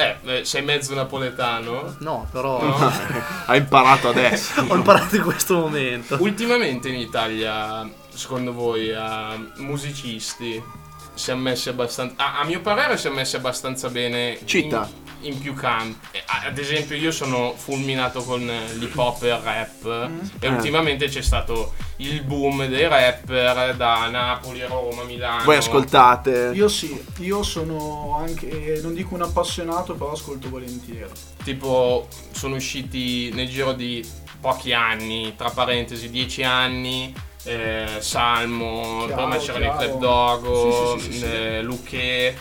Eh, 0.00 0.16
eh, 0.24 0.44
sei 0.44 0.62
mezzo 0.62 0.94
napoletano? 0.94 1.96
No, 1.98 2.26
però 2.30 2.62
No? 2.62 2.76
ha 3.46 3.56
imparato 3.56 4.08
adesso. 4.08 4.64
ho 4.66 4.74
imparato 4.74 5.16
in 5.16 5.22
questo 5.22 5.54
momento. 5.58 6.16
Ultimamente 6.20 6.88
in 6.88 6.96
Italia, 6.96 7.88
secondo 8.08 8.52
voi, 8.52 8.92
a 8.92 9.36
musicisti 9.56 10.62
si 11.14 11.30
è 11.30 11.34
messi 11.34 11.68
abbastanza. 11.68 12.14
A, 12.16 12.40
a 12.40 12.44
mio 12.44 12.60
parere 12.60 12.96
si 12.96 13.08
è 13.08 13.10
messi 13.10 13.36
abbastanza 13.36 13.88
bene. 13.88 14.38
Cita. 14.44 14.88
In, 14.90 15.09
in 15.22 15.38
più 15.38 15.54
campi. 15.54 15.98
Eh, 16.12 16.22
Ad 16.46 16.56
esempio, 16.58 16.96
io 16.96 17.10
sono 17.10 17.54
fulminato 17.56 18.22
con 18.22 18.40
l'hip 18.78 18.96
hop 18.96 19.22
e 19.22 19.28
il 19.28 19.34
rap. 19.36 20.10
E 20.40 20.46
Eh. 20.46 20.48
ultimamente 20.48 21.06
c'è 21.08 21.22
stato 21.22 21.74
il 21.96 22.22
boom 22.22 22.66
dei 22.66 22.88
rapper 22.88 23.74
da 23.76 24.08
Napoli, 24.08 24.62
Roma, 24.66 25.02
Milano. 25.04 25.44
Voi 25.44 25.56
ascoltate. 25.56 26.50
Io 26.54 26.68
sì, 26.68 26.98
io 27.18 27.42
sono 27.42 28.16
anche, 28.18 28.80
non 28.82 28.94
dico 28.94 29.14
un 29.14 29.22
appassionato, 29.22 29.94
però 29.94 30.12
ascolto 30.12 30.48
volentieri. 30.48 31.10
Tipo, 31.44 32.08
sono 32.32 32.56
usciti 32.56 33.30
nel 33.32 33.48
giro 33.48 33.72
di 33.72 34.06
pochi 34.40 34.72
anni, 34.72 35.34
tra 35.36 35.50
parentesi, 35.50 36.08
dieci 36.10 36.42
anni. 36.42 37.14
eh, 37.44 37.86
Salmo, 38.00 39.04
Chiaro, 39.06 39.28
poi 39.28 39.38
c'erano 39.38 39.64
i. 39.64 39.76
Club 39.78 39.98
Dogo, 39.98 40.98
Sì, 40.98 41.04
sì, 41.04 41.06
sì, 41.06 41.12
sì, 41.12 41.18
sì. 41.20 41.24
eh, 41.24 41.62
Luque, 41.62 42.38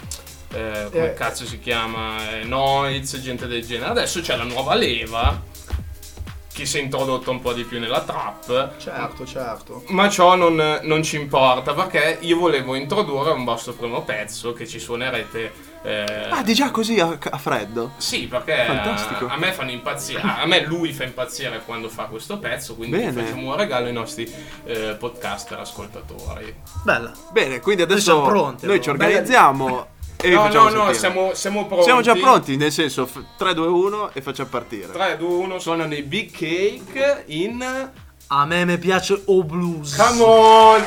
eh, 0.54 0.88
come 0.92 1.12
Eh, 1.12 1.14
cazzo 1.14 1.46
si 1.46 1.60
chiama, 1.60 2.40
eh, 2.40 2.44
Noiz, 2.44 3.20
gente 3.20 3.48
del 3.48 3.66
genere. 3.66 3.92
Adesso 3.92 4.22
c'è 4.22 4.36
la 4.36 4.44
nuova 4.44 4.74
leva 4.76 5.48
che 6.52 6.66
si 6.66 6.78
è 6.78 6.82
introdotta 6.82 7.30
un 7.32 7.40
po' 7.40 7.54
di 7.54 7.64
più 7.64 7.80
nella 7.80 8.02
trap. 8.02 8.72
Certo, 8.78 9.26
certo. 9.26 9.84
Ma 9.90 10.10
ciò 10.10 10.36
non, 10.36 10.80
non 10.84 11.04
ci 11.04 11.16
importa 11.16 11.74
perché 11.74 12.18
io 12.22 12.38
volevo 12.38 12.76
introdurre 12.76 13.32
un 13.32 13.46
vostro 13.46 13.72
primo 13.74 14.04
pezzo 14.04 14.52
che 14.52 14.68
ci 14.68 14.78
suonerete. 14.78 15.52
eh, 15.84 16.28
Ah, 16.30 16.44
di 16.44 16.54
già 16.54 16.70
così 16.72 17.00
a, 17.00 17.18
a 17.18 17.38
freddo. 17.38 17.92
sì, 17.96 18.28
perché 18.28 18.66
Fantastico. 18.66 19.28
a, 19.28 19.34
a 19.36 19.38
me 19.38 19.54
fanno 19.54 19.72
impazzire. 19.72 20.22
A 20.22 20.46
me 20.48 20.66
lui 20.66 20.92
fa 20.92 21.06
impazzire 21.06 21.62
quando 21.64 21.88
fa 21.88 22.06
questo 22.06 22.40
pezzo. 22.40 22.76
Quindi 22.76 22.98
Bene. 22.98 23.24
facciamo 23.24 23.52
un 23.52 23.56
regalo 23.56 23.86
ai 23.86 23.94
nostri 23.94 24.30
eh, 24.66 24.98
podcaster 25.00 25.60
ascoltatori. 25.60 26.54
Bella. 26.84 27.14
Bene, 27.32 27.62
quindi 27.62 27.84
adesso 27.84 28.02
siamo 28.02 28.24
pronti, 28.28 28.66
noi 28.66 28.82
ci 28.82 28.90
organizziamo 28.90 29.88
e 30.22 30.30
no, 30.32 30.48
no, 30.50 30.70
no, 30.70 30.94
siamo, 30.94 31.34
siamo 31.34 31.66
pronti. 31.66 31.84
Siamo 31.86 32.02
già 32.02 32.14
pronti, 32.16 32.58
nel 32.58 32.72
senso 32.72 33.06
f- 33.06 33.24
3, 33.38 33.54
2, 33.54 33.68
1 33.68 34.10
e 34.14 34.22
facciamo 34.22 34.50
partire. 34.50 34.92
3, 34.92 35.18
2, 35.18 35.28
1, 35.28 35.60
suonano 35.60 35.94
i 35.94 36.04
Big 36.04 36.32
Cake 36.32 37.24
in. 37.28 37.90
A 38.32 38.46
me 38.46 38.66
mi 38.66 38.78
piace 38.78 39.22
O 39.26 39.44
Blues. 39.44 39.96
Come 39.96 40.22
on! 40.22 40.84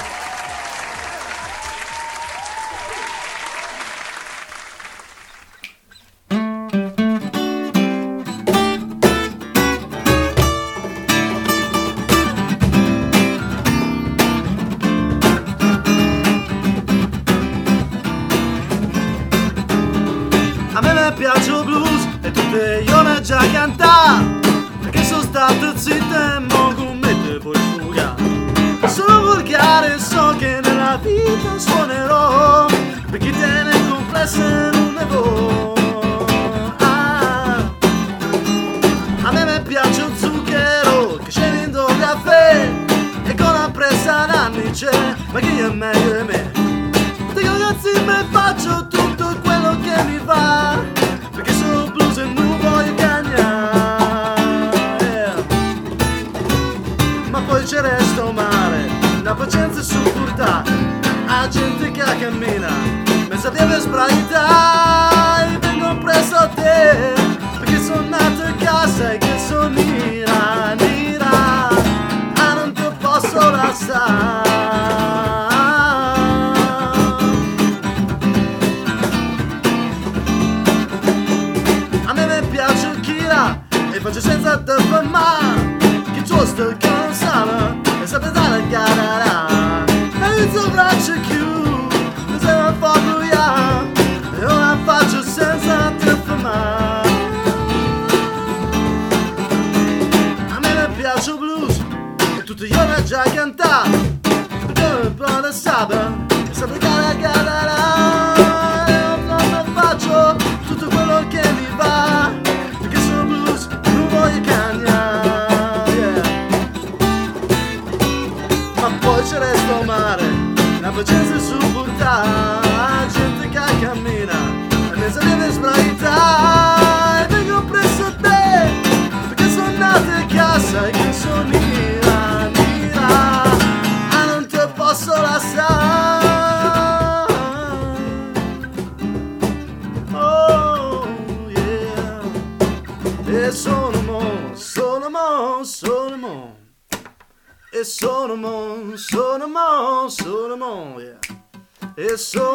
E 152.12 152.18
sono 152.18 152.52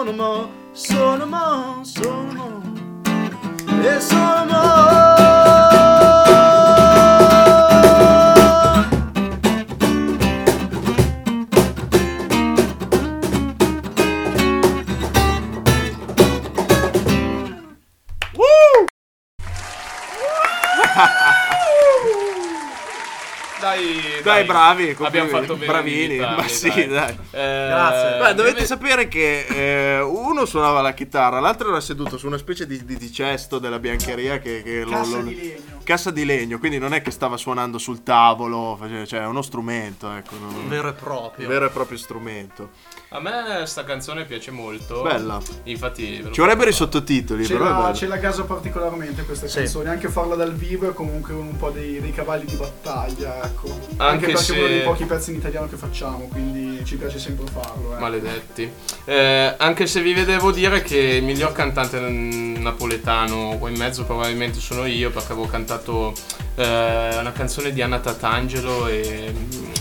bravi, 24.48 24.96
Abbiamo 25.00 25.30
fatto 25.30 25.54
bene. 25.56 25.66
bravini, 25.68 26.16
imitarli, 26.16 26.36
ma 26.42 26.48
sì, 26.48 26.88
dai. 26.88 27.18
Eh, 27.32 27.68
Grazie. 27.68 28.18
Beh, 28.20 28.34
dovete 28.34 28.48
invece- 28.50 28.66
sapere 28.66 29.08
che 29.08 29.46
eh, 29.46 30.02
uno 30.02 30.46
suonava 30.46 30.82
la 30.82 30.94
chitarra, 30.94 31.40
l'altro 31.40 31.70
era 31.70 31.80
seduto 31.82 32.18
su 32.18 32.26
una 32.28 32.38
specie 32.38 32.66
di, 32.66 32.84
di- 32.86 32.98
di 32.98 33.12
cesto 33.12 33.60
della 33.60 33.80
biancheria 33.80 34.40
che, 34.40 34.64
che 34.64 34.84
lo- 34.84 34.90
Cassa 34.92 35.18
lo- 35.18 35.22
di 35.24 35.36
legno. 35.36 35.76
Cassa 35.84 36.12
di 36.12 36.26
legno, 36.26 36.60
quindi 36.60 36.80
non 36.80 36.94
è 36.94 37.02
che 37.02 37.12
stava 37.12 37.38
suonando 37.38 37.78
sul 37.78 38.04
tavolo, 38.04 38.78
cioè 39.06 39.22
è 39.22 39.26
uno 39.26 39.42
strumento, 39.42 40.12
ecco, 40.12 40.36
non- 40.38 40.68
Vero 40.68 40.90
e 40.90 40.94
proprio 40.94 41.48
vero 41.48 41.66
e 41.66 41.70
proprio 41.70 41.98
strumento. 41.98 42.70
A 43.12 43.22
me 43.22 43.64
sta 43.66 43.86
canzone 43.86 44.26
piace 44.26 44.52
molto. 44.52 45.02
Bella. 45.02 45.40
Infatti, 45.64 46.22
lo 46.22 46.32
Ci 46.32 46.42
vorrebbero 46.42 46.70
i 46.70 46.74
sottotitoli, 46.74 47.46
Ce 47.46 47.54
però 47.54 47.94
ce 47.94 48.06
la 48.08 48.18
gasa 48.18 48.44
particolarmente 48.44 49.24
questa 49.24 49.48
Sì. 49.48 49.60
canzone, 49.60 49.90
anche 49.90 50.10
farla 50.10 50.36
dal 50.36 50.54
vivo 50.54 50.90
è 50.90 50.94
comunque 50.94 51.34
un 51.34 51.56
po' 51.56 51.70
dei, 51.70 52.02
dei 52.02 52.12
cavalli 52.12 52.44
di 52.46 52.56
battaglia, 52.56 53.42
ecco. 53.46 53.70
Anche 53.98 54.26
Anche, 54.26 54.37
perché 54.38 54.54
se- 54.54 54.56
è 54.56 54.60
uno 54.60 54.68
dei 54.68 54.82
pochi 54.82 55.06
pezzi 55.06 55.30
in 55.32 55.38
italiano 55.38 55.68
che 55.68 55.76
facciamo, 55.76 56.28
quindi 56.32 56.84
ci 56.86 56.96
piace 56.96 57.20
sempre 57.20 57.46
farlo. 57.52 57.96
Eh. 57.96 58.00
Maledetti. 58.00 58.72
Eh, 59.06 59.54
anche 59.58 59.88
se 59.88 60.02
vi 60.02 60.14
vedevo 60.14 60.52
dire 60.52 60.82
che 60.82 60.98
il 60.98 61.24
miglior 61.24 61.52
cantante 61.52 62.00
napoletano 62.00 63.58
qua 63.60 63.70
in 63.70 63.78
mezzo 63.78 64.04
probabilmente 64.04 64.60
sono 64.60 64.86
io 64.86 65.10
perché 65.10 65.32
avevo 65.32 65.48
cantato 65.48 66.14
eh, 66.56 67.18
una 67.20 67.32
canzone 67.32 67.72
di 67.72 67.82
Anna 67.82 68.00
Tatangelo 68.00 68.88
e 68.88 69.32
mm, 69.32 69.72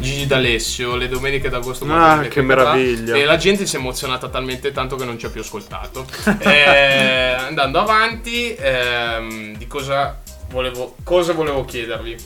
Gigi 0.00 0.26
D'Alessio 0.26 0.96
le 0.96 1.08
domeniche 1.08 1.48
d'agosto. 1.48 1.84
Ah, 1.88 2.20
che 2.28 2.40
meraviglia. 2.42 3.16
E 3.16 3.24
la 3.24 3.36
gente 3.36 3.66
si 3.66 3.76
è 3.76 3.78
emozionata 3.78 4.28
talmente 4.28 4.72
tanto 4.72 4.96
che 4.96 5.04
non 5.04 5.18
ci 5.18 5.26
ha 5.26 5.30
più 5.30 5.40
ascoltato. 5.40 6.06
Eh, 6.40 7.34
andando 7.48 7.80
avanti, 7.80 8.54
ehm, 8.54 9.56
di 9.56 9.66
cosa 9.66 10.20
volevo, 10.50 10.94
cosa 11.02 11.32
volevo 11.32 11.64
chiedervi? 11.64 12.16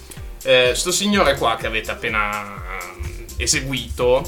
Eh, 0.42 0.72
sto 0.74 0.90
signore 0.90 1.36
qua 1.36 1.56
che 1.56 1.66
avete 1.66 1.90
appena 1.90 2.42
ehm, 2.42 3.24
eseguito, 3.36 4.22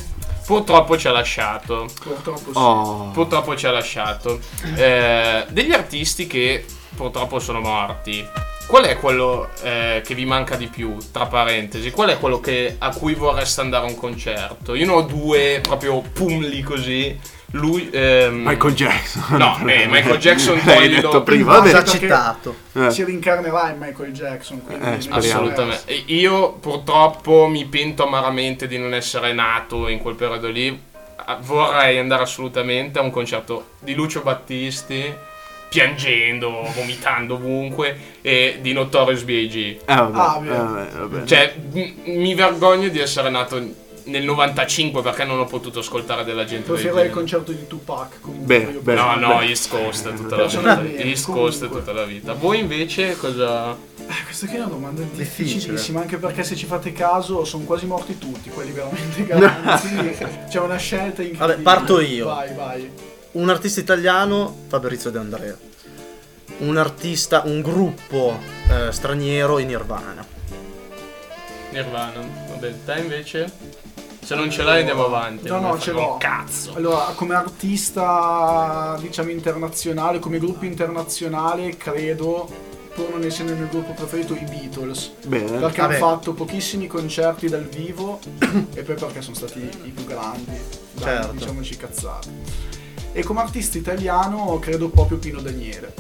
purtroppo 0.47 0.97
ci 0.97 1.09
ha 1.09 1.13
lasciato. 1.13 1.87
Purtroppo 2.01 2.53
sì. 2.53 2.59
Oh. 2.59 3.11
Purtroppo 3.13 3.57
ci 3.57 3.67
ha 3.67 3.71
lasciato. 3.71 4.39
Eh, 4.77 5.45
degli 5.49 5.73
artisti 5.73 6.27
che 6.27 6.65
purtroppo 6.95 7.39
sono 7.39 7.61
morti. 7.61 8.27
Qual 8.67 8.85
è 8.85 8.99
quello 8.99 9.51
eh, 9.63 10.01
che 10.05 10.15
vi 10.15 10.25
manca 10.25 10.57
di 10.57 10.69
più? 10.69 10.97
Tra 11.13 11.27
parentesi, 11.27 11.91
qual 11.91 12.09
è 12.09 12.19
quello 12.19 12.41
che- 12.41 12.77
a 12.79 12.95
cui 12.95 13.13
vorreste 13.15 13.61
andare 13.61 13.85
a 13.87 13.89
un 13.91 13.97
concerto? 13.97 14.75
Io 14.75 14.87
ne 14.87 14.93
ho 14.93 15.03
due 15.03 15.61
proprio 15.63 16.01
pum 16.01 16.41
lì 16.41 16.63
così. 16.63 17.19
Lui. 17.55 17.89
ehm, 17.93 18.43
Michael 18.45 18.75
Jackson. 18.75 19.23
No, 19.39 19.59
beh, 19.63 19.87
Michael 19.91 20.19
Jackson 20.19 20.61
L'hai 20.65 20.89
detto 20.89 21.23
prima. 21.23 21.59
Vabbè. 21.59 21.83
Citato 21.85 22.55
Eh. 22.73 22.91
Si 22.91 23.05
rincarnerà 23.05 23.71
in 23.71 23.79
Michael 23.79 24.13
Jackson. 24.13 24.63
Quindi 24.65 24.85
Eh. 24.85 24.99
Assolutamente. 25.11 25.93
Io 26.07 26.53
purtroppo 26.55 27.47
mi 27.47 27.65
pento 27.67 28.05
amaramente 28.05 28.67
di 28.67 28.79
non 28.79 28.93
essere 28.95 29.33
nato 29.33 29.89
in 29.89 29.99
quel 29.99 30.15
periodo 30.17 30.49
lì. 30.49 30.79
Ah, 31.27 31.39
Vorrei 31.41 31.99
andare 31.99 32.23
assolutamente 32.23 32.99
a 32.99 33.03
un 33.03 33.11
concerto 33.11 33.69
di 33.79 33.95
Lucio 33.95 34.21
Battisti, 34.21 35.15
piangendo, 35.69 36.69
vomitando 36.75 37.35
ovunque, 37.35 37.97
e 38.21 38.59
di 38.61 38.73
Notorious 38.73 39.23
B.I.G. 39.23 39.55
Eh, 39.57 39.81
vabbè, 39.87 40.19
Ah, 40.19 40.37
eh, 40.39 40.41
beh. 40.47 40.57
vabbè, 40.57 40.91
vabbè. 40.99 41.25
Cioè, 41.25 41.55
m- 41.73 41.93
mi 42.19 42.35
vergogno 42.35 42.89
di 42.89 42.99
essere 42.99 43.31
nato 43.31 43.57
nel 44.05 44.23
95 44.25 45.01
perché 45.03 45.25
non 45.25 45.39
ho 45.39 45.45
potuto 45.47 45.79
ascoltare 45.79 46.25
della 46.25 46.45
gente 46.45 46.67
del 46.67 46.75
Preferirei 46.75 47.07
il 47.07 47.13
genere. 47.13 47.15
concerto 47.15 47.53
di 47.53 47.67
Tupac. 47.67 48.19
Beh, 48.27 48.79
beh. 48.83 48.95
No, 48.95 49.15
no, 49.17 49.39
Beh. 49.39 49.47
East 49.47 49.69
Coast 49.71 50.15
tutta 50.15 50.37
la 50.37 50.47
vita. 50.47 51.03
East 51.03 51.25
Coast 51.27 51.69
tutta 51.69 51.93
la 51.93 52.05
vita. 52.05 52.33
Voi 52.35 52.59
invece 52.59 53.17
cosa... 53.17 53.73
Eh, 53.73 54.25
questa 54.25 54.47
qui 54.47 54.57
è 54.57 54.59
una 54.59 54.69
domanda 54.69 55.01
Difficile. 55.01 55.55
difficilissima, 55.55 56.01
anche 56.01 56.19
perché 56.19 56.45
se 56.45 56.55
ci 56.57 56.67
fate 56.67 56.93
caso 56.93 57.45
sono 57.45 57.65
quasi 57.65 57.87
morti 57.87 58.19
tutti, 58.19 58.51
quelli 58.51 58.73
veramente 58.73 59.25
grandi. 59.25 60.17
C'è 60.49 60.61
una 60.61 60.77
scelta 60.77 61.23
incredibile. 61.23 61.37
Vabbè, 61.39 61.57
parto 61.63 62.01
io. 62.01 62.27
Vai, 62.27 62.55
vai. 62.55 62.91
Un 63.33 63.49
artista 63.49 63.81
italiano, 63.81 64.55
Fabrizio 64.69 65.11
De 65.11 65.19
Andrea. 65.19 65.57
Un 66.59 66.77
artista, 66.77 67.43
un 67.47 67.63
gruppo 67.63 68.39
eh, 68.69 68.93
straniero 68.93 69.59
in 69.59 69.69
Nirvana. 69.69 70.25
Nirvana. 71.71 72.21
Vabbè, 72.51 72.75
te 72.85 73.01
invece? 73.01 73.53
Se 74.25 74.35
non 74.35 74.51
ce 74.51 74.63
l'hai 74.63 74.79
andiamo 74.81 75.05
avanti. 75.05 75.49
No, 75.49 75.61
no, 75.61 75.79
ce 75.79 75.93
l'ho. 75.93 76.17
Cazzo. 76.19 76.73
Allora, 76.75 77.13
come 77.15 77.35
artista, 77.35 78.97
diciamo 79.01 79.31
internazionale, 79.31 80.19
come 80.19 80.39
gruppo 80.39 80.65
internazionale, 80.65 81.77
credo, 81.77 82.49
pur 82.95 83.11
non 83.11 83.23
essendo 83.25 83.53
il 83.53 83.59
mio 83.59 83.69
gruppo 83.69 83.93
preferito, 83.93 84.35
i 84.35 84.45
Beatles. 84.45 85.13
Bene. 85.27 85.59
Perché 85.59 85.81
hanno 85.83 85.95
fatto 85.95 86.33
pochissimi 86.33 86.87
concerti 86.87 87.49
dal 87.49 87.65
vivo 87.65 88.19
e 88.73 88.83
poi 88.83 88.95
perché 88.95 89.21
sono 89.21 89.35
stati 89.37 89.59
i 89.83 89.91
più 89.91 90.05
grandi. 90.07 90.59
Dai, 90.93 91.03
Certo. 91.05 91.33
diciamoci 91.33 91.77
cazzate. 91.77 92.29
E 93.13 93.23
come 93.23 93.41
artista 93.41 93.77
italiano 93.79 94.59
credo 94.59 94.89
proprio 94.89 95.19
Pino 95.19 95.41
Daniele. 95.41 95.93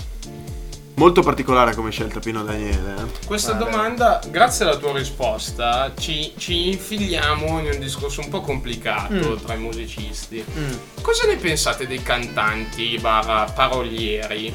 Molto 0.97 1.23
particolare 1.23 1.75
come 1.75 1.91
scelta 1.91 2.21
Pino 2.21 2.45
Daniele. 2.45 2.95
eh. 2.99 3.27
Questa 3.27 3.55
Vabbè. 3.55 3.71
domanda, 3.71 4.21
grazie 4.31 4.65
alla 4.65 4.77
tua 4.77 4.97
risposta, 4.97 5.93
ci, 5.99 6.33
ci 6.37 6.69
infiliamo 6.69 7.59
in 7.59 7.69
un 7.73 7.81
discorso 7.81 8.21
un 8.21 8.29
po' 8.29 8.41
complicato 8.41 9.35
tra 9.45 9.55
i 9.55 9.59
musicisti. 9.59 10.45
Mm. 10.57 10.73
Cosa 11.03 11.27
ne 11.27 11.37
pensate 11.37 11.89
dei 11.89 12.01
cantanti 12.01 12.97
barra 13.01 13.45
parolieri 13.45 14.55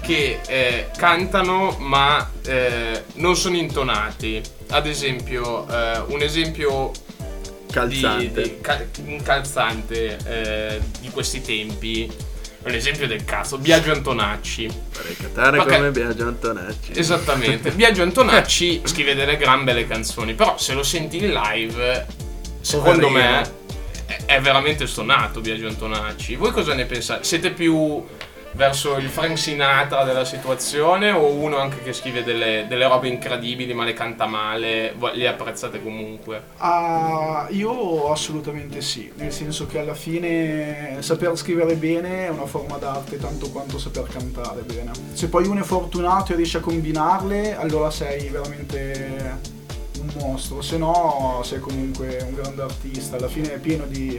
che 0.00 0.38
eh, 0.46 0.90
cantano 0.96 1.74
ma 1.80 2.30
eh, 2.44 3.02
non 3.14 3.34
sono 3.36 3.56
intonati? 3.56 4.40
Ad 4.70 4.86
esempio, 4.86 5.66
eh, 5.68 5.98
un 6.06 6.22
esempio 6.22 6.92
Calzante. 7.72 8.40
di, 8.40 8.48
di- 8.50 8.60
ca- 8.60 8.84
un 9.04 9.20
calzante 9.20 10.16
eh, 10.24 10.80
di 11.00 11.10
questi 11.10 11.42
tempi, 11.42 12.08
è 12.66 12.70
un 12.70 12.74
esempio 12.74 13.06
del 13.06 13.24
cazzo, 13.24 13.58
Biagio 13.58 13.92
Antonacci. 13.92 14.68
Vorrei 14.92 15.16
cantare 15.16 15.58
Ok. 15.60 15.68
come 15.72 15.90
Biagio 15.92 16.26
Antonacci. 16.26 16.92
Esattamente. 16.98 17.70
Biagio 17.72 18.02
Antonacci 18.02 18.80
scrive 18.84 19.14
delle 19.14 19.36
gran 19.36 19.62
belle 19.62 19.86
canzoni, 19.86 20.34
però 20.34 20.58
se 20.58 20.74
lo 20.74 20.82
senti 20.82 21.18
in 21.18 21.30
live, 21.30 22.06
secondo 22.60 23.06
Poverino. 23.06 23.40
me 23.40 23.50
è, 24.06 24.24
è 24.24 24.40
veramente 24.40 24.88
stonato 24.88 25.40
Biagio 25.40 25.68
Antonacci. 25.68 26.34
Voi 26.34 26.50
cosa 26.50 26.74
ne 26.74 26.86
pensate? 26.86 27.22
Siete 27.22 27.52
più 27.52 28.04
verso 28.56 28.96
il 28.96 29.08
Frank 29.08 29.38
Sinatra 29.38 30.02
della 30.02 30.24
situazione 30.24 31.10
o 31.10 31.30
uno 31.30 31.58
anche 31.58 31.82
che 31.82 31.92
scrive 31.92 32.24
delle, 32.24 32.64
delle 32.66 32.88
robe 32.88 33.06
incredibili 33.06 33.74
ma 33.74 33.84
le 33.84 33.92
canta 33.92 34.26
male, 34.26 34.94
le 35.12 35.28
apprezzate 35.28 35.82
comunque? 35.82 36.42
Ah, 36.56 37.46
io 37.50 38.10
assolutamente 38.10 38.80
sì, 38.80 39.12
nel 39.16 39.30
senso 39.30 39.66
che 39.66 39.78
alla 39.78 39.94
fine 39.94 40.96
saper 41.00 41.36
scrivere 41.36 41.74
bene 41.74 42.26
è 42.26 42.28
una 42.28 42.46
forma 42.46 42.78
d'arte 42.78 43.18
tanto 43.18 43.50
quanto 43.50 43.78
saper 43.78 44.08
cantare 44.08 44.62
bene. 44.62 44.90
Se 45.12 45.28
poi 45.28 45.46
uno 45.46 45.60
è 45.60 45.64
fortunato 45.64 46.32
e 46.32 46.36
riesce 46.36 46.56
a 46.56 46.60
combinarle, 46.60 47.56
allora 47.56 47.90
sei 47.90 48.28
veramente 48.28 49.54
un 50.00 50.08
mostro, 50.18 50.62
se 50.62 50.78
no 50.78 51.40
sei 51.44 51.60
comunque 51.60 52.24
un 52.26 52.34
grande 52.34 52.62
artista. 52.62 53.16
Alla 53.16 53.28
fine 53.28 53.54
è 53.54 53.58
pieno 53.58 53.84
di... 53.84 54.18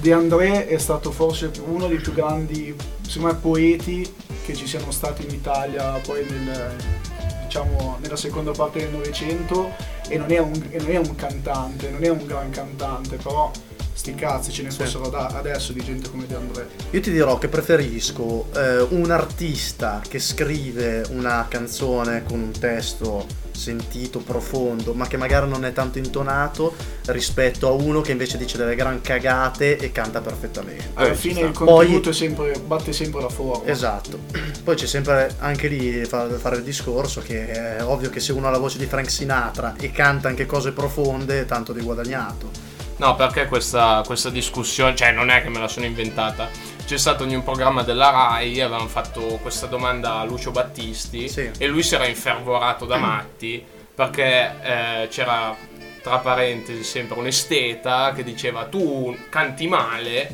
De 0.00 0.12
André 0.12 0.66
è 0.66 0.78
stato 0.78 1.10
forse 1.10 1.50
uno 1.66 1.88
dei 1.88 1.98
più 1.98 2.12
grandi, 2.12 2.74
me, 3.18 3.34
poeti 3.34 4.08
che 4.44 4.54
ci 4.54 4.66
siano 4.66 4.90
stati 4.90 5.24
in 5.24 5.32
Italia 5.34 5.98
poi 6.04 6.24
nel, 6.28 6.76
diciamo, 7.44 7.98
nella 8.00 8.16
seconda 8.16 8.52
parte 8.52 8.80
del 8.80 8.90
Novecento 8.90 9.72
e 10.08 10.18
non, 10.18 10.30
era 10.30 10.42
un, 10.42 10.62
un 10.98 11.14
cantante, 11.16 11.90
non 11.90 12.04
era 12.04 12.12
un 12.12 12.26
gran 12.26 12.50
cantante, 12.50 13.16
però 13.16 13.50
sti 13.92 14.14
cazzi 14.14 14.52
ce 14.52 14.62
ne 14.62 14.70
Sì. 14.70 14.76
fossero 14.82 15.08
da- 15.08 15.28
adesso 15.28 15.72
di 15.72 15.82
gente 15.82 16.10
come 16.10 16.26
De 16.26 16.34
André. 16.36 16.68
Io 16.90 17.00
ti 17.00 17.10
dirò 17.10 17.38
che 17.38 17.48
preferisco 17.48 18.48
eh, 18.54 18.80
un 18.90 19.10
artista 19.10 20.02
che 20.06 20.18
scrive 20.20 21.04
una 21.10 21.46
canzone 21.48 22.22
con 22.24 22.38
un 22.40 22.52
testo 22.52 23.26
sentito, 23.56 24.18
profondo, 24.20 24.92
ma 24.94 25.06
che 25.06 25.16
magari 25.16 25.48
non 25.48 25.64
è 25.64 25.72
tanto 25.72 25.98
intonato, 25.98 26.74
rispetto 27.06 27.68
a 27.68 27.72
uno 27.72 28.00
che 28.00 28.12
invece 28.12 28.36
dice 28.38 28.56
delle 28.56 28.74
gran 28.74 29.00
cagate 29.00 29.76
e 29.78 29.92
canta 29.92 30.20
perfettamente. 30.20 30.90
Alla 30.94 31.10
Eh, 31.10 31.14
fine 31.14 31.40
il 31.40 31.52
contenuto 31.52 32.00
Poi- 32.00 32.10
è 32.10 32.12
sempre, 32.14 32.52
batte 32.64 32.92
sempre 32.92 33.20
la 33.22 33.28
forma. 33.28 33.70
Esatto. 33.70 34.18
Poi 34.62 34.74
c'è 34.74 34.86
sempre 34.86 35.34
anche 35.38 35.68
lì 35.68 36.04
fa- 36.04 36.28
fare 36.38 36.56
il 36.56 36.62
discorso 36.62 37.20
che 37.20 37.50
è 37.76 37.82
ovvio 37.82 38.10
che 38.10 38.20
se 38.20 38.32
uno 38.32 38.48
ha 38.48 38.50
la 38.50 38.58
voce 38.58 38.78
di 38.78 38.86
Frank 38.86 39.10
Sinatra 39.10 39.74
e 39.78 39.90
canta 39.90 40.28
anche 40.28 40.46
cose 40.46 40.72
profonde, 40.72 41.44
tanto 41.46 41.72
di 41.72 41.80
guadagnato. 41.80 42.50
No, 42.98 43.14
perché 43.14 43.46
questa, 43.46 44.02
questa 44.06 44.30
discussione, 44.30 44.94
cioè 44.96 45.12
non 45.12 45.28
è 45.28 45.42
che 45.42 45.50
me 45.50 45.58
la 45.60 45.68
sono 45.68 45.84
inventata. 45.84 46.48
C'è 46.86 46.98
stato 46.98 47.24
in 47.24 47.30
un 47.34 47.42
programma 47.42 47.82
della 47.82 48.10
RAI, 48.10 48.60
avevano 48.60 48.86
fatto 48.86 49.40
questa 49.42 49.66
domanda 49.66 50.20
a 50.20 50.24
Lucio 50.24 50.52
Battisti 50.52 51.28
Sì. 51.28 51.50
e 51.58 51.66
lui 51.66 51.82
si 51.82 51.96
era 51.96 52.06
infervorato 52.06 52.84
da 52.84 52.96
matti 52.96 53.62
perché 53.92 54.54
eh, 54.62 55.08
c'era 55.10 55.54
tra 56.00 56.18
parentesi 56.18 56.84
sempre 56.84 57.18
un 57.18 57.26
esteta 57.26 58.12
che 58.14 58.22
diceva 58.22 58.66
tu 58.66 59.16
canti 59.28 59.66
male 59.66 60.30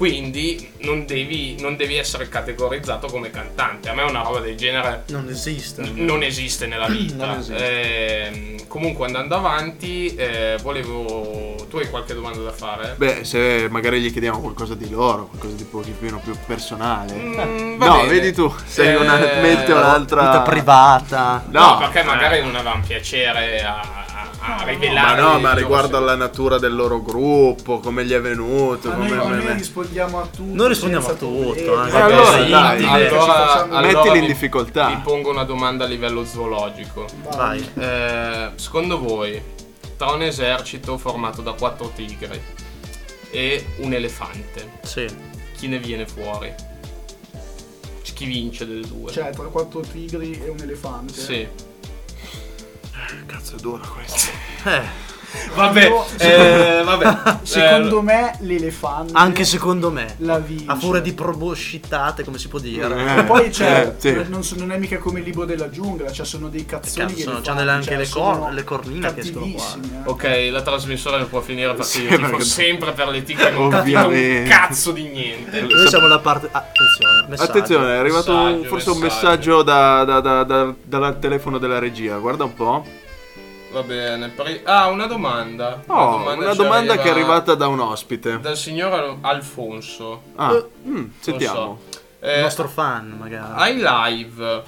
quindi 0.00 0.66
non 0.78 1.04
devi, 1.04 1.60
non 1.60 1.76
devi 1.76 1.96
essere 1.96 2.26
categorizzato 2.26 3.06
come 3.08 3.28
cantante. 3.30 3.90
A 3.90 3.92
me 3.92 4.02
una 4.04 4.22
roba 4.22 4.40
del 4.40 4.56
genere 4.56 5.02
Non 5.08 5.28
esiste. 5.28 5.82
non 5.92 6.22
esiste 6.22 6.66
nella 6.66 6.86
vita. 6.88 7.26
Non 7.26 7.38
esiste. 7.40 8.26
Ehm, 8.28 8.66
comunque 8.66 9.04
andando 9.04 9.34
avanti, 9.34 10.14
eh, 10.14 10.56
volevo. 10.62 11.66
Tu 11.68 11.76
hai 11.76 11.90
qualche 11.90 12.14
domanda 12.14 12.40
da 12.40 12.50
fare? 12.50 12.94
Beh, 12.96 13.24
se 13.26 13.68
magari 13.68 14.00
gli 14.00 14.10
chiediamo 14.10 14.40
qualcosa 14.40 14.74
di 14.74 14.88
loro, 14.88 15.26
qualcosa 15.26 15.54
di 15.54 15.64
pochino 15.64 16.18
più 16.24 16.34
personale. 16.46 17.12
Mm, 17.12 17.76
no, 17.76 17.96
bene. 17.98 18.08
vedi 18.08 18.32
tu, 18.32 18.50
sei 18.64 18.94
Eh, 18.94 18.96
una 18.96 19.18
mente 19.18 19.70
un'altra. 19.70 20.22
Vita 20.22 20.40
privata. 20.40 21.44
No, 21.50 21.60
No, 21.72 21.76
perché 21.76 22.00
eh. 22.00 22.04
magari 22.04 22.40
non 22.40 22.54
avevamo 22.54 22.82
piacere 22.86 23.62
a, 23.62 23.82
a- 24.40 24.64
a 24.64 24.92
Ma 25.02 25.14
no, 25.14 25.38
ma 25.38 25.52
riguardo 25.54 25.96
alla 25.96 26.14
natura 26.16 26.58
del 26.58 26.74
loro 26.74 27.02
gruppo, 27.02 27.78
come 27.80 28.04
gli 28.04 28.12
è 28.12 28.20
venuto, 28.20 28.88
Ma 28.88 28.94
come... 28.94 29.08
noi, 29.08 29.18
come- 29.18 29.42
noi 29.44 29.52
rispondiamo 29.54 30.20
a 30.20 30.26
tutto. 30.26 30.54
Noi 30.54 30.68
rispondiamo 30.68 31.06
a 31.08 31.14
tutto, 31.14 31.76
anche 31.76 31.96
Eh, 31.96 32.00
allora, 32.00 32.30
dai, 32.46 32.78
sì, 32.80 32.84
allora- 32.86 33.62
allora 33.68 33.80
Mettili 34.02 34.18
in 34.18 34.26
difficoltà. 34.26 34.86
Vi 34.88 35.00
pongo 35.02 35.30
una 35.30 35.44
domanda 35.44 35.84
a 35.84 35.88
livello 35.88 36.24
zoologico. 36.24 37.06
Vai. 37.36 37.66
Eh, 37.78 38.50
secondo 38.56 38.98
voi, 38.98 39.40
tra 39.96 40.10
un 40.12 40.22
esercito 40.22 40.96
formato 40.96 41.42
da 41.42 41.52
quattro 41.52 41.90
tigri 41.94 42.40
e 43.30 43.66
un 43.78 43.92
elefante, 43.92 44.78
Sì. 44.82 45.06
chi 45.56 45.68
ne 45.68 45.78
viene 45.78 46.06
fuori? 46.06 46.52
Chi 48.14 48.26
vince 48.26 48.66
delle 48.66 48.86
due? 48.86 49.10
Cioè, 49.10 49.30
tra 49.30 49.44
quattro 49.44 49.80
tigri 49.80 50.38
e 50.44 50.48
un 50.50 50.58
elefante. 50.60 51.12
sì. 51.14 51.48
Cazzo 53.40 53.56
è 53.56 53.60
duro 53.60 53.82
questo. 53.94 54.30
Eh, 54.64 55.08
Vabbè, 55.54 55.84
Io- 55.86 56.04
eh, 56.18 56.82
vabbè. 56.84 57.38
Secondo 57.42 58.00
Eh, 58.00 58.02
me 58.02 58.36
l'elefante 58.40 59.12
anche 59.14 59.44
secondo 59.44 59.92
me. 59.92 60.16
la 60.18 60.40
vince. 60.40 60.64
A 60.66 60.74
furia 60.74 61.00
di 61.00 61.12
proboscitate, 61.12 62.24
come 62.24 62.36
si 62.36 62.48
può 62.48 62.58
dire. 62.58 63.18
Eh, 63.18 63.22
poi 63.24 63.48
c'è, 63.48 63.94
eh, 63.96 64.00
sì. 64.00 64.24
non, 64.28 64.42
so- 64.42 64.56
non 64.58 64.72
è 64.72 64.76
mica 64.78 64.98
come 64.98 65.20
il 65.20 65.24
libro 65.24 65.44
della 65.44 65.70
giungla, 65.70 66.10
cioè 66.10 66.26
sono 66.26 66.48
dei 66.48 66.66
cazzoni 66.66 67.14
Cazzo, 67.14 67.30
elefanti, 67.30 67.54
delle- 67.58 67.70
anche 67.70 67.84
cioè, 67.86 67.96
le 67.96 68.04
sono 68.06 68.38
cor- 68.40 68.52
le 68.52 68.64
cornine 68.64 69.14
che 69.14 69.20
escono 69.20 69.46
qua. 69.52 69.64
eh. 69.80 70.00
Ok, 70.06 70.48
la 70.50 70.62
trasmissione 70.62 71.18
non 71.18 71.28
può 71.28 71.40
finire 71.40 71.68
perché 71.74 71.84
Sì, 71.84 72.02
io 72.02 72.08
tifo 72.08 72.20
perché- 72.30 72.44
sempre 72.44 72.90
per 72.92 73.08
le 73.08 73.22
tigre 73.22 73.50
un 73.54 74.44
cazzo 74.48 74.90
di 74.90 75.08
niente. 75.10 75.60
Noi 75.60 75.86
siamo 75.88 76.08
la 76.08 76.18
parte. 76.18 76.48
ah, 76.50 76.58
attenzione, 76.58 77.26
messaggio. 77.28 77.50
Attenzione, 77.50 77.94
è 77.94 77.98
arrivato 77.98 78.34
un- 78.34 78.44
Messaggio, 78.46 78.68
forse 78.68 78.90
un 78.90 78.98
messaggio. 78.98 79.26
messaggio 79.28 79.62
da- 79.62 80.04
da- 80.04 80.20
da- 80.20 80.42
da- 80.42 80.74
dal 80.82 81.18
telefono 81.20 81.58
della 81.58 81.78
regia. 81.78 82.16
Guarda 82.16 82.42
un 82.42 82.54
po'. 82.54 82.84
Va 83.72 83.82
bene. 83.82 84.28
per- 84.30 84.62
Ah, 84.64 84.88
una 84.88 85.06
domanda. 85.06 85.82
Oh, 85.86 86.32
una 86.32 86.50
ci 86.52 86.56
domanda 86.56 86.94
che 86.96 87.02
è 87.02 87.10
arriva 87.10 87.34
arrivata 87.34 87.54
da 87.54 87.68
un 87.68 87.78
ospite. 87.80 88.40
dal 88.40 88.56
signor 88.56 88.92
Al- 88.92 89.16
Alfonso. 89.20 90.22
Ah, 90.36 90.52
Eh, 90.54 90.66
mm, 90.88 90.94
Non 90.94 91.12
sentiamo. 91.20 91.78
so. 91.90 91.98
Il 92.22 92.28
Eh, 92.28 92.40
nostro 92.42 92.68
fan, 92.68 93.16
magari. 93.18 93.52
ai 93.54 93.76
live, 93.76 94.62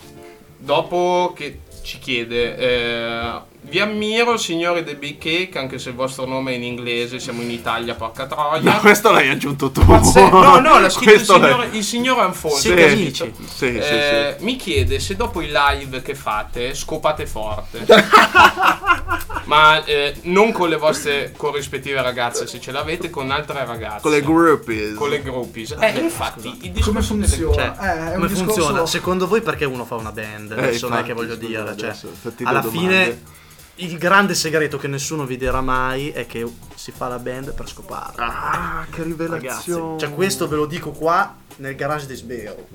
dopo 0.56 1.32
che 1.34 1.60
ci 1.82 1.98
chiede, 1.98 2.56
eh, 2.56 3.40
vi 3.64 3.78
ammiro 3.78 4.36
signori 4.36 4.84
The 4.84 4.96
Big 4.96 5.18
Cake, 5.18 5.56
anche 5.58 5.78
se 5.78 5.90
il 5.90 5.94
vostro 5.94 6.24
nome 6.26 6.52
è 6.52 6.54
in 6.56 6.64
inglese, 6.64 7.18
siamo 7.20 7.42
in 7.42 7.50
Italia, 7.50 7.94
porca 7.94 8.26
troia. 8.26 8.60
No, 8.72 8.78
questo 8.80 9.10
l'hai 9.12 9.28
aggiunto 9.28 9.70
tu. 9.70 9.82
Ma 9.84 10.02
se- 10.02 10.28
no, 10.28 10.58
no, 10.58 10.78
l'ha 10.80 10.88
scritto 10.90 11.10
il 11.10 11.16
Questo 11.16 11.38
l'hai- 11.38 11.50
signor, 11.52 11.68
il 11.74 11.84
signor 11.84 12.18
Alfonso. 12.20 12.56
Siete 12.58 12.88
Sì, 12.88 12.92
amici? 12.94 13.34
Sì, 13.38 13.46
sì, 13.54 13.76
Eh, 13.76 14.34
sì. 14.38 14.44
Mi 14.44 14.56
chiede 14.56 14.98
se 14.98 15.14
dopo 15.16 15.40
i 15.40 15.50
live 15.52 16.02
che 16.02 16.14
fate 16.14 16.74
scopate 16.74 17.26
forte. 17.26 17.84
Ma 19.44 19.84
eh, 19.84 20.14
non 20.22 20.52
con 20.52 20.68
le 20.68 20.76
vostre 20.76 21.32
corrispettive 21.36 22.00
ragazze, 22.00 22.46
se 22.46 22.60
ce 22.60 22.72
l'avete, 22.72 23.10
con 23.10 23.30
altre 23.30 23.64
ragazze. 23.64 24.00
Con 24.02 24.10
le 24.12 24.20
groupies. 24.22 24.94
Con 24.94 25.08
le 25.10 25.20
groupies. 25.22 25.74
Eh, 25.78 25.98
infatti, 25.98 26.48
il 26.48 26.58
Come 26.58 26.70
discorso 26.72 27.14
delle- 27.14 27.26
funziona? 27.26 27.54
Cioè, 27.54 27.86
Eh, 27.86 27.96
è 27.96 28.06
un 28.08 28.12
come 28.14 28.26
discorso- 28.28 28.52
funziona? 28.62 28.86
Secondo 28.86 29.26
voi 29.28 29.40
perché 29.40 29.64
uno 29.64 29.84
fa 29.84 29.96
una 29.96 30.12
band? 30.12 30.52
Eh, 30.52 30.58
Adesso 30.58 30.88
non 30.88 30.98
è 30.98 31.02
che 31.02 31.12
voglio 31.12 31.34
dire. 31.36 31.74
Cioè, 31.76 31.94
alla 32.44 32.60
domande. 32.60 32.68
fine, 32.70 33.22
il 33.76 33.96
grande 33.98 34.34
segreto 34.34 34.76
che 34.78 34.86
nessuno 34.88 35.24
vi 35.24 35.36
dirà 35.36 35.60
mai 35.60 36.10
è 36.10 36.26
che 36.26 36.46
si 36.74 36.92
fa 36.92 37.08
la 37.08 37.18
band 37.18 37.54
per 37.54 37.68
scopare. 37.68 38.12
Ah, 38.16 38.84
che 38.90 39.02
Ragazzi, 39.02 39.02
rivelazione. 39.02 39.98
cioè 39.98 40.12
questo 40.14 40.46
ve 40.48 40.56
lo 40.56 40.66
dico 40.66 40.90
qua 40.90 41.34
nel 41.56 41.74
garage 41.74 42.06
di 42.06 42.14
Sbero. 42.14 42.66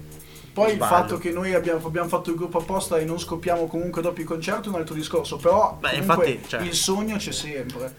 Poi 0.53 0.73
il 0.73 0.79
fatto 0.79 1.19
che 1.19 1.29
noi 1.29 1.53
abbiamo, 1.53 1.85
abbiamo 1.85 2.07
fatto 2.07 2.31
il 2.31 2.35
gruppo 2.35 2.57
apposta 2.57 2.97
e 2.97 3.05
non 3.05 3.19
scopiamo 3.19 3.67
comunque 3.67 4.01
dopo 4.01 4.21
i 4.21 4.23
concerti 4.23 4.67
è 4.67 4.71
un 4.71 4.77
altro 4.79 4.95
discorso, 4.95 5.37
però 5.37 5.77
Beh, 5.79 5.99
comunque 5.99 6.27
infatti, 6.29 6.49
cioè- 6.49 6.61
il 6.61 6.73
sogno 6.73 7.17
c'è 7.17 7.31
sempre. 7.31 7.93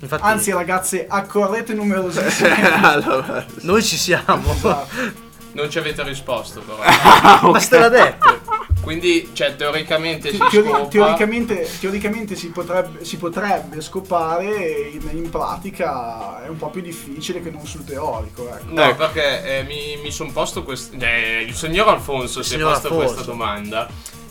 Infatti, 0.00 0.22
Anzi 0.24 0.50
ragazze, 0.50 1.06
accorrete 1.06 1.72
numerosissime. 1.74 2.72
allora, 2.82 3.44
noi 3.60 3.82
ci 3.82 3.96
siamo. 3.96 4.52
Esatto. 4.52 5.28
Non 5.52 5.68
ci 5.70 5.78
avete 5.78 6.02
risposto 6.02 6.62
però. 6.62 6.78
Ma 7.52 7.58
ste 7.60 7.78
l'ha 7.78 7.88
detto. 7.88 8.40
Quindi, 8.80 9.28
cioè, 9.34 9.56
teoricamente 9.56 10.30
si 10.30 10.38
Teori- 10.38 10.68
scopa. 10.68 10.86
teoricamente, 10.86 11.68
teoricamente 11.80 12.34
si, 12.34 12.48
potrebbe, 12.48 13.04
si 13.04 13.18
potrebbe 13.18 13.80
scopare, 13.82 14.88
in, 14.90 15.08
in 15.12 15.28
pratica 15.30 16.42
è 16.42 16.48
un 16.48 16.56
po' 16.56 16.70
più 16.70 16.80
difficile 16.80 17.42
che 17.42 17.50
non 17.50 17.66
sul 17.66 17.84
teorico. 17.84 18.48
Ecco. 18.48 18.72
No, 18.72 18.82
Ecco. 18.82 18.96
perché 18.96 19.58
eh, 19.58 19.62
mi, 19.64 20.00
mi 20.02 20.10
sono 20.10 20.32
posto 20.32 20.62
questo. 20.62 20.96
eh, 20.98 21.42
il 21.46 21.54
signor 21.54 21.88
Alfonso 21.88 22.42
si 22.42 22.54
è 22.54 22.56
signor 22.56 22.72
posto 22.72 22.86
Alfonso. 22.88 23.12
questa 23.12 23.30
domanda. 23.30 23.88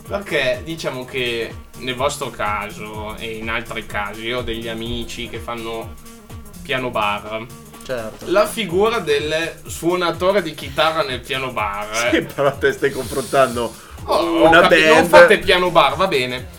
Perché 0.08 0.62
diciamo 0.64 1.06
che 1.06 1.54
nel 1.78 1.94
vostro 1.96 2.32
caso 2.32 3.16
e 3.18 3.38
in 3.38 3.48
altri 3.50 3.86
casi, 3.86 4.24
io 4.26 4.40
ho 4.40 4.42
degli 4.42 4.68
amici 4.68 5.30
che 5.30 5.38
fanno 5.38 5.94
piano 6.64 6.90
bar. 6.90 7.46
Certo. 7.84 8.26
La 8.32 8.48
figura 8.48 8.98
del 9.00 9.62
suonatore 9.68 10.42
di 10.42 10.56
chitarra 10.56 11.04
nel 11.04 11.20
piano 11.20 11.52
bar. 11.52 12.10
Sì, 12.12 12.22
però 12.24 12.56
te 12.58 12.72
stai 12.72 12.92
confrontando 12.92 13.72
Oh, 14.12 14.48
una 14.48 14.62
capito, 14.62 14.82
band. 14.86 14.95
Non 15.00 15.08
fate 15.08 15.38
piano 15.39 15.69
bar, 15.72 15.95
va 15.95 16.08
bene. 16.08 16.58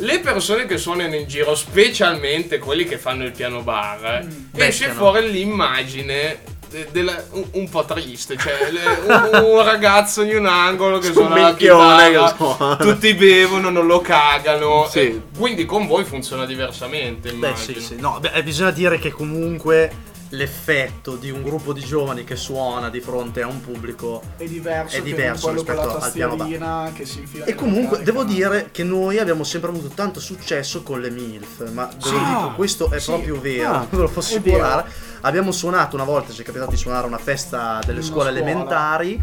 Le 0.00 0.20
persone 0.20 0.66
che 0.66 0.78
suonano 0.78 1.14
in 1.16 1.26
giro, 1.26 1.54
specialmente 1.56 2.58
quelli 2.58 2.84
che 2.84 2.98
fanno 2.98 3.24
il 3.24 3.32
piano 3.32 3.62
bar, 3.62 4.26
esce 4.54 4.86
Becchiano. 4.86 4.94
fuori 4.94 5.30
l'immagine 5.30 6.38
de- 6.70 6.86
della- 6.92 7.24
un, 7.32 7.44
un 7.52 7.68
po' 7.68 7.84
triste. 7.84 8.36
Cioè, 8.36 8.70
le- 8.70 9.38
un, 9.40 9.44
un 9.56 9.64
ragazzo 9.64 10.22
in 10.22 10.36
un 10.36 10.46
angolo 10.46 10.98
che 10.98 11.06
Su 11.08 11.14
suona 11.14 11.34
un 11.34 11.40
la 11.40 11.46
minchione 11.48 12.08
chitarra, 12.10 12.34
suona. 12.36 12.76
tutti 12.76 13.14
bevono, 13.14 13.70
non 13.70 13.86
lo 13.86 14.00
cagano. 14.00 14.86
Sì. 14.88 15.00
e 15.00 15.22
quindi 15.36 15.64
con 15.64 15.86
voi 15.88 16.04
funziona 16.04 16.44
diversamente, 16.46 17.30
Beh, 17.30 17.34
immagino. 17.34 17.78
sì, 17.78 17.80
sì. 17.84 17.96
No, 17.98 18.18
beh, 18.20 18.40
bisogna 18.44 18.70
dire 18.70 18.98
che 19.00 19.10
comunque 19.10 19.90
l'effetto 20.30 21.16
di 21.16 21.30
un 21.30 21.42
gruppo 21.42 21.72
di 21.72 21.80
giovani 21.80 22.24
che 22.24 22.36
suona 22.36 22.90
di 22.90 23.00
fronte 23.00 23.40
a 23.42 23.46
un 23.46 23.60
pubblico 23.60 24.22
È 24.36 24.44
diverso, 24.44 24.96
È 24.96 25.02
diverso 25.02 25.50
rispetto 25.52 25.96
al 25.98 26.12
piano 26.12 26.36
bar. 26.36 26.46
tastierina 26.46 26.90
che 26.94 27.06
si 27.06 27.20
infila 27.20 27.44
E 27.46 27.54
comunque 27.54 28.02
devo 28.02 28.24
dire 28.24 28.68
che 28.70 28.84
noi 28.84 29.18
abbiamo 29.18 29.42
sempre 29.44 29.70
avuto 29.70 29.88
tanto 29.88 30.20
successo 30.20 30.82
con 30.82 31.00
le 31.00 31.10
MILF, 31.10 31.70
ma 31.70 31.86
ve 31.86 32.10
lo 32.10 32.18
Sì. 32.18 32.24
dico, 32.24 32.52
questo 32.54 32.90
è 32.90 32.98
Sì. 32.98 33.06
proprio 33.10 33.40
vero, 33.40 33.70
Ah, 33.72 33.86
ve 33.90 33.96
lo 33.96 34.08
posso 34.08 34.36
assicurare. 34.36 34.90
Abbiamo 35.22 35.50
suonato 35.50 35.96
una 35.96 36.04
volta, 36.04 36.32
ci 36.32 36.42
è 36.42 36.44
capitato 36.44 36.70
di 36.70 36.76
suonare 36.76 37.04
a 37.04 37.08
una 37.08 37.18
festa 37.18 37.80
delle 37.84 37.98
una 38.00 38.06
scuole 38.08 38.30
scuola. 38.30 38.50
elementari 38.50 39.22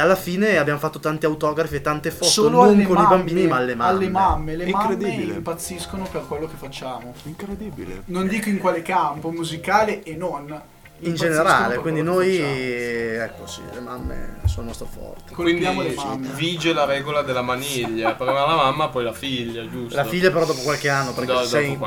e 0.00 0.02
alla 0.02 0.16
fine 0.16 0.56
abbiamo 0.56 0.78
fatto 0.78 0.98
tanti 0.98 1.26
autografi 1.26 1.74
e 1.74 1.80
tante 1.82 2.10
foto, 2.10 2.24
Solo 2.24 2.64
non 2.64 2.82
con 2.84 2.94
mamme, 2.96 3.06
i 3.06 3.08
bambini 3.18 3.46
ma 3.46 3.56
alle 3.58 3.74
mamme. 3.74 3.90
Alle 3.90 4.08
mamme, 4.08 4.56
le 4.56 4.66
mamme 4.70 4.92
Incredibile. 4.94 5.34
impazziscono 5.34 6.08
per 6.10 6.26
quello 6.26 6.46
che 6.48 6.56
facciamo. 6.56 7.12
Incredibile. 7.24 8.02
Non 8.06 8.26
dico 8.26 8.48
in 8.48 8.58
quale 8.58 8.80
campo, 8.80 9.30
musicale 9.30 10.02
e 10.02 10.16
non. 10.16 10.60
In 11.02 11.14
generale, 11.14 11.76
quindi 11.78 12.02
noi, 12.02 12.36
ecco 12.36 13.46
sì, 13.46 13.62
le 13.72 13.80
mamme 13.80 14.36
sono 14.44 14.60
il 14.62 14.66
nostro 14.66 14.86
forte. 14.86 15.32
Quindi 15.34 15.62
Colpiamo 15.64 15.80
le 15.80 15.94
mamme. 15.94 16.28
vige 16.34 16.74
la 16.74 16.84
regola 16.84 17.22
della 17.22 17.40
maniglia. 17.42 18.12
Prima 18.20 18.32
la 18.46 18.54
mamma, 18.54 18.88
poi 18.88 19.04
la 19.04 19.12
figlia, 19.14 19.66
giusto? 19.68 19.96
La 19.96 20.04
figlia 20.04 20.30
però 20.30 20.44
dopo 20.44 20.60
qualche 20.60 20.88
anno, 20.90 21.12
perché 21.14 21.32
No, 21.32 21.40
se 21.40 21.46
sei 21.46 21.62
dopo 21.72 21.72
in 21.72 21.78
è 21.78 21.80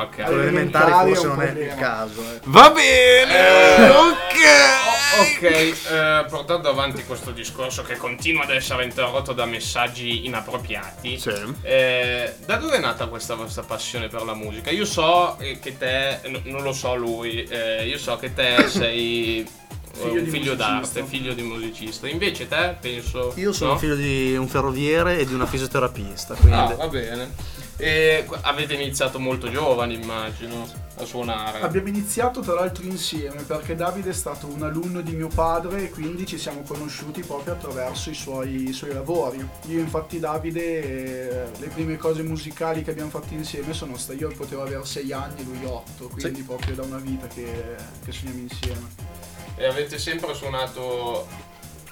forse 1.14 1.26
non 1.28 1.42
è 1.42 1.50
il 1.50 1.74
caso. 1.76 2.20
eh. 2.22 2.40
Va 2.44 2.70
bene. 2.72 3.88
Oh, 3.90 4.08
ok. 4.08 4.83
Ok, 5.16 5.42
eh, 5.42 6.24
portando 6.28 6.68
avanti 6.68 7.04
questo 7.04 7.30
discorso 7.30 7.82
che 7.82 7.96
continua 7.96 8.42
ad 8.44 8.50
essere 8.50 8.84
interrotto 8.84 9.32
da 9.32 9.44
messaggi 9.44 10.26
inappropriati, 10.26 11.18
Sì. 11.18 11.30
eh, 11.62 12.34
da 12.44 12.56
dove 12.56 12.76
è 12.76 12.80
nata 12.80 13.06
questa 13.06 13.34
vostra 13.34 13.62
passione 13.62 14.08
per 14.08 14.22
la 14.24 14.34
musica? 14.34 14.70
Io 14.70 14.84
so 14.84 15.38
eh, 15.38 15.58
che 15.60 15.78
te, 15.78 16.20
n- 16.26 16.40
non 16.44 16.62
lo 16.62 16.72
so 16.72 16.94
lui, 16.96 17.44
eh, 17.44 17.86
io 17.86 17.98
so 17.98 18.16
che 18.16 18.34
te 18.34 18.66
sei 18.68 19.46
Figlio 19.94 20.18
un 20.18 20.24
di 20.24 20.30
figlio 20.30 20.54
d'arte, 20.54 21.04
figlio 21.04 21.32
di 21.34 21.42
musicista. 21.42 22.08
Invece 22.08 22.48
te, 22.48 22.76
penso... 22.80 23.32
Io 23.36 23.52
sono 23.52 23.72
no? 23.72 23.78
figlio 23.78 23.94
di 23.94 24.36
un 24.36 24.48
ferroviere 24.48 25.18
e 25.18 25.26
di 25.26 25.34
una 25.34 25.46
fisioterapista, 25.46 26.34
quindi 26.34 26.56
Ah, 26.56 26.74
va 26.74 26.88
bene. 26.88 27.62
E 27.76 28.24
avete 28.42 28.74
iniziato 28.74 29.18
molto 29.18 29.50
giovani, 29.50 29.94
immagino, 29.94 30.64
a 30.96 31.04
suonare. 31.04 31.60
Abbiamo 31.60 31.88
iniziato 31.88 32.40
tra 32.40 32.54
l'altro 32.54 32.84
insieme 32.84 33.42
perché 33.42 33.74
Davide 33.74 34.10
è 34.10 34.12
stato 34.12 34.46
un 34.46 34.62
alunno 34.62 35.00
di 35.00 35.12
mio 35.12 35.28
padre 35.28 35.84
e 35.84 35.90
quindi 35.90 36.24
ci 36.24 36.38
siamo 36.38 36.62
conosciuti 36.62 37.22
proprio 37.22 37.54
attraverso 37.54 38.10
i 38.10 38.14
suoi, 38.14 38.68
i 38.68 38.72
suoi 38.72 38.92
lavori. 38.92 39.44
Io 39.66 39.80
infatti 39.80 40.20
Davide, 40.20 40.60
eh, 40.62 41.46
le 41.58 41.68
prime 41.68 41.96
cose 41.96 42.22
musicali 42.22 42.84
che 42.84 42.92
abbiamo 42.92 43.10
fatto 43.10 43.34
insieme 43.34 43.72
sono 43.72 43.96
state, 43.96 44.20
io 44.20 44.32
potevo 44.36 44.62
avere 44.62 44.84
6 44.84 45.12
anni, 45.12 45.44
lui 45.44 45.64
8, 45.64 46.08
quindi 46.08 46.42
proprio 46.42 46.76
da 46.76 46.82
una 46.82 46.98
vita 46.98 47.26
che, 47.26 47.76
che 48.04 48.12
suoniamo 48.12 48.40
insieme. 48.40 49.22
E 49.56 49.64
avete 49.66 49.98
sempre 49.98 50.34
suonato, 50.34 51.26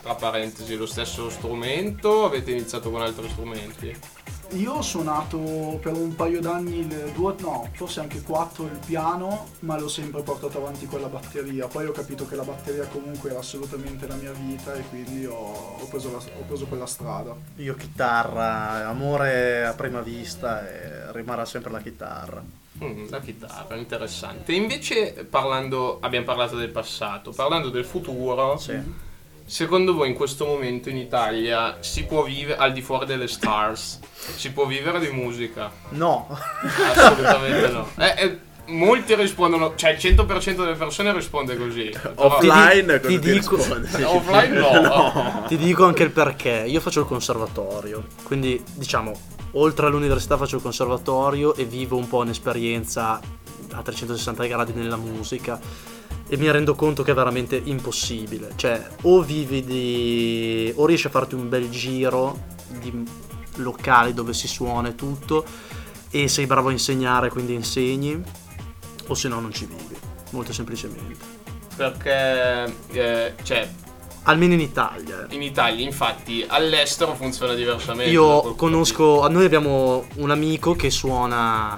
tra 0.03 0.15
parentesi, 0.15 0.75
lo 0.75 0.87
stesso 0.87 1.31
strumento 1.31 2.09
o 2.09 2.25
avete 2.25 2.51
iniziato 2.51 2.91
con 2.91 3.03
altri 3.03 3.29
strumenti? 3.31 3.97
Io 4.55 4.73
ho 4.73 4.83
suonato 4.83 5.39
per 5.81 5.95
un 5.95 6.15
paio 6.15 6.39
d'anni 6.41 6.81
il 6.81 7.13
due, 7.15 7.35
no, 7.39 7.71
forse 7.73 8.01
anche 8.01 8.21
quattro 8.21 8.65
il 8.65 8.79
piano, 8.85 9.47
ma 9.61 9.79
l'ho 9.79 9.89
sempre 9.89 10.21
portato 10.21 10.59
avanti 10.59 10.85
con 10.85 11.01
la 11.01 11.07
batteria. 11.07 11.69
Poi 11.69 11.87
ho 11.87 11.93
capito 11.93 12.27
che 12.27 12.35
la 12.37 12.43
batteria 12.43 12.85
comunque 12.87 13.31
era 13.31 13.39
assolutamente 13.39 14.07
la 14.07 14.17
mia 14.17 14.33
vita 14.33 14.75
e 14.75 14.83
quindi 14.91 15.25
ho, 15.25 15.79
ho 15.81 15.87
preso, 15.87 16.11
la- 16.11 16.19
ho 16.19 16.45
preso 16.47 16.67
quella 16.67 16.85
strada. 16.87 17.35
io 17.57 17.75
chitarra, 17.77 18.87
amore 18.89 19.65
a 19.65 19.73
prima 19.73 20.03
vista 20.03 20.69
e 20.69 21.13
rimarrà 21.13 21.47
sempre 21.47 21.71
la 21.71 21.81
chitarra. 21.81 22.45
Mm, 22.83 23.09
la 23.11 23.21
chitarra, 23.21 23.77
interessante. 23.77 24.53
Invece, 24.53 25.27
parlando, 25.29 25.99
abbiamo 26.01 26.25
parlato 26.27 26.57
del 26.57 26.71
passato, 26.71 27.31
parlando 27.31 27.69
del 27.69 27.85
futuro, 27.85 28.57
Sì. 28.57 28.79
secondo 29.45 29.95
voi 29.95 30.09
in 30.09 30.15
questo 30.15 30.47
momento 30.47 30.89
in 30.89 30.97
Italia 30.97 31.77
si 31.81 32.05
può 32.05 32.23
vivere, 32.23 32.59
al 32.59 32.73
di 32.73 32.81
fuori 32.83 33.07
delle 33.07 33.29
stars, 33.29 34.01
si 34.15 34.51
può 34.53 34.67
vivere 34.67 34.99
di 35.01 35.09
musica? 35.11 35.71
No, 35.91 36.27
Assolutamente 36.95 37.69
no. 37.69 37.89
Eh, 37.99 38.15
eh, 38.17 38.39
molti 38.67 39.15
rispondono, 39.15 39.75
cioè 39.75 39.91
il 39.91 39.99
100% 39.99 40.57
delle 40.57 40.75
persone 40.75 41.13
risponde 41.13 41.57
così. 41.57 41.91
Offline 42.17 43.01
Ti 43.01 43.07
ti 43.07 43.19
dico- 43.19 43.57
rispondi? 43.57 43.89
Offline 44.03 44.59
no. 44.81 45.45
ti 45.47 45.57
dico 45.57 45.85
anche 45.85 46.03
il 46.05 46.11
perché. 46.11 46.65
Io 46.67 46.81
faccio 46.81 47.01
il 47.01 47.07
conservatorio, 47.07 48.05
quindi 48.23 48.63
diciamo, 48.75 49.13
oltre 49.53 49.87
all'università 49.87 50.37
faccio 50.37 50.57
il 50.57 50.63
conservatorio 50.63 51.55
e 51.55 51.65
vivo 51.65 51.97
un 51.97 52.09
po' 52.09 52.19
un'esperienza 52.19 53.21
a 53.71 53.83
360 53.83 54.45
gradi 54.47 54.73
nella 54.75 54.97
musica 54.97 55.59
e 56.29 56.37
mi 56.37 56.51
rendo 56.51 56.75
conto 56.75 57.03
che 57.03 57.11
è 57.11 57.15
veramente 57.15 57.61
impossibile. 57.63 58.53
Cioè, 58.57 58.87
o 59.03 59.21
vivi 59.23 59.65
di... 59.65 60.73
o 60.77 60.87
riesci 60.87 61.07
a 61.07 61.11
farti 61.11 61.35
un 61.35 61.49
bel 61.49 61.69
giro 61.69 62.51
di 62.81 63.05
locali 63.57 64.15
dove 64.15 64.33
si 64.33 64.49
suona 64.49 64.89
e 64.89 64.95
tutto 64.95 65.45
e 66.11 66.29
sei 66.29 66.47
bravo 66.47 66.69
a 66.69 66.73
insegnare, 66.73 67.31
quindi 67.31 67.55
insegni, 67.55 68.23
o 69.07 69.15
se 69.15 69.29
no 69.29 69.41
non 69.41 69.53
ci 69.53 69.67
vivi, 69.67 69.97
molto 70.31 70.53
semplicemente. 70.53 71.41
Perché, 71.77 72.73
eh, 72.93 73.35
cioè, 73.43 73.69
Almeno 74.25 74.53
in 74.55 74.61
Italia. 74.61 75.27
in 75.31 75.43
Italia, 75.43 75.85
infatti, 75.85 76.45
all'estero 76.47 77.15
funziona 77.15 77.55
diversamente. 77.55 78.13
Io 78.13 78.55
conosco, 78.55 79.27
noi 79.29 79.45
abbiamo 79.45 80.05
un 80.17 80.31
amico 80.31 80.75
che 80.75 80.91
suona, 80.91 81.77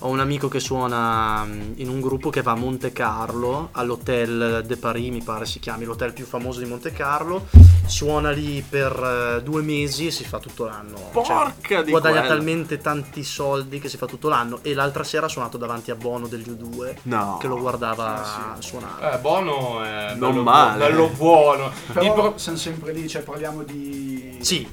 ho 0.00 0.08
un 0.08 0.20
amico 0.20 0.48
che 0.48 0.60
suona 0.60 1.44
mm, 1.44 1.72
in 1.76 1.88
un 1.88 2.00
gruppo 2.00 2.30
che 2.30 2.42
va 2.42 2.52
a 2.52 2.56
Monte 2.56 2.92
Carlo, 2.92 3.68
all'Hotel 3.72 4.62
de 4.66 4.76
Paris 4.76 5.10
mi 5.10 5.22
pare 5.22 5.44
si 5.46 5.58
chiami, 5.58 5.84
l'hotel 5.84 6.12
più 6.12 6.24
famoso 6.24 6.60
di 6.60 6.66
Monte 6.66 6.92
Carlo, 6.92 7.46
suona 7.86 8.30
lì 8.30 8.62
per 8.68 9.36
eh, 9.38 9.42
due 9.42 9.62
mesi 9.62 10.06
e 10.06 10.10
si 10.10 10.24
fa 10.24 10.38
tutto 10.38 10.64
l'anno. 10.66 10.96
Cioè, 10.96 11.10
Porca 11.24 11.82
di 11.82 11.90
guadagna 11.90 12.20
quella. 12.20 12.34
talmente 12.34 12.78
tanti 12.78 13.24
soldi 13.24 13.78
che 13.80 13.88
si 13.88 13.96
fa 13.96 14.06
tutto 14.06 14.28
l'anno 14.28 14.58
e 14.62 14.72
l'altra 14.74 15.02
sera 15.04 15.26
ha 15.26 15.28
suonato 15.28 15.56
davanti 15.58 15.90
a 15.90 15.94
Bono 15.96 16.26
del 16.28 16.40
U2 16.42 16.96
No. 17.02 17.38
che 17.40 17.46
lo 17.46 17.58
guardava 17.58 18.52
Ah, 18.52 18.56
suonare. 18.60 19.14
Eh, 19.14 19.18
Bono 19.18 19.82
è 19.82 20.14
Non 20.16 20.30
bello, 20.30 20.42
male. 20.42 20.78
bello 20.88 21.08
buono. 21.08 21.70
Però 21.92 22.28
Il 22.34 22.40
siamo 22.40 22.58
sempre 22.58 22.92
lì, 22.92 23.08
cioè 23.08 23.22
parliamo 23.22 23.62
di, 23.62 24.38
Sì, 24.40 24.66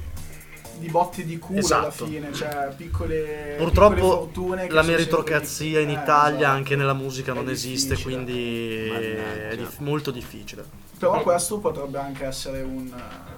di 0.78 0.88
botti 0.88 1.24
di 1.24 1.38
culo 1.38 1.58
Esatto. 1.58 2.04
alla 2.04 2.10
fine, 2.10 2.32
cioè 2.32 2.48
piccole, 2.76 2.76
piccole 2.76 3.56
Purtroppo 3.56 3.96
fortune 4.10 4.66
che 4.66 4.72
la 4.72 4.82
meritocrazia 4.82 5.80
in. 5.80 5.88
Eh, 5.90 5.92
Italia 5.92 6.38
esatto. 6.38 6.52
anche 6.56 6.76
nella 6.76 6.92
musica 6.94 7.32
È 7.32 7.34
non 7.34 7.48
esiste, 7.48 7.96
quindi 8.00 8.88
Mannaggia. 8.90 9.48
è 9.50 9.56
dif- 9.56 9.78
molto 9.80 10.10
difficile. 10.10 10.64
Però 10.98 11.20
questo 11.22 11.58
potrebbe 11.58 11.98
anche 11.98 12.24
essere 12.24 12.62
un, 12.62 12.90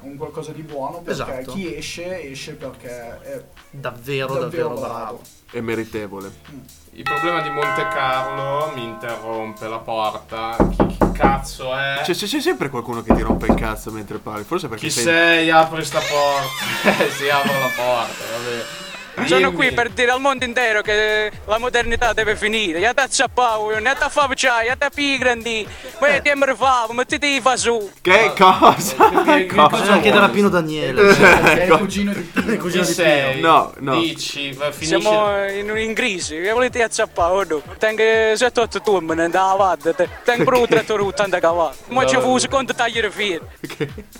un 0.03 0.17
qualcosa 0.17 0.53
di 0.53 0.63
buono 0.63 0.99
perché 1.03 1.11
Esatto. 1.11 1.53
chi 1.53 1.75
esce 1.75 2.23
esce 2.31 2.53
perché 2.55 2.89
è 3.21 3.45
Davvero, 3.71 4.35
davvero, 4.35 4.41
davvero 4.41 4.69
bravo. 4.69 4.81
bravo. 4.87 5.21
È 5.51 5.61
meritevole. 5.61 6.31
il 6.93 7.03
problema 7.03 7.41
di 7.41 7.49
Monte 7.49 7.87
Carlo 7.89 8.71
mi 8.75 8.85
interrompe 8.85 9.67
la 9.69 9.79
porta. 9.79 10.57
Chi, 10.77 10.87
chi 10.87 11.13
cazzo 11.13 11.75
è? 11.75 12.01
C'è, 12.03 12.13
c'è- 12.15 12.27
c'è 12.27 12.41
sempre 12.41 12.69
qualcuno 12.69 13.03
che 13.03 13.15
ti 13.15 13.23
rompe 13.23 13.47
il 13.47 13.55
cazzo 13.55 13.91
mentre 13.91 14.19
parli. 14.19 14.45
Forse 14.45 14.69
perché 14.69 14.87
Chi 14.87 14.91
sei. 14.93 15.05
sei? 15.05 15.51
Apri 15.51 15.85
sta 15.85 16.01
porta. 16.01 16.67
Eh, 17.05 17.11
si 17.11 17.29
apre 17.31 17.59
la 17.59 17.71
porta, 17.75 18.25
vabbè. 18.33 18.65
Sono 19.27 19.53
qui 19.53 19.73
per 19.73 19.91
dire 19.91 20.11
al 20.11 20.21
mondo 20.21 20.45
intero 20.45 20.83
che 20.83 21.31
la 21.47 21.59
modernità 21.59 22.13
deve 22.13 22.37
finire. 22.37 22.79
Ya 22.79 22.93
da 22.93 23.07
zappavo, 23.09 23.73
ya 23.73 23.95
da 23.95 24.09
favo 24.09 24.33
c'hai, 24.35 24.67
ya 24.67 24.75
da 24.75 24.91
pigrandi. 24.91 25.67
Beh, 25.99 26.23
ti 26.23 26.31
favo, 26.57 26.93
mettiti 26.93 27.35
i 27.37 27.41
fa 27.41 27.57
su. 27.57 27.91
Che 28.01 28.33
cosa? 28.37 29.11
Che- 29.25 29.47
che 29.47 29.55
Cosa? 29.55 29.69
cosa 29.69 29.83
Bisogna 29.83 30.01
chiedere 30.01 30.25
a 30.25 30.27
vuoi? 30.27 30.37
Pino 30.37 30.49
Daniele. 30.49 31.17
È 31.17 31.65
il 31.65 31.79
cugino 31.79 32.13
di 32.13 32.21
Pino. 32.21 32.53
Il 32.53 32.59
cugino 32.59 32.85
di? 32.85 33.33
Pino. 33.33 33.49
No, 33.51 33.73
no. 33.79 34.01
Dici, 34.01 34.53
va, 34.53 34.71
finisci. 34.73 35.01
Siamo 35.01 35.47
in, 35.49 35.77
in 35.77 35.95
crisi, 35.95 36.41
che 36.41 36.53
volete 36.53 36.79
o 37.37 37.45
no? 37.45 37.63
Tengo 37.79 38.03
7-8 38.03 38.83
turni, 38.83 39.15
ne 39.15 39.25
andavo 39.25 39.63
avanti. 39.65 39.95
Tengo 40.25 40.45
proprio 40.45 40.67
3 40.67 40.85
turni 40.85 41.07
80 41.07 41.41
cavalli. 41.41 41.77
Ma 41.89 42.07
ci 42.07 42.17
fu 42.19 42.31
un 42.31 42.41
secondo 42.41 42.75
tagliare 42.75 43.11
filo. 43.11 43.49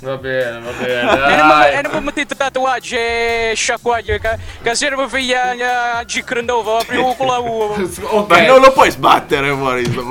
Va 0.01 0.17
bene, 0.17 0.61
va 0.61 0.71
bene. 0.73 1.73
E 1.79 1.83
non 1.83 1.93
mi- 1.93 2.05
mettete 2.05 2.35
tatuaggi 2.35 2.97
e 2.97 3.53
sciacquagli 3.55 4.19
che, 4.19 4.39
che 4.63 4.75
serve 4.89 5.07
per 5.07 5.21
gli 5.21 5.35
a 5.35 6.03
Giccrandova, 6.05 6.83
più 6.87 7.15
con 7.17 7.27
la 7.27 7.37
uva. 7.41 7.75
Ok, 7.75 8.29
Ma 8.31 8.47
non 8.47 8.61
lo 8.61 8.73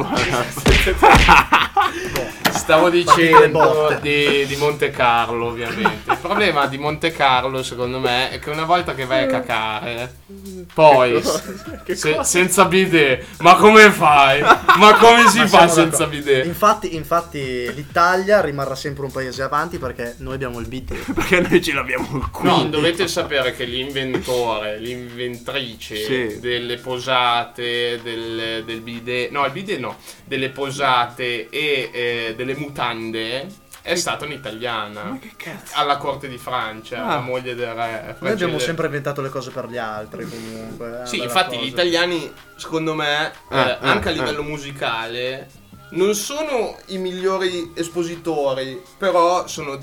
Stavo 2.57 2.89
dicendo 2.89 3.97
di, 4.01 4.45
di 4.45 4.55
Monte 4.57 4.89
Carlo, 4.91 5.47
ovviamente. 5.47 6.11
Il 6.11 6.17
problema 6.19 6.65
di 6.67 6.77
Monte 6.77 7.11
Carlo, 7.11 7.63
secondo 7.63 7.99
me, 7.99 8.29
è 8.31 8.39
che 8.39 8.49
una 8.49 8.65
volta 8.65 8.93
che 8.93 9.05
vai 9.05 9.23
a 9.23 9.27
cacare, 9.27 10.15
poi 10.73 11.21
se- 11.93 12.19
senza 12.23 12.65
bidet, 12.65 13.25
ma 13.39 13.55
come 13.55 13.89
fai? 13.91 14.41
Ma 14.41 14.93
come 14.99 15.27
si 15.29 15.39
Ma 15.39 15.47
fa 15.47 15.67
senza 15.67 16.05
d'accordo. 16.05 16.07
bidet? 16.17 16.45
Infatti, 16.45 16.95
infatti 16.95 17.73
l'Italia 17.73 18.41
rimarrà 18.41 18.75
sempre 18.75 19.05
un 19.05 19.11
paese 19.11 19.41
avanti 19.43 19.77
perché 19.77 20.15
noi 20.19 20.35
abbiamo 20.35 20.59
il 20.59 20.67
bidet. 20.67 21.05
Perché 21.17 21.39
noi 21.41 21.61
ce 21.61 21.73
l'abbiamo 21.73 22.17
il 22.17 22.29
culo. 22.31 22.57
No, 22.57 22.63
dovete 22.65 23.07
sapere 23.07 23.53
che 23.55 23.63
l'inventore, 23.65 24.77
l'inventrice 24.79 25.95
Sì. 25.95 26.39
delle 26.39 26.77
posate, 26.77 27.99
del, 28.01 28.63
del 28.65 28.81
bidet, 28.81 29.31
no, 29.31 29.45
il 29.45 29.51
bidet 29.51 29.79
no, 29.79 29.97
delle 30.25 30.49
posate 30.49 31.49
e 31.49 31.89
eh, 31.91 32.33
delle 32.47 32.57
mutande 32.59 33.47
è 33.81 33.95
stata 33.95 34.25
un'italiana. 34.25 35.17
Che 35.21 35.31
cazzo? 35.37 35.73
Alla 35.75 35.97
corte 35.97 36.27
di 36.27 36.37
Francia, 36.37 37.03
Ah. 37.05 37.15
la 37.15 37.19
moglie 37.19 37.55
del 37.55 37.73
re. 37.73 37.91
Noi 37.91 38.13
francese. 38.15 38.33
abbiamo 38.43 38.59
sempre 38.59 38.85
inventato 38.87 39.21
le 39.21 39.29
cose 39.29 39.51
per 39.51 39.67
gli 39.69 39.77
altri 39.77 40.27
comunque. 40.27 40.87
una 40.87 41.05
Sì, 41.05 41.21
infatti 41.21 41.55
cosa. 41.55 41.61
gli 41.61 41.67
italiani, 41.69 42.31
secondo 42.57 42.93
me, 42.93 43.31
eh, 43.49 43.57
Eh, 43.57 43.77
anche 43.81 44.09
a 44.09 44.11
eh, 44.11 44.15
livello 44.15 44.43
musicale, 44.43 45.47
non 45.91 46.13
sono 46.15 46.75
i 46.87 46.97
migliori 46.97 47.71
espositori, 47.75 48.81
però 48.97 49.47
sono 49.47 49.79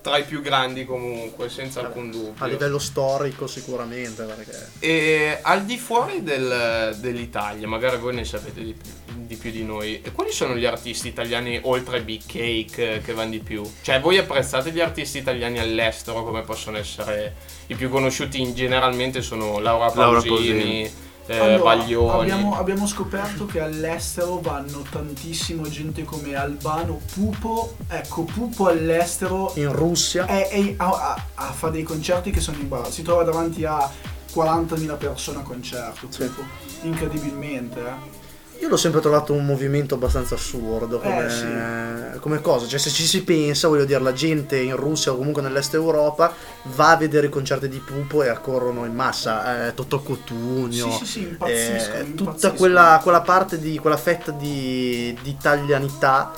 tra 0.00 0.16
i 0.18 0.24
più 0.24 0.40
grandi 0.40 0.84
comunque, 0.84 1.48
senza 1.48 1.80
alcun 1.80 2.10
dubbio. 2.10 2.34
A 2.38 2.46
livello 2.46 2.78
storico 2.78 3.46
sicuramente 3.46 4.22
perché... 4.24 4.68
E 4.78 5.38
al 5.42 5.64
di 5.64 5.76
fuori 5.76 6.22
del- 6.22 6.96
dell'Italia, 6.98 7.66
magari 7.68 7.98
voi 7.98 8.14
ne 8.14 8.24
sapete 8.24 8.62
di, 8.62 8.74
di 9.14 9.36
più 9.36 9.50
di 9.50 9.62
noi, 9.62 10.00
e 10.02 10.12
quali 10.12 10.32
sono 10.32 10.56
gli 10.56 10.64
artisti 10.64 11.08
italiani 11.08 11.60
oltre 11.62 12.02
Big 12.02 12.22
Cake 12.26 12.94
eh, 12.94 13.00
che 13.00 13.12
vanno 13.12 13.30
di 13.30 13.40
più? 13.40 13.62
Cioè, 13.82 14.00
voi 14.00 14.18
apprezzate 14.18 14.70
gli 14.70 14.80
artisti 14.80 15.18
italiani 15.18 15.58
all'estero 15.58 16.24
come 16.24 16.42
possono 16.42 16.78
essere 16.78 17.34
i 17.66 17.74
più 17.74 17.88
conosciuti? 17.90 18.40
In- 18.40 18.54
generalmente 18.54 19.22
sono 19.22 19.58
Laura 19.58 19.92
Laura 19.94 20.20
Pausini, 20.20 20.28
Pausini. 20.28 20.92
Eh, 21.30 21.38
Allora, 21.38 21.76
Baglioni. 21.76 22.20
abbiamo, 22.20 22.56
abbiamo 22.58 22.86
scoperto 22.86 23.46
che 23.46 23.60
all'estero 23.60 24.40
vanno 24.40 24.82
tantissimo 24.90 25.68
gente 25.68 26.02
come 26.04 26.34
Albano 26.34 27.00
Pupo. 27.14 27.76
Ecco, 27.88 28.22
Pupo 28.24 28.66
all'estero 28.68 29.52
In 29.54 29.72
Russia... 29.72 30.26
è, 30.26 30.48
è- 30.48 30.74
ha, 30.76 30.86
ha- 30.88 31.24
ha- 31.34 31.52
fa 31.52 31.68
dei 31.68 31.82
concerti 31.84 32.30
che 32.30 32.40
sono 32.40 32.56
imbarazzanti. 32.58 32.96
Si 32.96 33.02
trova 33.02 33.22
davanti 33.22 33.64
a 33.64 33.88
40.000 34.34 34.96
persone 34.96 35.38
a 35.38 35.42
concerto. 35.42 36.06
Sì. 36.10 36.24
Pupo. 36.24 36.42
Incredibilmente, 36.82 37.80
eh. 37.80 38.18
Io 38.60 38.68
l'ho 38.68 38.76
sempre 38.76 39.00
trovato 39.00 39.32
un 39.32 39.46
movimento 39.46 39.94
abbastanza 39.94 40.34
assurdo 40.34 40.98
come, 41.00 41.24
Eh, 41.24 41.30
sì. 42.12 42.18
come 42.20 42.40
cosa. 42.42 42.66
Cioè, 42.66 42.78
se 42.78 42.90
ci 42.90 43.04
si 43.04 43.24
pensa, 43.24 43.68
voglio 43.68 43.86
dire, 43.86 44.00
la 44.00 44.12
gente 44.12 44.58
in 44.58 44.76
Russia 44.76 45.12
o 45.12 45.16
comunque 45.16 45.40
nell'est 45.40 45.72
Europa 45.72 46.34
va 46.74 46.90
a 46.90 46.96
vedere 46.96 47.28
i 47.28 47.30
concerti 47.30 47.68
di 47.70 47.78
Pupo 47.78 48.22
e 48.22 48.28
accorrono 48.28 48.84
in 48.84 48.94
massa. 48.94 49.68
Eh, 49.68 49.74
Totò 49.74 50.00
Cotugno. 50.00 50.90
Sì, 50.98 51.06
sì, 51.06 51.36
eh, 51.46 52.14
tutta 52.14 52.52
quella, 52.52 53.00
quella 53.02 53.22
parte 53.22 53.58
di 53.58 53.78
quella 53.78 53.96
fetta 53.96 54.30
di, 54.30 55.16
di 55.22 55.30
italianità 55.30 56.30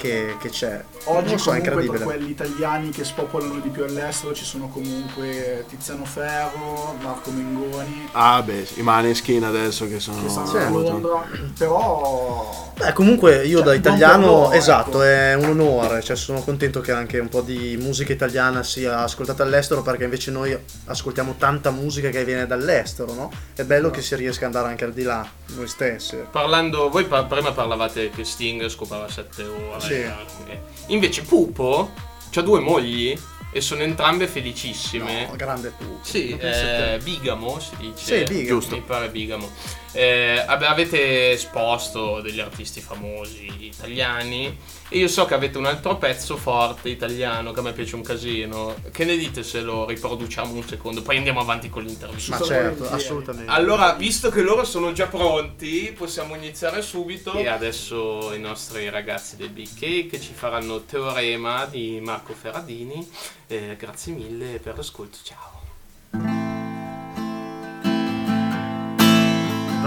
che, 0.00 0.36
che 0.40 0.48
c'è. 0.48 0.82
Oggi 1.04 1.36
so, 1.38 1.52
è 1.52 1.60
comunque 1.60 1.60
tra 1.60 1.70
incredibile. 1.80 2.04
quelli 2.04 2.30
italiani 2.30 2.88
che 2.90 3.04
spopolano 3.04 3.58
di 3.60 3.68
più 3.68 3.84
all'estero 3.84 4.32
ci 4.34 4.44
sono 4.44 4.68
comunque 4.68 5.64
Tiziano 5.68 6.04
Ferro, 6.04 6.96
Marco 7.02 7.30
Mengoni, 7.30 8.08
Ah, 8.12 8.42
beh, 8.42 8.66
i 8.76 8.82
Maneskin 8.82 9.44
adesso 9.44 9.86
che 9.88 10.00
sono. 10.00 10.22
che 10.22 10.28
stanno 10.28 10.50
a 10.58 10.68
Londra, 10.70 11.26
però... 11.58 12.68
Beh, 12.80 12.92
comunque 12.94 13.44
io 13.44 13.58
Cioè, 13.58 13.66
da 13.66 13.74
italiano, 13.74 14.52
esatto, 14.52 15.02
ecco. 15.02 15.02
è 15.02 15.34
un 15.34 15.50
onore, 15.60 16.00
cioè 16.02 16.16
sono 16.16 16.40
contento 16.40 16.80
che 16.80 16.92
anche 16.92 17.18
un 17.18 17.28
po' 17.28 17.42
di 17.42 17.76
musica 17.78 18.12
italiana 18.14 18.62
sia 18.62 19.00
ascoltata 19.00 19.42
all'estero 19.42 19.82
perché 19.82 20.04
invece 20.04 20.30
noi 20.30 20.58
ascoltiamo 20.86 21.34
tanta 21.36 21.70
musica 21.70 22.08
che 22.08 22.24
viene 22.24 22.46
dall'estero, 22.46 23.12
no? 23.12 23.30
È 23.54 23.64
bello 23.64 23.90
che 23.90 24.00
si 24.00 24.14
riesca 24.16 24.46
ad 24.46 24.54
andare 24.54 24.70
anche 24.72 24.84
al 24.84 24.92
di 24.94 25.02
là, 25.02 25.26
noi 25.48 25.68
stessi. 25.68 26.16
Parlando, 26.30 26.88
voi 26.88 27.04
pa- 27.04 27.24
prima 27.24 27.52
parlavate 27.52 28.08
che 28.08 28.24
Sting 28.24 28.66
scopava 28.68 29.06
7 29.10 29.42
ore. 29.44 29.80
Sì. 29.80 29.89
Eh. 29.90 30.60
Invece 30.86 31.22
Pupo 31.22 31.90
ha 32.32 32.40
due 32.40 32.60
mogli 32.60 33.16
e 33.52 33.60
sono 33.60 33.82
entrambe 33.82 34.26
felicissime. 34.28 35.26
No, 35.26 35.36
grande 35.36 35.72
tu. 35.76 35.98
Sì, 36.02 36.36
eh, 36.36 36.98
bigamo 37.02 37.58
si 37.58 37.76
dice. 37.78 38.26
Sì, 38.26 38.32
bigamo. 38.32 38.46
Giusto. 38.46 38.76
Mi 38.76 38.82
pare 38.82 39.08
bigamo. 39.08 39.48
Eh, 39.92 40.42
ab- 40.46 40.62
avete 40.62 41.32
esposto 41.32 42.20
degli 42.20 42.38
artisti 42.38 42.80
famosi 42.80 43.64
italiani 43.64 44.56
e 44.92 44.98
io 44.98 45.08
so 45.08 45.24
che 45.24 45.34
avete 45.34 45.56
un 45.56 45.66
altro 45.66 45.96
pezzo 45.98 46.36
forte 46.36 46.88
italiano 46.88 47.52
che 47.52 47.60
a 47.60 47.62
me 47.62 47.72
piace 47.72 47.94
un 47.94 48.02
casino. 48.02 48.74
Che 48.90 49.04
ne 49.04 49.16
dite 49.16 49.42
se 49.42 49.60
lo 49.60 49.86
riproduciamo 49.86 50.52
un 50.52 50.66
secondo? 50.66 51.02
Poi 51.02 51.16
andiamo 51.16 51.40
avanti 51.40 51.68
con 51.68 51.84
l'intervista. 51.84 52.38
Ma 52.38 52.44
certo, 52.44 52.88
assolutamente. 52.88 53.50
Allora, 53.50 53.92
visto 53.92 54.30
che 54.30 54.42
loro 54.42 54.64
sono 54.64 54.92
già 54.92 55.06
pronti, 55.06 55.94
possiamo 55.96 56.34
iniziare 56.34 56.82
subito. 56.82 57.32
E 57.34 57.46
adesso 57.46 58.32
i 58.34 58.40
nostri 58.40 58.88
ragazzi 58.90 59.36
del 59.36 59.50
Big 59.50 59.68
Cake 59.78 60.20
ci 60.20 60.32
faranno 60.32 60.82
Teorema 60.82 61.66
di 61.66 62.00
Marco 62.02 62.32
Ferradini. 62.32 63.08
Eh, 63.46 63.76
grazie 63.78 64.12
mille 64.12 64.58
per 64.58 64.76
l'ascolto, 64.76 65.18
ciao. 65.22 65.59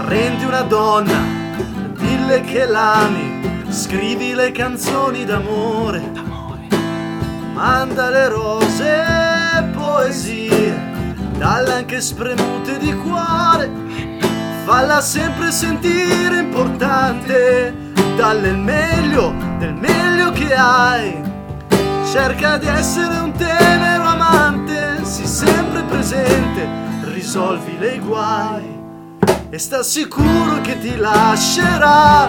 Prendi 0.04 0.44
una 0.44 0.60
donna, 0.60 1.18
dille 1.96 2.42
che 2.42 2.66
l'ami, 2.66 3.64
scrivi 3.70 4.34
le 4.34 4.52
canzoni 4.52 5.24
d'amore, 5.24 6.02
manda 7.54 8.10
le 8.10 8.28
rose 8.28 9.02
e 9.02 9.62
poesie, 9.74 10.92
dalle 11.38 11.72
anche 11.72 12.02
spremute 12.02 12.76
di 12.76 12.94
cuore, 12.96 13.70
falla 14.66 15.00
sempre 15.00 15.50
sentire 15.50 16.38
importante, 16.38 17.74
dalle 18.14 18.48
il 18.48 18.58
meglio 18.58 19.32
del 19.58 19.72
meglio 19.72 20.32
che 20.32 20.54
hai. 20.54 21.18
Cerca 22.12 22.58
di 22.58 22.66
essere 22.66 23.20
un 23.20 23.32
tenero 23.32 24.04
amante, 24.04 25.02
sii 25.02 25.26
sempre 25.26 25.82
presente, 25.82 26.68
risolvi 27.04 27.78
le 27.78 27.98
guai 28.00 28.73
e 29.54 29.58
sta 29.60 29.84
sicuro 29.84 30.60
che 30.62 30.80
ti 30.80 30.96
lascerà, 30.96 32.26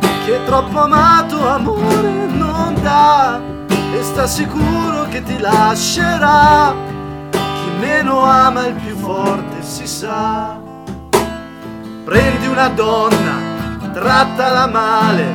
che 0.00 0.40
troppo 0.44 0.80
amato 0.80 1.48
amore 1.48 2.26
non 2.32 2.74
dà, 2.82 3.40
e 3.68 4.02
sta 4.02 4.26
sicuro 4.26 5.06
che 5.08 5.22
ti 5.22 5.38
lascerà, 5.38 6.74
chi 7.30 7.70
meno 7.78 8.24
ama 8.24 8.66
il 8.66 8.74
più 8.74 8.96
forte 8.96 9.62
si 9.62 9.86
sa. 9.86 10.58
Prendi 12.04 12.48
una 12.48 12.66
donna, 12.70 13.88
trattala 13.92 14.66
male, 14.66 15.32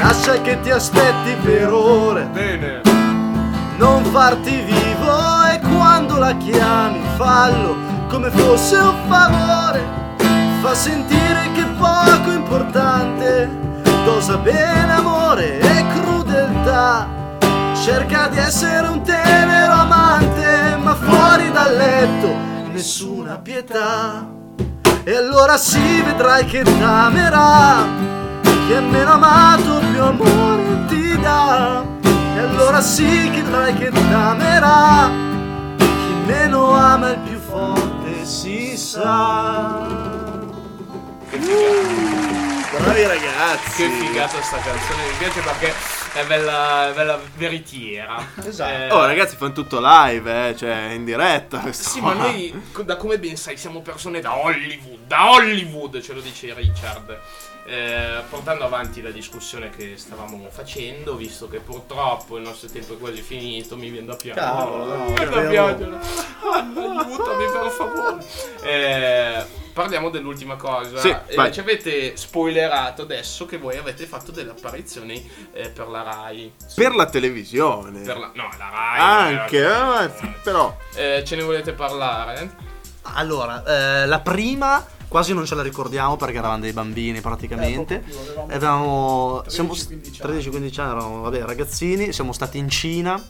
lascia 0.00 0.40
che 0.42 0.60
ti 0.60 0.70
aspetti 0.70 1.34
per 1.42 1.72
ore 1.72 2.28
Bene. 2.32 2.82
non 3.78 4.04
farti 4.04 4.60
vivo 4.60 5.44
e 5.52 5.58
quando 5.58 6.18
la 6.18 6.36
chiami 6.36 7.00
fallo 7.16 7.74
come 8.06 8.30
fosse 8.30 8.76
un 8.76 8.94
favore 9.08 10.01
fa 10.62 10.74
sentire 10.76 11.50
che 11.54 11.64
poco 11.76 12.30
importante. 12.30 13.50
Dosa 14.04 14.36
bene 14.36 14.92
amore 14.92 15.58
e 15.58 15.84
crudeltà. 15.94 17.08
Cerca 17.74 18.28
di 18.28 18.38
essere 18.38 18.86
un 18.86 19.02
tenero 19.02 19.72
amante 19.72 20.76
ma 20.80 20.94
fuori 20.94 21.50
dal 21.50 21.76
letto 21.76 22.32
nessuna 22.70 23.38
pietà. 23.38 24.24
E 25.02 25.16
allora 25.16 25.56
sì 25.56 26.00
vedrai 26.00 26.44
che 26.44 26.62
t'amerà 26.62 27.84
chi 28.42 28.72
è 28.72 28.80
meno 28.80 29.14
amato 29.14 29.80
più 29.90 30.00
amore 30.00 30.84
ti 30.86 31.18
dà. 31.20 31.82
E 32.36 32.38
allora 32.38 32.80
sì 32.80 33.28
vedrai 33.30 33.74
che 33.74 33.90
t'amerà 33.90 35.10
chi 35.76 36.14
meno 36.24 36.72
ama 36.72 37.10
il 37.10 37.18
più 37.18 37.40
forte 37.40 38.24
si 38.24 38.76
sa. 38.76 40.11
Bravi 41.38 43.04
ragazzi. 43.04 43.82
Che 43.82 43.88
figata 43.88 44.42
sta 44.42 44.58
canzone, 44.58 45.06
mi 45.06 45.16
piace 45.18 45.40
perché 45.40 45.72
è 46.12 46.26
bella, 46.26 46.90
è 46.90 46.92
bella 46.92 47.18
veritiera. 47.36 48.22
Esatto. 48.44 48.94
Oh 48.94 49.06
ragazzi 49.06 49.36
fanno 49.36 49.52
tutto 49.52 49.78
live, 49.80 50.50
eh, 50.50 50.56
cioè 50.56 50.90
in 50.92 51.06
diretta. 51.06 51.72
Sì, 51.72 52.00
ma 52.00 52.12
noi, 52.12 52.54
da 52.84 52.96
come 52.96 53.18
ben 53.18 53.36
sai, 53.36 53.56
siamo 53.56 53.80
persone 53.80 54.20
da 54.20 54.36
Hollywood, 54.36 55.06
da 55.06 55.30
Hollywood, 55.30 56.00
ce 56.02 56.12
lo 56.12 56.20
dice 56.20 56.52
Richard. 56.52 57.18
Eh, 57.64 58.22
portando 58.28 58.64
avanti 58.64 59.00
la 59.00 59.10
discussione 59.10 59.70
che 59.70 59.94
stavamo 59.96 60.48
facendo, 60.50 61.14
visto 61.14 61.48
che 61.48 61.60
purtroppo 61.60 62.36
il 62.36 62.42
nostro 62.42 62.68
tempo 62.68 62.94
è 62.94 62.98
quasi 62.98 63.22
finito, 63.22 63.76
mi 63.76 63.88
viene 63.88 64.06
da 64.06 64.16
piangere. 64.16 64.46
Cavolo, 64.46 64.84
no. 64.84 65.14
Aiutami 66.52 67.44
per 67.44 67.70
favore. 67.70 68.24
Eh, 68.62 69.51
parliamo 69.72 70.10
dell'ultima 70.10 70.56
cosa. 70.56 70.98
Sì, 70.98 71.08
Eh, 71.26 71.52
ci 71.52 71.60
avete 71.60 72.16
spoilerato 72.16 73.02
adesso 73.02 73.46
che 73.46 73.58
voi 73.58 73.76
avete 73.76 74.06
fatto 74.06 74.30
delle 74.32 74.50
apparizioni 74.50 75.28
eh, 75.52 75.68
per 75.68 75.88
la 75.88 76.02
Rai. 76.02 76.52
Per 76.74 76.94
la 76.94 77.06
televisione. 77.06 78.00
Per 78.02 78.18
la, 78.18 78.30
no, 78.34 78.48
la 78.58 78.68
Rai. 78.70 79.34
Anche, 79.38 79.58
eh, 79.58 80.04
eh, 80.26 80.32
però. 80.42 80.76
eh, 80.94 81.22
ce 81.24 81.36
ne 81.36 81.42
volete 81.42 81.72
parlare? 81.72 82.70
Allora, 83.14 83.62
eh, 84.02 84.06
la 84.06 84.20
prima 84.20 84.86
quasi 85.08 85.34
non 85.34 85.44
ce 85.44 85.54
la 85.54 85.62
ricordiamo 85.62 86.16
perché 86.16 86.38
eravamo 86.38 86.60
dei 86.62 86.72
bambini 86.72 87.20
praticamente. 87.20 88.02
Eh, 88.06 88.14
avevamo 88.14 88.46
Avevamo 88.50 89.40
13, 89.42 89.54
siamo 89.54 89.74
15 89.74 90.22
anni. 90.22 90.38
13-15 90.38 90.80
anni, 90.80 90.90
eravamo 90.90 91.20
vabbè, 91.22 91.42
ragazzini, 91.42 92.12
siamo 92.12 92.32
stati 92.32 92.56
in 92.58 92.68
Cina, 92.70 93.22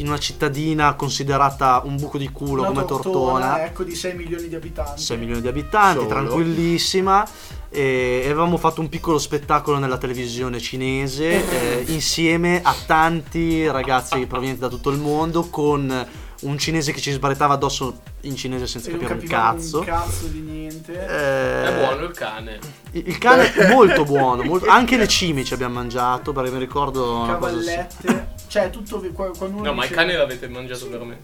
in 0.00 0.06
una 0.08 0.18
cittadina 0.18 0.94
considerata 0.94 1.82
un 1.84 1.96
buco 1.96 2.16
di 2.18 2.30
culo 2.30 2.62
Una 2.62 2.70
come 2.70 2.84
Tortona, 2.84 3.64
ecco, 3.64 3.82
di 3.84 3.94
6 3.94 4.14
milioni 4.14 4.48
di 4.48 4.54
abitanti. 4.54 5.00
6 5.02 5.16
milioni 5.18 5.40
di 5.42 5.48
abitanti, 5.48 5.98
Solo. 5.98 6.08
tranquillissima. 6.08 7.26
E 7.72 8.22
avevamo 8.24 8.56
fatto 8.56 8.80
un 8.80 8.88
piccolo 8.88 9.18
spettacolo 9.18 9.78
nella 9.78 9.96
televisione 9.98 10.58
cinese 10.58 11.48
eh, 11.84 11.92
insieme 11.92 12.60
a 12.64 12.74
tanti 12.86 13.64
ragazzi 13.70 14.26
provenienti 14.26 14.60
da 14.60 14.68
tutto 14.68 14.90
il 14.90 14.98
mondo 14.98 15.48
con 15.48 16.06
un 16.40 16.58
cinese 16.58 16.92
che 16.92 17.00
ci 17.00 17.12
sbraitava 17.12 17.54
addosso 17.54 18.00
in 18.22 18.34
cinese 18.34 18.66
senza 18.66 18.88
E 18.88 18.92
capire 18.92 19.12
un 19.12 19.20
cazzo. 19.20 19.78
un 19.80 19.84
cazzo 19.84 20.26
di 20.26 20.40
niente. 20.40 20.92
Eh, 20.94 21.64
È 21.68 21.78
buono 21.86 22.04
il 22.06 22.12
cane. 22.12 22.58
Il 22.92 23.06
il 23.06 23.18
cane 23.18 23.52
è 23.52 23.68
molto 23.70 24.02
buono, 24.08 24.42
molto- 24.42 24.66
anche 24.68 24.96
le 24.96 25.06
cime 25.06 25.44
ci 25.44 25.52
abbiamo 25.54 25.74
mangiato 25.74 26.32
perché 26.32 26.50
mi 26.50 26.58
ricordo 26.58 27.18
una 27.20 27.34
cosa 27.36 27.60
sì. 27.60 27.66
Cavallette. 27.66 28.38
Cioè, 28.50 28.68
tutto. 28.70 28.98
qua- 29.12 29.30
Quando 29.30 29.58
uno 29.58 29.66
No, 29.66 29.74
ma 29.74 29.84
il 29.84 29.90
cane 29.92 30.16
l'avete 30.16 30.48
mangiato 30.48 30.88
per 30.88 31.00
me. 31.04 31.20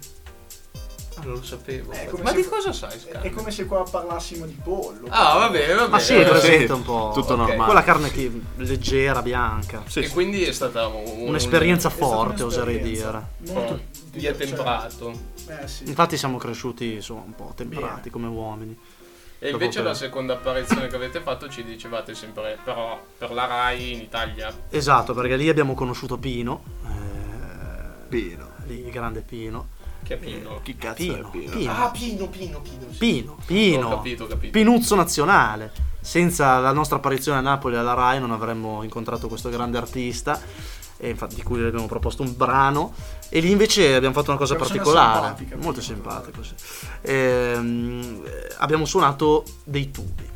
Ah, 1.18 1.22
non 1.24 1.33
lo 1.35 1.43
sapevo. 1.43 1.93
Come 2.11 2.22
Ma 2.22 2.33
di 2.33 2.45
cosa 2.45 2.72
sai, 2.72 2.97
Scan? 3.01 3.22
È 3.24 3.31
come 3.31 3.51
se 3.51 3.64
qua 3.66 3.83
parlassimo 3.91 4.47
di 4.47 4.57
pollo. 4.62 5.07
Ah, 5.09 5.39
va 5.39 5.49
bene, 5.49 5.72
va 5.72 5.79
bene. 5.81 5.89
Ma 5.89 5.99
sì, 5.99 6.14
Eh, 6.14 6.22
è 6.24 6.29
presente 6.29 6.66
sì, 6.66 6.72
un 6.72 6.83
po'. 6.85 7.11
tutto 7.14 7.33
Ok. 7.33 7.39
normale. 7.39 7.64
Quella 7.64 7.83
carne 7.83 8.11
che 8.11 8.31
leggera, 8.59 9.22
bianca. 9.22 9.83
Sì, 9.87 10.01
E 10.01 10.07
sì. 10.07 10.12
quindi 10.12 10.45
è 10.45 10.53
stata 10.53 10.87
un- 10.87 11.27
Un'esperienza 11.29 11.89
forte, 11.91 12.43
oserei 12.45 12.77
un'esperienza 12.77 13.29
dire. 13.41 13.55
Molto 13.59 13.72
Oh, 13.72 13.81
via 14.12 14.33
temprato. 14.35 15.12
Cioè, 15.47 15.61
eh 15.64 15.68
sì. 15.68 15.89
Infatti 15.89 16.16
siamo 16.16 16.37
cresciuti 16.37 16.93
insomma 16.95 17.22
un 17.24 17.35
po' 17.35 17.53
temperati 17.57 17.95
Bene. 17.95 18.11
come 18.11 18.27
uomini. 18.29 18.79
E 19.39 19.51
invece 19.51 19.83
la 19.83 19.95
seconda 19.95 20.35
apparizione 20.35 20.87
che 20.87 20.97
avete 20.97 21.20
fatto 21.20 21.49
ci 21.49 21.62
dicevate 21.64 22.14
sempre, 22.14 22.59
però 22.62 22.99
per 23.18 23.33
la 23.33 23.47
Rai 23.47 23.93
in 23.95 24.01
Italia. 24.01 24.53
Esatto, 24.70 25.12
perché 25.14 25.37
lì 25.37 25.49
abbiamo 25.49 25.74
conosciuto 25.74 26.16
Pino. 26.18 26.62
eh, 26.85 27.14
Pino. 28.09 28.48
lì 28.66 28.84
il 28.84 28.90
grande 28.90 29.20
Pino. 29.20 29.68
Che 30.02 30.14
è 30.14 30.16
Pino. 30.18 30.61
Chi 30.62 30.76
cazzo 30.76 30.94
Pino, 31.02 31.28
è 31.28 31.30
Pino? 31.30 31.50
Pino. 31.50 31.72
Ah, 31.72 31.90
Pino, 31.90 32.28
Pino, 32.28 32.61
Pino. 32.61 32.86
sì. 32.90 32.96
Pino, 32.98 33.36
Pino. 33.44 33.86
Ho 33.88 33.96
capito, 33.96 34.24
ho 34.24 34.26
capito. 34.28 34.52
Pinuzzo 34.52 34.94
nazionale. 34.94 35.72
Senza 36.00 36.61
la 36.61 36.70
nostra 36.72 36.96
apparizione 36.98 37.38
a 37.38 37.40
Napoli 37.40 37.76
alla 37.76 37.94
Rai 37.94 38.20
non 38.20 38.30
avremmo 38.30 38.82
incontrato 38.84 39.26
questo 39.26 39.48
grande 39.48 39.78
artista. 39.78 40.40
E 40.98 41.11
infatti 41.11 41.34
di 41.34 41.42
cui 41.42 41.61
le 41.61 41.66
abbiamo 41.68 41.86
proposto 41.86 42.22
un 42.22 42.34
brano. 42.36 42.94
E 43.28 43.40
lì 43.40 43.50
invece 43.50 43.94
abbiamo 43.96 44.14
fatto 44.14 44.30
una 44.30 44.38
cosa 44.38 44.54
Persona 44.54 44.78
particolare. 44.82 45.26
simpatica, 45.36 45.57
molto 45.57 45.80
Pino. 45.80 45.92
simpatico. 45.94 46.42
sì. 46.44 46.54
Ehm, 47.02 48.22
eh, 48.24 48.54
abbiamo 48.59 48.84
suonato 48.84 49.44
dei 49.64 49.90
tubi. 49.90 50.30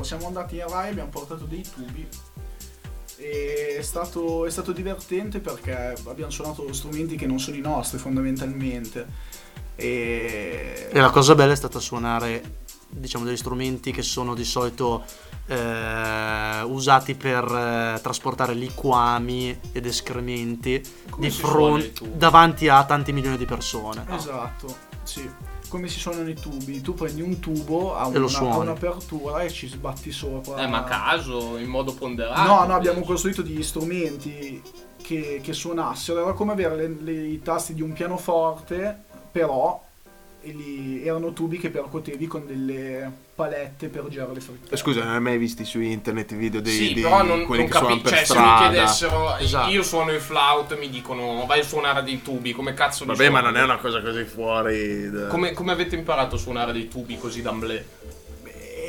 Siamo 0.00 0.26
andati 0.26 0.56
in 0.56 0.68
Rai, 0.68 0.90
abbiamo 0.90 1.10
portato 1.10 1.44
dei 1.44 1.62
tubi. 1.62 2.08
E 3.18 3.76
è 3.78 3.82
stato, 3.82 4.46
è 4.46 4.50
stato 4.50 4.72
divertente 4.72 5.40
perché 5.40 5.94
abbiamo 6.06 6.30
suonato 6.30 6.72
strumenti 6.72 7.16
che 7.16 7.26
non 7.26 7.40
sono 7.40 7.56
i 7.56 7.60
nostri 7.60 7.98
fondamentalmente. 7.98 9.06
E, 9.74 10.88
E 10.90 11.00
la 11.00 11.10
cosa 11.10 11.34
bella 11.34 11.52
è 11.52 11.56
stata 11.56 11.80
suonare, 11.80 12.42
diciamo, 12.88 13.24
degli 13.24 13.36
strumenti 13.36 13.90
che 13.90 14.02
sono 14.02 14.34
di 14.34 14.44
solito 14.44 15.04
eh, 15.46 16.62
usati 16.62 17.14
per 17.14 17.44
eh, 17.44 18.00
trasportare 18.00 18.54
liquami 18.54 19.58
ed 19.72 19.86
escrementi 19.86 20.80
Come 21.10 21.26
di 21.26 21.32
fronte 21.32 21.92
davanti 22.14 22.68
a 22.68 22.84
tanti 22.84 23.12
milioni 23.12 23.36
di 23.36 23.46
persone. 23.46 24.04
Esatto, 24.10 24.76
sì. 25.02 25.47
Come 25.68 25.88
si 25.88 25.98
suonano 25.98 26.28
i 26.30 26.34
tubi? 26.34 26.80
Tu 26.80 26.94
prendi 26.94 27.20
un 27.20 27.38
tubo, 27.40 27.94
ha, 27.94 28.06
una- 28.06 28.16
ha 28.52 28.56
un'apertura 28.62 29.42
e 29.42 29.50
ci 29.50 29.66
sbatti 29.68 30.10
sopra. 30.10 30.62
Eh, 30.62 30.66
ma 30.66 30.78
a 30.78 30.84
caso, 30.84 31.56
in 31.58 31.68
modo 31.68 31.92
ponderato. 31.94 32.40
No, 32.40 32.64
no, 32.64 32.74
abbiamo 32.74 32.98
penso. 32.98 33.12
costruito 33.12 33.42
degli 33.42 33.62
strumenti 33.62 34.62
che, 35.02 35.40
che 35.42 35.52
suonassero. 35.52 36.22
Era 36.22 36.32
come 36.32 36.52
avere 36.52 36.76
le- 36.76 36.96
le- 37.00 37.26
i 37.26 37.42
tasti 37.42 37.74
di 37.74 37.82
un 37.82 37.92
pianoforte, 37.92 39.04
però 39.30 39.84
e 40.40 40.52
li- 40.52 41.04
erano 41.06 41.32
tubi 41.32 41.58
che 41.58 41.68
percuotevi 41.70 42.26
con 42.26 42.46
delle 42.46 43.26
palette 43.38 43.86
per 43.88 44.04
girare 44.08 44.34
le 44.34 44.40
frittelle. 44.40 44.72
Eh, 44.72 44.76
Scusa, 44.76 45.04
non 45.04 45.14
hai 45.14 45.20
mai 45.20 45.38
visti 45.38 45.64
su 45.64 45.78
internet 45.80 46.32
i 46.32 46.34
video 46.34 46.60
dei, 46.60 46.72
Sì, 46.72 46.92
dei- 46.94 47.04
però 47.04 47.22
non, 47.22 47.44
quelli 47.44 47.68
non 47.68 47.70
che 47.96 48.00
per 48.02 48.12
Cioè, 48.12 48.24
se 48.24 48.36
mi 48.36 48.56
chiedessero, 48.58 49.36
Esatto. 49.36 49.70
io 49.70 49.82
suono 49.84 50.10
il 50.12 50.20
flauto 50.20 50.74
e 50.74 50.78
mi 50.78 50.90
dicono 50.90 51.46
vai 51.46 51.60
a 51.60 51.64
suonare 51.64 52.02
dei 52.02 52.20
tubi, 52.20 52.52
come 52.52 52.74
cazzo 52.74 53.04
Vabbè, 53.04 53.28
ma 53.30 53.40
non 53.40 53.56
è 53.56 53.62
una 53.62 53.76
cosa 53.78 54.02
così 54.02 54.24
fuori. 54.24 55.08
da- 55.08 55.26
Come, 55.28 55.52
come 55.52 55.70
avete 55.70 55.94
imparato 55.94 56.34
a 56.34 56.38
suonare 56.38 56.72
dei 56.72 56.88
tubi 56.88 57.16
così 57.16 57.40
d'amblè? 57.40 57.84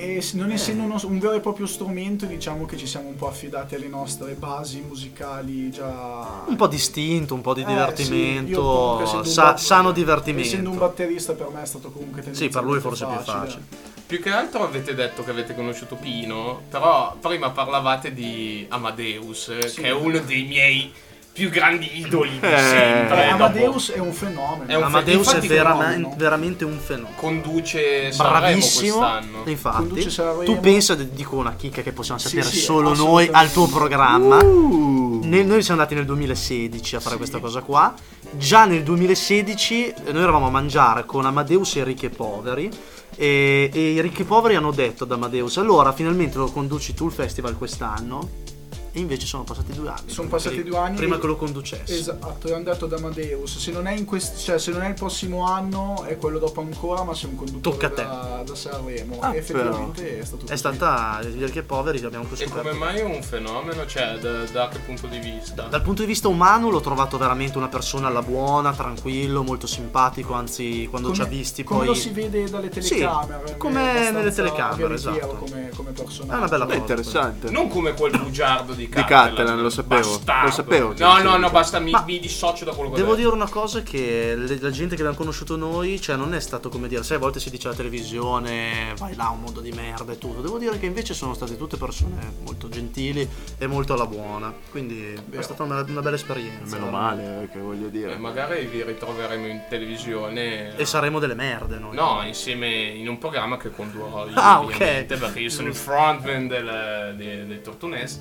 E 0.01 0.21
s- 0.21 0.31
non 0.33 0.49
essendo 0.51 0.83
uno- 0.83 0.97
un 1.03 1.19
vero 1.19 1.33
e 1.33 1.39
proprio 1.41 1.65
strumento, 1.65 2.25
diciamo 2.25 2.65
che 2.65 2.77
ci 2.77 2.87
siamo 2.87 3.09
un 3.09 3.15
po' 3.17 3.27
affidati 3.27 3.75
alle 3.75 3.89
nostre 3.89 4.33
basi 4.33 4.79
musicali 4.79 5.69
già. 5.69 6.43
Un 6.47 6.55
po' 6.55 6.67
distinto, 6.67 7.33
un 7.33 7.41
po' 7.41 7.53
di 7.53 7.61
Eh, 7.61 7.65
sì, 7.65 7.69
comunque 7.73 7.93
divertimento, 8.05 9.01
essendo 9.01 9.17
un 9.17 9.25
sa- 9.25 9.57
sano 9.57 9.57
Essendo 9.57 9.87
un 9.89 9.93
divertimento. 9.93 10.71
batterista 10.71 11.33
per 11.33 11.49
me 11.53 11.61
è 11.61 11.65
stato 11.65 11.91
comunque 11.91 12.23
Sì, 12.31 12.47
per 12.47 12.63
lui 12.63 12.79
forse 12.79 13.05
è 13.05 13.07
più 13.09 13.17
facile. 13.19 13.63
Più 14.05 14.21
che 14.21 14.31
altro 14.31 14.63
avete 14.63 14.95
detto 14.95 15.23
che 15.23 15.31
avete 15.31 15.53
conosciuto 15.53 15.95
Pino, 15.95 16.61
però 16.69 17.15
prima 17.19 17.49
parlavate 17.51 18.13
di 18.13 18.65
Amadeus, 18.69 19.49
eh, 19.49 19.67
Sì. 19.67 19.81
che 19.81 19.87
è 19.87 19.91
uno 19.91 20.17
dei 20.19 20.43
miei 20.45 20.91
più 21.39 21.49
grandi 21.49 21.99
idoli 21.99 22.31
di 22.31 22.45
Eh. 22.45 22.57
sempre. 22.57 23.23
Eh, 23.27 23.29
dopo 23.29 23.43
Amadeus 23.45 23.91
è 23.91 23.99
un 23.99 24.11
fenomeno. 24.11 24.65
È 24.65 24.75
un 24.75 24.83
Amadeus 24.83 25.33
è 25.35 25.39
veramente, 25.47 26.15
veramente 26.17 26.65
un 26.65 26.77
fenomeno. 26.77 27.15
Conduce 27.15 28.11
Sanremo 28.11 28.39
Bravissimo, 28.39 28.97
quest'anno. 28.97 29.43
infatti. 29.45 29.77
Conduce 29.77 30.09
Sanremo. 30.09 30.43
Tu 30.43 30.59
pensa, 30.59 30.95
dico 30.95 31.37
una 31.37 31.55
chicca 31.55 31.81
che 31.81 31.93
possiamo 31.93 32.19
Sì, 32.19 32.27
sapere 32.27 32.47
sì, 32.49 32.57
solo 32.59 32.93
noi 32.93 33.29
al 33.31 33.49
tuo 33.53 33.67
programma. 33.67 34.43
Uh. 34.43 35.21
Nel- 35.23 35.45
noi 35.45 35.61
siamo 35.63 35.79
andati 35.79 35.95
nel 35.95 36.05
2016 36.05 36.97
a 36.97 36.99
fare 36.99 37.11
Sì. 37.13 37.17
questa 37.19 37.39
cosa 37.39 37.61
qua. 37.61 37.93
Già 38.31 38.65
nel 38.65 38.83
2016 38.83 39.87
eh, 40.07 40.11
noi 40.11 40.21
eravamo 40.23 40.47
a 40.47 40.51
mangiare 40.51 41.05
con 41.05 41.25
Amadeus 41.25 41.77
e 41.77 41.85
Ricchi 41.85 42.07
e 42.07 42.09
Poveri. 42.09 42.69
E, 43.15 43.69
e 43.73 43.91
i 43.93 44.01
Ricchi 44.01 44.23
e 44.23 44.25
Poveri 44.25 44.55
hanno 44.55 44.71
detto 44.71 45.05
ad 45.05 45.11
Amadeus: 45.13 45.55
Allora, 45.57 45.93
finalmente 45.93 46.37
lo 46.37 46.51
conduci 46.51 46.93
tu 46.93 47.05
il 47.05 47.13
festival 47.13 47.57
quest'anno. 47.57 48.57
E 48.91 48.99
invece 48.99 49.25
sono 49.27 49.43
passati 49.43 49.71
due 49.73 49.89
anni. 49.89 50.09
Sono 50.09 50.27
prima 50.27 50.29
passati 50.29 50.55
che- 50.55 50.63
due 50.63 50.77
anni 50.77 50.95
Prima 50.95 51.15
e- 51.15 51.19
che 51.19 51.27
lo 51.27 51.35
conducessi. 51.35 51.93
Esatto, 51.93 52.47
è 52.47 52.53
andato 52.53 52.85
ad 52.85 52.93
Amadeus. 52.93 53.57
Se 53.57 53.71
non 53.71 53.87
è 53.87 53.93
in 53.95 54.05
quest- 54.05 54.37
cioè, 54.39 54.57
se 54.59 54.71
non 54.71 54.81
è 54.81 54.87
il 54.87 54.93
prossimo 54.95 55.45
anno, 55.45 56.03
è 56.03 56.17
quello 56.17 56.39
dopo 56.39 56.61
ancora, 56.61 57.03
ma 57.03 57.13
sei 57.13 57.29
un 57.29 57.35
conduttore 57.35 57.75
Tocca 57.77 57.87
a 57.87 57.89
te. 57.91 58.03
da, 58.03 58.43
da 58.45 58.55
Sanremo. 58.55 59.17
Ah, 59.19 59.33
e 59.33 59.37
effettivamente 59.37 60.19
è 60.19 60.25
stato 60.25 60.45
È 60.45 60.47
così. 60.47 60.57
stata 60.57 61.19
i 61.21 61.43
Ricchi 61.45 61.59
e 61.59 61.63
Poveri 61.63 61.99
che 61.99 62.05
abbiamo 62.07 62.25
E 62.31 62.35
scoperto. 62.35 62.69
come 62.69 62.73
mai 62.73 62.97
è 62.99 63.03
un 63.03 63.21
fenomeno? 63.21 63.85
Cioè, 63.85 64.17
da, 64.19 64.43
da 64.45 64.67
che 64.69 64.79
punto 64.79 65.07
di 65.07 65.19
vista? 65.19 65.63
Dal 65.63 65.81
punto 65.81 66.01
di 66.01 66.07
vista 66.07 66.27
umano 66.27 66.69
l'ho 66.69 66.81
trovato 66.81 67.17
veramente 67.17 67.57
una 67.57 67.67
persona 67.67 68.07
alla 68.07 68.21
buona, 68.21 68.73
tranquillo, 68.73 69.43
molto 69.43 69.67
simpatico, 69.67 70.33
anzi 70.33 70.87
quando 70.89 71.13
ci 71.13 71.21
ha 71.21 71.25
visti 71.25 71.63
come 71.63 71.79
poi... 71.79 71.87
lo 71.89 71.93
si 71.93 72.09
vede 72.09 72.49
dalle 72.49 72.69
Sì, 72.81 72.95
telecamere. 72.95 73.57
come 73.57 73.79
è 73.81 73.83
abbastanza 73.89 74.11
nelle 74.17 74.31
telecamere, 74.31 74.93
esatto. 74.95 75.27
Come, 75.35 75.69
come 75.75 75.91
personaggio. 75.91 76.33
È 76.33 76.37
una 76.37 76.47
bella 76.47 76.65
Beh, 76.65 76.71
cosa. 76.71 76.79
interessante. 76.79 77.49
Non 77.51 77.67
come 77.69 77.93
quel 77.93 78.17
bugiardo 78.17 78.73
di 78.79 78.85
Di 78.87 78.91
Catalan. 78.91 79.35
Catalan, 79.35 79.61
lo 79.61 79.69
sapevo, 79.69 80.09
Bastardo. 80.09 80.45
lo 80.45 80.51
sapevo 80.51 80.93
No, 80.97 81.21
no, 81.21 81.37
no, 81.37 81.49
basta, 81.51 81.79
mi, 81.79 81.91
mi 82.05 82.19
dissocio 82.19 82.65
da 82.65 82.71
quello 82.73 82.89
che 82.91 82.95
Devo 82.97 83.15
detto. 83.15 83.21
dire 83.23 83.33
una 83.35 83.49
cosa 83.49 83.81
che 83.83 84.33
le- 84.35 84.59
la 84.59 84.69
gente 84.71 84.95
che 84.95 85.01
abbiamo 85.01 85.17
conosciuto 85.17 85.55
noi, 85.55 85.99
cioè 86.01 86.15
non 86.15 86.33
è 86.33 86.39
stato 86.39 86.69
come 86.69 86.87
dire, 86.87 87.03
sai, 87.03 87.17
a 87.17 87.19
volte 87.19 87.39
si 87.39 87.49
dice 87.49 87.67
alla 87.67 87.75
televisione, 87.75 88.93
vai 88.97 89.15
là, 89.15 89.29
un 89.29 89.41
mondo 89.41 89.59
di 89.61 89.71
merda 89.71 90.11
e 90.13 90.17
tutto. 90.17 90.41
Devo 90.41 90.57
dire 90.57 90.77
che 90.79 90.85
invece 90.85 91.13
sono 91.13 91.33
state 91.33 91.57
tutte 91.57 91.77
persone 91.77 92.33
molto 92.43 92.69
gentili 92.69 93.27
e 93.57 93.67
molto 93.67 93.93
alla 93.93 94.05
buona. 94.07 94.53
Quindi 94.71 95.13
è 95.31 95.41
stata 95.41 95.63
una, 95.63 95.81
una 95.87 96.01
bella 96.01 96.15
esperienza. 96.15 96.77
Meno 96.77 96.89
male, 96.91 97.43
eh, 97.43 97.49
che 97.49 97.59
voglio 97.59 97.87
Eh, 97.87 97.91
dire. 97.91 98.17
magari 98.17 98.65
vi 98.65 98.83
ritroveremo 98.83 99.45
in 99.47 99.61
televisione. 99.69 100.75
E 100.75 100.85
saremo 100.85 101.19
delle 101.19 101.35
merde 101.35 101.77
noi. 101.79 101.95
No, 101.95 102.21
insieme 102.25 102.67
in 102.69 103.07
un 103.07 103.17
programma 103.17 103.57
che 103.57 103.71
condurrò 103.71 104.27
io, 104.27 104.33
Ah, 104.35 104.59
ovviamente, 104.61 105.13
ok. 105.15 105.19
perché 105.19 105.39
io 105.39 105.49
sono 105.49 105.67
il 105.67 105.75
frontman 105.75 106.47
del, 106.47 107.13
de- 107.17 107.45
del 107.45 107.61
Tortunes. 107.61 108.19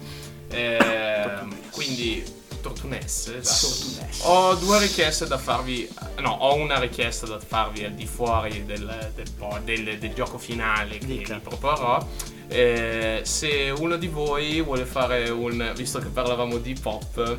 Eh, 0.50 1.38
quindi, 1.70 2.24
Tortunes, 2.60 3.28
esatto. 3.28 4.28
Ho 4.28 4.54
due 4.54 4.78
richieste 4.80 5.26
da 5.26 5.38
farvi. 5.38 5.88
No, 6.18 6.30
ho 6.30 6.54
una 6.56 6.78
richiesta 6.78 7.26
da 7.26 7.38
farvi 7.38 7.84
al 7.84 7.92
di 7.92 8.06
fuori 8.06 8.64
del, 8.64 9.12
del, 9.14 9.28
del- 9.64 9.98
del 9.98 10.12
gioco 10.14 10.38
finale 10.38 10.98
che 10.98 11.06
Dica. 11.06 11.34
vi 11.34 11.40
proporrò. 11.40 12.04
Eh, 12.48 13.20
se 13.24 13.70
uno 13.76 13.96
di 13.96 14.08
voi 14.08 14.60
vuole 14.62 14.84
fare 14.86 15.28
un. 15.28 15.72
visto 15.76 15.98
che 15.98 16.08
parlavamo 16.08 16.58
di 16.58 16.74
pop, 16.80 17.36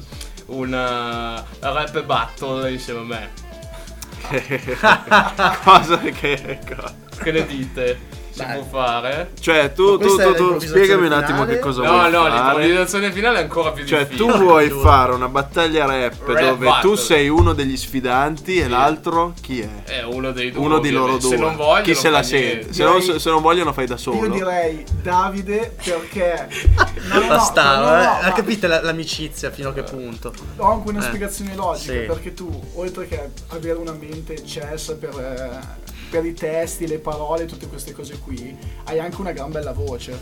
una 0.48 1.44
rap 1.60 2.02
battle 2.04 2.72
insieme 2.72 3.00
a 3.00 3.04
me. 3.04 3.30
cosa 5.64 5.98
che. 5.98 6.60
cosa? 6.66 6.96
Che 7.22 7.32
ne 7.32 7.46
dite? 7.46 8.00
Si 8.40 8.46
Dai. 8.46 8.54
può 8.60 8.80
fare? 8.80 9.32
Cioè, 9.40 9.74
tu, 9.74 9.98
tu, 9.98 10.16
tu, 10.16 10.34
tu 10.34 10.60
spiegami 10.60 11.08
un 11.08 11.12
attimo 11.12 11.40
finale? 11.40 11.54
che 11.56 11.60
cosa 11.60 11.84
No, 11.84 11.92
vuoi 11.92 12.12
no, 12.12 12.22
fare. 12.24 12.34
l'improvvisazione 12.34 13.12
finale 13.12 13.40
è 13.40 13.42
ancora 13.42 13.72
più 13.72 13.86
Cioè, 13.86 14.08
difficile. 14.08 14.32
tu 14.32 14.38
vuoi 14.38 14.70
fare 14.70 15.12
una 15.12 15.28
battaglia 15.28 15.86
rap, 15.86 16.26
Rap 16.26 16.40
dove 16.40 16.66
battle. 16.66 16.82
tu 16.90 16.96
sei 16.96 17.28
uno 17.28 17.52
degli 17.54 17.76
sfidanti 17.76 18.58
e 18.60 18.68
l'altro 18.70 19.34
chi 19.42 19.60
è? 19.60 19.84
È 19.84 20.04
uno 20.04 20.32
dei 20.32 20.52
due. 20.52 20.64
Uno 20.66 20.80
di 20.80 20.90
loro 20.92 21.18
due. 21.18 21.30
Se 21.32 21.36
non 21.38 21.56
vogliono, 21.58 21.82
chi 21.84 21.96
se 21.96 22.10
la 22.10 22.24
sente? 22.24 22.72
Se, 22.74 22.84
non, 22.84 23.02
se 23.02 23.30
non 23.30 23.42
vogliono, 23.42 23.74
fai 23.74 23.88
da 23.88 23.98
solo. 23.98 24.18
Io 24.26 24.30
direi 24.30 24.86
Davide 25.02 25.76
perché... 25.84 26.48
No, 27.10 27.16
no, 27.16 27.22
no, 27.22 27.28
Bastava, 27.28 27.80
no, 27.90 27.96
no, 27.96 28.02
eh? 28.02 28.04
ma 28.06 28.20
Ha 28.20 28.32
capito 28.34 28.68
la- 28.68 28.82
l'amicizia 28.84 29.50
fino 29.50 29.70
a 29.70 29.74
che 29.74 29.82
punto? 29.84 30.32
Ho 30.58 30.72
anche 30.74 30.90
una 30.90 31.00
Eh, 31.00 31.04
spiegazione 31.04 31.56
logica, 31.56 31.92
sì. 31.94 32.00
perché 32.00 32.34
tu, 32.36 32.62
oltre 32.76 33.08
che 33.08 33.30
avere 33.48 33.78
una 33.80 33.94
mente 33.94 34.46
cessa 34.46 34.94
per, 34.96 35.10
eh, 35.18 35.89
per 36.10 36.26
i 36.26 36.34
testi, 36.34 36.88
le 36.88 37.00
parole, 37.00 37.46
tutte 37.46 37.68
queste 37.68 37.94
cose 37.94 38.20
qui, 38.20 38.58
hai 38.86 39.00
anche 39.00 39.22
una 39.22 39.32
gran 39.32 39.52
bella 39.52 39.72
voce. 39.72 40.18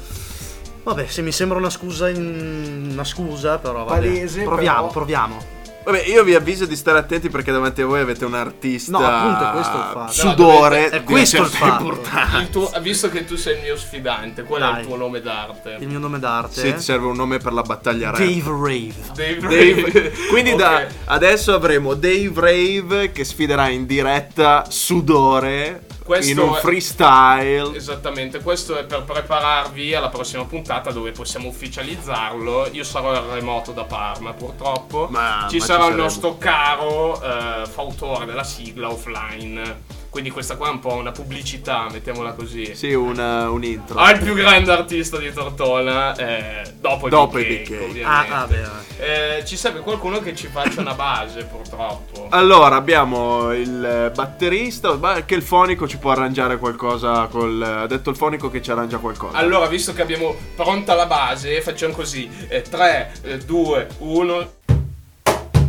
Vabbè, 0.83 1.07
se 1.07 1.21
mi 1.21 1.31
sembra 1.31 1.57
una 1.57 1.69
scusa 1.69 2.09
in... 2.09 2.89
una 2.91 3.03
scusa, 3.03 3.57
però 3.57 3.83
vabbè. 3.83 3.99
Palese, 3.99 4.43
proviamo, 4.43 4.79
però- 4.79 4.91
proviamo. 4.91 5.55
Vabbè, 5.87 6.03
io 6.05 6.21
vi 6.25 6.35
avviso 6.35 6.65
di 6.65 6.75
stare 6.75 6.97
attenti 6.99 7.29
perché 7.29 7.49
davanti 7.51 7.81
a 7.81 7.85
voi 7.85 8.01
avete 8.01 8.25
un 8.25 8.33
artista. 8.33 8.91
No, 8.91 9.05
appunto, 9.05 9.47
è 9.47 9.51
questo 9.53 9.77
il 9.77 9.83
fatto. 9.93 10.11
Sudore. 10.11 10.89
No, 10.89 10.95
È 10.97 11.03
questo 11.03 11.41
il 11.43 11.47
fatto. 11.47 11.83
importanza. 11.85 12.39
Il 12.41 12.49
tuo- 12.49 12.71
visto 12.81 13.07
che 13.09 13.23
tu 13.23 13.37
sei 13.37 13.55
il 13.55 13.61
mio 13.63 13.77
sfidante, 13.77 14.43
qual 14.43 14.61
è 14.61 14.65
Dai. 14.65 14.79
il 14.81 14.85
tuo 14.87 14.97
nome 14.97 15.21
d'arte? 15.21 15.77
Il 15.79 15.87
mio 15.87 15.99
nome 15.99 16.19
d'arte 16.19 16.59
Sì, 16.59 16.67
è 16.67 16.73
ti 16.75 16.81
serve 16.81 17.05
un 17.07 17.15
nome 17.15 17.37
per 17.37 17.53
la 17.53 17.61
battaglia 17.61 18.09
rap. 18.09 18.19
Dave 18.19 18.43
Rave. 18.49 18.93
Dave 19.15 19.37
Dave- 19.39 19.81
Rave. 19.93 20.11
Quindi 20.29 20.51
Ok. 20.51 20.57
da 20.57 20.85
adesso 21.05 21.53
avremo 21.53 21.93
Dave 21.93 22.31
Rave 22.35 23.11
che 23.13 23.23
sfiderà 23.23 23.69
in 23.69 23.85
diretta 23.85 24.65
Sudore 24.67 25.85
Questo 26.07 26.31
in 26.31 26.39
un 26.39 26.55
è- 26.55 26.59
freestyle. 26.59 27.75
Esattamente, 27.75 28.39
questo 28.39 28.77
è 28.77 28.85
per 28.85 29.03
prepararvi 29.03 29.93
alla 29.93 30.07
prossima 30.07 30.45
puntata 30.45 30.91
dove 30.91 31.11
possiamo 31.11 31.49
ufficializzarlo. 31.49 32.69
Io 32.71 32.85
sarò 32.85 33.13
in 33.13 33.33
remoto 33.33 33.73
da 33.73 33.83
Parma, 33.83 34.31
purtroppo. 34.31 35.07
Ma- 35.11 35.47
ci 35.49 35.57
ma 35.57 35.65
sarà 35.65 35.83
ci 35.83 35.89
il 35.89 35.95
nostro 35.97 36.37
caro 36.37 37.21
eh, 37.21 37.65
fautore 37.67 38.25
della 38.25 38.45
sigla 38.45 38.89
offline. 38.89 39.83
Quindi 40.17 40.33
questa 40.33 40.55
qua 40.55 40.69
è 40.69 40.71
un 40.71 40.79
po' 40.79 40.95
una 40.95 41.11
pubblicità, 41.11 41.85
mettiamola 41.91 42.31
così. 42.31 42.73
Sì, 42.73 42.91
un, 42.91 43.19
un 43.19 43.63
intro. 43.63 43.99
Ah, 43.99 44.09
il 44.13 44.19
più 44.19 44.33
grande 44.33 44.71
artista 44.71 45.19
di 45.19 45.31
Tortona, 45.31 46.15
eh, 46.15 46.73
dopo 46.79 47.05
il 47.05 47.11
Dopo 47.11 47.37
i 47.37 47.43
BK. 47.45 47.71
ovviamente. 47.83 48.03
Ah, 48.03 48.25
vabbè. 48.27 48.63
Eh, 48.97 49.45
ci 49.45 49.55
serve 49.55 49.81
qualcuno 49.81 50.19
che 50.19 50.35
ci 50.35 50.47
faccia 50.47 50.81
una 50.81 50.95
base, 50.95 51.43
purtroppo. 51.43 52.29
Allora, 52.31 52.77
abbiamo 52.77 53.53
il 53.53 53.85
eh, 53.85 54.09
batterista, 54.09 54.95
ma 54.95 55.23
che 55.23 55.35
il 55.35 55.43
fonico 55.43 55.87
ci 55.87 55.99
può 55.99 56.09
arrangiare 56.09 56.57
qualcosa 56.57 57.27
col... 57.27 57.61
Ha 57.61 57.85
detto 57.85 58.09
il 58.09 58.15
fonico 58.15 58.49
che 58.49 58.59
ci 58.59 58.71
arrangia 58.71 58.97
qualcosa. 58.97 59.37
Allora, 59.37 59.67
visto 59.67 59.93
che 59.93 60.01
abbiamo 60.01 60.35
pronta 60.55 60.95
la 60.95 61.05
base, 61.05 61.61
facciamo 61.61 61.93
così: 61.93 62.27
3, 62.67 63.39
2, 63.45 63.87
1. 63.99 64.51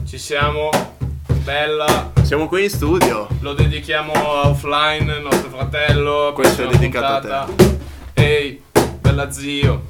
Ci 0.07 0.17
siamo. 0.17 0.71
Bella. 1.49 2.13
Siamo 2.25 2.47
qui 2.47 2.65
in 2.65 2.69
studio. 2.69 3.27
Lo 3.41 3.55
dedichiamo 3.55 4.13
a 4.13 4.51
offline, 4.51 5.19
nostro 5.19 5.49
fratello. 5.49 6.33
Questo 6.35 6.65
è 6.65 6.69
dedicato 6.69 7.07
a 7.07 7.47
puntata. 7.47 7.75
Ehi, 8.13 8.61
bella 9.01 9.31
zio. 9.31 9.87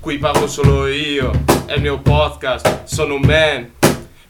Qui 0.00 0.16
parlo 0.16 0.46
solo 0.46 0.86
io. 0.86 1.30
È 1.66 1.74
il 1.74 1.82
mio 1.82 1.98
podcast. 1.98 2.84
Sono 2.84 3.16
un 3.16 3.20
man. 3.20 3.70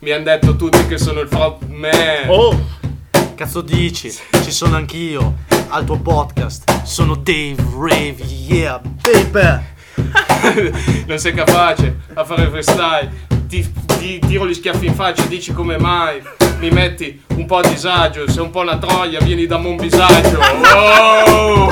Mi 0.00 0.10
hanno 0.10 0.24
detto 0.24 0.56
tutti 0.56 0.84
che 0.88 0.98
sono 0.98 1.20
il 1.20 1.28
frontman. 1.28 2.26
Oh! 2.26 2.58
Cazzo 3.36 3.60
dici? 3.60 4.10
Ci 4.10 4.50
sono 4.50 4.74
anch'io. 4.74 5.44
Al 5.68 5.84
tuo 5.84 6.00
podcast. 6.00 6.82
Sono 6.82 7.14
Dave 7.14 7.62
Rave. 7.78 8.16
Yeah, 8.24 8.80
baby! 8.80 9.62
non 11.06 11.18
sei 11.18 11.34
capace 11.34 11.98
a 12.14 12.24
fare 12.24 12.48
freestyle. 12.48 13.31
Ti, 13.52 13.70
ti 13.98 14.18
tiro 14.18 14.48
gli 14.48 14.54
schiaffi 14.54 14.86
in 14.86 14.94
faccia 14.94 15.26
dici 15.26 15.52
come 15.52 15.76
mai. 15.76 16.22
Mi 16.58 16.70
metti 16.70 17.22
un 17.34 17.44
po' 17.44 17.58
a 17.58 17.68
disagio, 17.68 18.26
sei 18.26 18.42
un 18.42 18.48
po' 18.48 18.60
una 18.60 18.78
troia, 18.78 19.20
vieni 19.20 19.44
da 19.44 19.58
Mon 19.58 19.76
Bisagio. 19.76 20.38
Oh! 20.74 21.70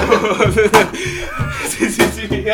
sì, 1.64 1.88
sì, 1.88 2.06
sì. 2.10 2.44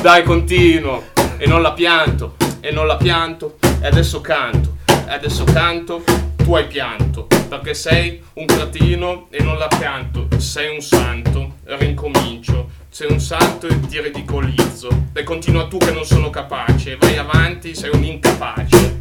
Dai, 0.00 0.22
continuo. 0.22 1.06
E 1.36 1.48
non 1.48 1.62
la 1.62 1.72
pianto. 1.72 2.36
E 2.60 2.70
non 2.70 2.86
la 2.86 2.96
pianto. 2.96 3.56
E 3.80 3.88
adesso 3.88 4.20
canto. 4.20 4.76
E 4.86 5.12
adesso 5.12 5.42
canto. 5.42 6.04
Tu 6.48 6.54
hai 6.54 6.66
pianto. 6.66 7.26
Perché 7.46 7.74
sei 7.74 8.22
un 8.36 8.46
cretino 8.46 9.26
e 9.28 9.42
non 9.42 9.58
la 9.58 9.66
pianto. 9.66 10.28
Sei 10.38 10.74
un 10.74 10.80
santo. 10.80 11.56
Rincomincio. 11.64 12.70
Sei 12.88 13.12
un 13.12 13.20
santo 13.20 13.66
e 13.66 13.78
ti 13.80 14.00
ridicolizzo. 14.00 14.88
E 15.12 15.24
continua 15.24 15.66
tu 15.66 15.76
che 15.76 15.90
non 15.90 16.06
sono 16.06 16.30
capace. 16.30 16.96
Vai 16.96 17.18
avanti, 17.18 17.74
sei 17.74 17.90
un 17.92 18.02
incapace. 18.02 18.98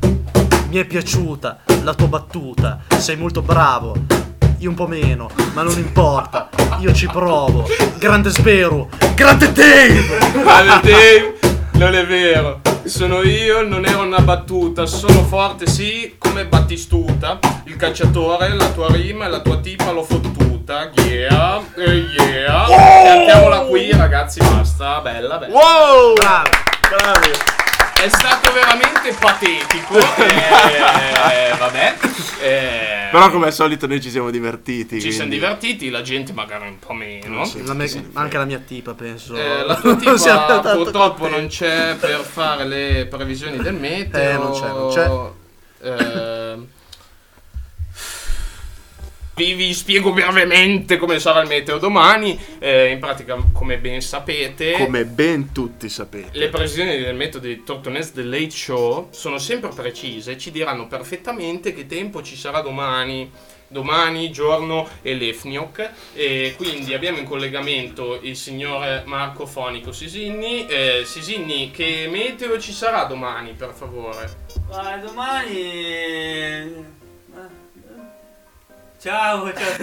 Mi 0.67 0.75
è 0.75 0.83
piaciuta 0.83 1.59
la 1.83 1.93
tua 1.93 2.07
battuta. 2.07 2.81
Sei 2.97 3.15
molto 3.15 3.41
bravo. 3.41 3.95
Io 4.57 4.67
un 4.67 4.75
po' 4.75 4.87
meno, 4.87 5.29
ma 5.53 5.61
non 5.61 5.77
importa. 5.77 6.49
Io 6.79 6.91
ci 6.91 7.07
provo. 7.07 7.65
Grande 7.97 8.29
Sberu. 8.29 8.89
Grande 9.15 9.53
Dave! 9.53 10.17
Ale 10.43 10.81
Dave, 10.81 11.39
non 11.77 11.93
è 11.93 12.05
vero. 12.05 12.61
Sono 12.85 13.21
io, 13.21 13.65
non 13.67 13.85
era 13.85 13.99
una 13.99 14.19
battuta. 14.19 14.85
Sono 14.85 15.23
forte, 15.23 15.67
sì, 15.67 16.15
come 16.17 16.45
Battistuta. 16.45 17.39
Il 17.65 17.75
cacciatore, 17.75 18.53
la 18.53 18.69
tua 18.69 18.91
rima 18.91 19.25
e 19.25 19.29
la 19.29 19.39
tua 19.39 19.57
tipa 19.57 19.91
l'ho 19.91 20.03
fottuta. 20.03 20.89
Yeah, 20.95 21.61
eh, 21.75 22.05
yeah. 22.17 22.65
Piantiamola 22.65 23.59
qui, 23.61 23.91
ragazzi, 23.91 24.39
basta. 24.39 24.99
Bella, 25.01 25.37
bella. 25.37 25.53
Wow! 25.53 26.13
Bravo. 26.15 26.49
Bravi. 26.89 27.66
È 28.03 28.09
stato 28.09 28.51
veramente 28.53 29.13
patetico. 29.19 29.97
eh, 29.97 31.55
vabbè. 31.57 31.95
Eh, 32.41 33.07
Però 33.11 33.29
come 33.31 33.47
al 33.47 33.53
solito 33.53 33.87
noi 33.87 33.99
ci 34.01 34.09
siamo 34.11 34.29
divertiti. 34.29 35.01
ci 35.01 35.11
siamo 35.11 35.27
quindi- 35.29 35.35
divertiti, 35.35 35.89
la 35.89 36.01
gente 36.01 36.31
magari 36.33 36.67
un 36.67 36.77
po' 36.79 36.93
meno. 36.93 37.49
La 37.65 37.73
me- 37.73 38.09
anche 38.13 38.37
la 38.37 38.45
mia 38.45 38.59
tipa, 38.59 38.93
penso. 38.93 39.35
Eh, 39.35 39.63
la 39.65 39.75
tua 39.81 39.95
tipa 39.95 40.15
Siamo 40.17 40.59
purtroppo 40.61 41.21
contenti. 41.27 41.39
non 41.39 41.47
c'è 41.47 41.95
per 41.99 42.19
fare 42.19 42.65
le 42.65 43.07
previsioni 43.09 43.57
del 43.57 43.73
meteo. 43.79 44.21
Eh, 44.21 44.33
non 44.37 44.51
c'è, 44.51 44.67
non 44.67 44.93
c'è. 44.93 45.89
Eh, 45.89 46.57
vi, 49.37 49.53
vi 49.53 49.73
spiego 49.73 50.11
brevemente 50.11 50.97
come 50.97 51.19
sarà 51.19 51.41
il 51.41 51.47
meteo 51.47 51.77
domani. 51.77 52.37
Eh, 52.57 52.89
in 52.89 52.99
pratica, 52.99 53.37
come 53.53 53.77
ben 53.77 54.01
sapete, 54.01 54.71
Come 54.73 55.05
ben 55.05 55.51
tutti 55.51 55.89
sapete. 55.89 56.37
le 56.37 56.49
previsioni 56.49 56.97
del 56.97 57.15
metodo 57.15 57.45
di 57.45 57.63
Tortones 57.63 58.13
The 58.13 58.23
Late 58.23 58.49
Show 58.49 59.09
sono 59.11 59.37
sempre 59.37 59.69
precise, 59.69 60.37
ci 60.37 60.49
diranno 60.49 60.87
perfettamente 60.87 61.73
che 61.73 61.85
tempo 61.85 62.23
ci 62.23 62.35
sarà 62.35 62.61
domani. 62.61 63.31
Domani, 63.69 64.31
giorno 64.31 64.87
Elefniok 65.01 65.89
e 66.13 66.53
quindi 66.55 66.93
abbiamo 66.93 67.17
in 67.17 67.25
collegamento 67.25 68.17
il 68.21 68.37
signor 68.37 69.03
Marco 69.05 69.45
Fonico 69.45 69.91
Sisinni. 69.91 70.65
Eh, 70.67 71.01
Sisinni, 71.03 71.69
che 71.71 72.07
meteo 72.09 72.57
ci 72.61 72.71
sarà 72.71 73.03
domani, 73.03 73.51
per 73.51 73.73
favore? 73.75 74.45
Ma 74.69 74.95
domani... 74.95 76.95
Ciao, 78.99 79.53
ciao. 79.53 79.75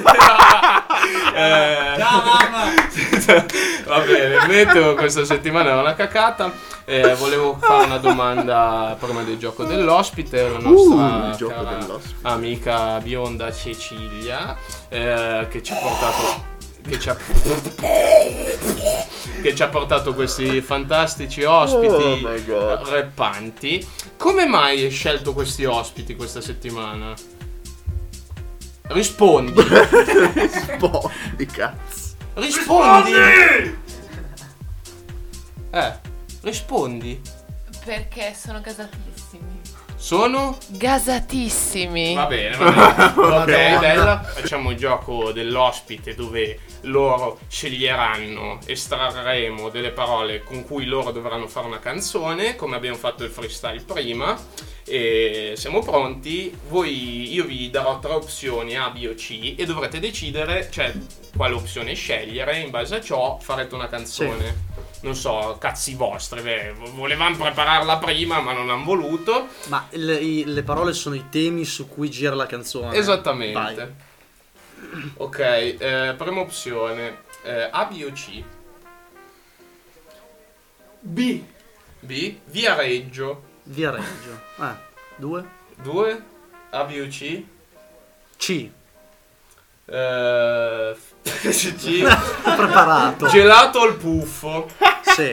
Eh, 1.34 1.94
Ciao 1.98 2.22
mamma. 2.24 2.64
Va 3.86 4.00
bene, 4.00 4.34
il 4.34 4.48
meteo 4.48 4.94
questa 4.94 5.24
settimana 5.24 5.70
è 5.70 5.74
una 5.74 5.94
cacata. 5.94 6.52
Eh, 6.84 7.14
volevo 7.14 7.56
fare 7.60 7.84
una 7.84 7.98
domanda 7.98 8.96
prima 8.98 9.22
del 9.22 9.38
gioco 9.38 9.62
dell'ospite, 9.64 10.48
la 10.48 10.58
nostra 10.58 11.28
Uh, 11.30 11.36
gioco 11.36 11.54
cara 11.62 11.76
dell'ospite. 11.76 12.14
amica 12.22 12.98
bionda 13.00 13.52
Cecilia, 13.52 14.56
eh, 14.88 15.46
che 15.48 15.62
ci 15.62 15.72
ha 15.72 15.76
portato. 15.76 16.52
Che 16.86 16.98
ci 16.98 17.08
ha, 17.08 17.16
che 19.40 19.54
ci 19.54 19.62
ha 19.62 19.68
portato 19.68 20.12
questi 20.12 20.60
fantastici 20.60 21.42
ospiti 21.44 22.50
Oh 22.50 22.90
rappanti. 22.90 23.86
Come 24.18 24.44
mai 24.46 24.82
hai 24.84 24.90
scelto 24.90 25.32
questi 25.32 25.64
ospiti 25.64 26.14
questa 26.14 26.42
settimana? 26.42 27.14
Rispondi. 28.88 29.62
Boh, 30.78 31.10
di 31.36 31.46
cazzo. 31.46 32.16
Rispondi! 32.34 33.12
Eh, 35.70 35.92
rispondi. 36.42 37.20
Perché 37.84 38.34
sono 38.34 38.60
gasatissimi. 38.60 39.60
Sono? 39.96 40.58
Gasatissimi. 40.68 42.14
Va 42.14 42.26
bene, 42.26 42.56
va 42.56 43.44
bene. 43.44 43.74
ok, 43.76 43.80
Della, 43.80 44.22
facciamo 44.22 44.70
il 44.70 44.76
gioco 44.76 45.32
dell'ospite 45.32 46.14
dove 46.14 46.58
loro 46.84 47.38
sceglieranno, 47.48 48.58
estrarremo 48.64 49.68
delle 49.68 49.90
parole 49.90 50.42
con 50.42 50.64
cui 50.64 50.84
loro 50.86 51.10
dovranno 51.10 51.46
fare 51.46 51.66
una 51.66 51.78
canzone, 51.78 52.56
come 52.56 52.76
abbiamo 52.76 52.96
fatto 52.96 53.24
il 53.24 53.30
freestyle 53.30 53.82
prima. 53.82 54.36
E 54.86 55.54
siamo 55.56 55.80
pronti. 55.80 56.54
Voi, 56.68 57.32
io 57.32 57.44
vi 57.44 57.70
darò 57.70 57.98
tre 58.00 58.12
opzioni 58.12 58.76
A, 58.76 58.90
B 58.90 59.06
o 59.10 59.14
C 59.14 59.54
e 59.56 59.64
dovrete 59.64 59.98
decidere, 59.98 60.68
cioè, 60.70 60.92
quale 61.34 61.54
opzione 61.54 61.94
scegliere. 61.94 62.58
In 62.58 62.70
base 62.70 62.96
a 62.96 63.00
ciò 63.00 63.38
farete 63.40 63.74
una 63.74 63.88
canzone. 63.88 64.72
Non 65.00 65.14
so, 65.14 65.56
cazzi 65.58 65.94
vostri. 65.94 66.40
beh, 66.40 66.74
volevamo 66.94 67.36
prepararla 67.36 67.98
prima, 67.98 68.40
ma 68.40 68.52
non 68.52 68.70
hanno 68.70 68.84
voluto. 68.84 69.48
Ma 69.68 69.86
le, 69.90 70.44
le 70.44 70.62
parole 70.62 70.92
sono 70.92 71.14
i 71.14 71.24
temi 71.30 71.64
su 71.64 71.88
cui 71.88 72.10
gira 72.10 72.34
la 72.34 72.46
canzone. 72.46 72.96
Esattamente. 72.96 73.52
Vai. 73.52 74.03
Ok, 75.16 75.38
eh, 75.38 76.14
prima 76.16 76.40
opzione. 76.40 77.22
eh, 77.42 77.68
A, 77.70 77.84
B 77.86 78.04
o 78.08 78.12
C? 78.12 78.42
B. 81.00 81.42
B. 82.00 82.38
Viareggio. 82.46 83.42
Via 83.64 83.90
Reggio. 83.90 84.40
Eh, 84.60 84.74
due. 85.16 85.44
2. 85.82 86.24
A, 86.70 86.84
B 86.84 87.00
o 87.02 87.08
C? 87.08 87.42
C. 88.36 88.70
Eh, 89.86 90.96
C. 91.24 92.02
Preparato. 92.42 93.26
Gelato 93.28 93.80
al 93.82 93.96
puffo. 93.96 94.68
sì. 95.02 95.30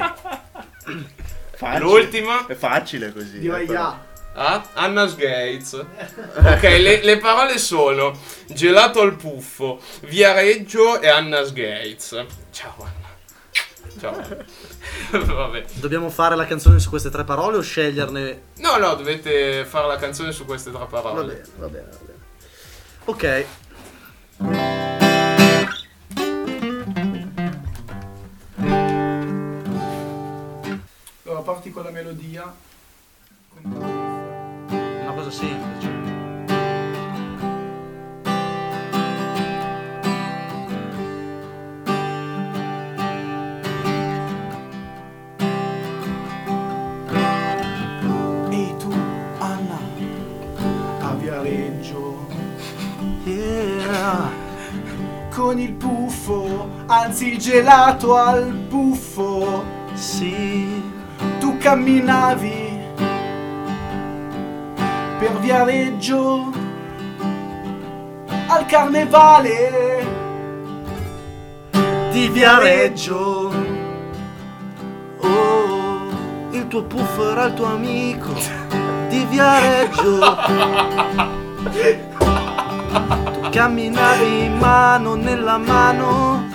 Facile. 1.56 1.80
L'ultima. 1.80 2.46
È 2.48 2.56
facile 2.56 3.12
così. 3.14 3.40
Direi 3.40 3.64
eh, 3.64 3.68
però. 3.68 3.82
A. 3.84 4.00
A. 4.34 4.64
Anna's 4.74 5.16
Gates. 5.16 5.74
Ok, 5.74 6.62
le, 6.64 7.04
le 7.04 7.18
parole 7.18 7.58
sono 7.58 8.18
gelato 8.48 9.02
al 9.02 9.16
puffo, 9.16 9.80
Viareggio 10.02 11.02
e 11.02 11.10
Anna's 11.10 11.52
Gates. 11.54 12.26
Ciao 12.52 12.76
Anna. 12.80 13.10
Ciao. 14.00 14.16
Vabbè. 15.36 15.66
Dobbiamo 15.74 16.10
fare 16.10 16.36
la 16.36 16.46
canzone 16.46 16.80
su 16.80 16.90
queste 16.90 17.10
tre 17.10 17.24
parole 17.26 17.58
o 17.58 17.62
sceglierne? 17.62 18.42
No, 18.58 18.78
no, 18.78 18.96
dovete 18.96 19.66
fare 19.66 19.88
la 19.88 19.98
canzone 19.98 20.32
su 20.32 20.46
queste 20.46 20.72
tre 20.72 20.80
Va 20.80 20.86
parole. 20.86 21.34
bene, 21.34 21.44
va 21.58 21.68
bene, 21.68 21.88
va 21.90 21.98
bene. 22.06 22.20
Ok. 23.06 23.46
Allora 31.24 31.42
parti 31.42 31.72
con 31.72 31.84
la 31.84 31.92
melodia. 31.92 32.54
Una 33.64 34.11
cosa 35.22 35.30
semplice. 35.32 35.90
E 48.50 48.76
tu, 48.80 48.92
Anna, 49.38 49.80
a 51.02 51.14
Viareggio. 51.14 52.28
Yeah. 53.26 54.30
Con 55.30 55.60
il 55.60 55.74
puffo, 55.74 56.68
anzi 56.88 57.38
gelato 57.38 58.16
al 58.16 58.54
puffo. 58.68 59.64
Sì. 59.94 60.82
Tu 61.40 61.58
camminavi 61.58 62.71
per 65.22 65.38
Viareggio 65.38 66.52
al 68.48 68.66
carnevale 68.66 70.08
Di 72.12 72.28
Viareggio. 72.30 73.54
Oh, 75.20 76.10
il 76.50 76.68
tuo 76.68 76.84
puff 76.86 77.20
era 77.20 77.46
il 77.46 77.54
tuo 77.54 77.68
amico. 77.68 78.34
Di 79.10 79.26
Viareggio. 79.30 80.20
Tu 81.72 83.50
camminavi 83.52 84.50
mano 84.60 85.14
nella 85.14 85.58
mano 85.58 86.48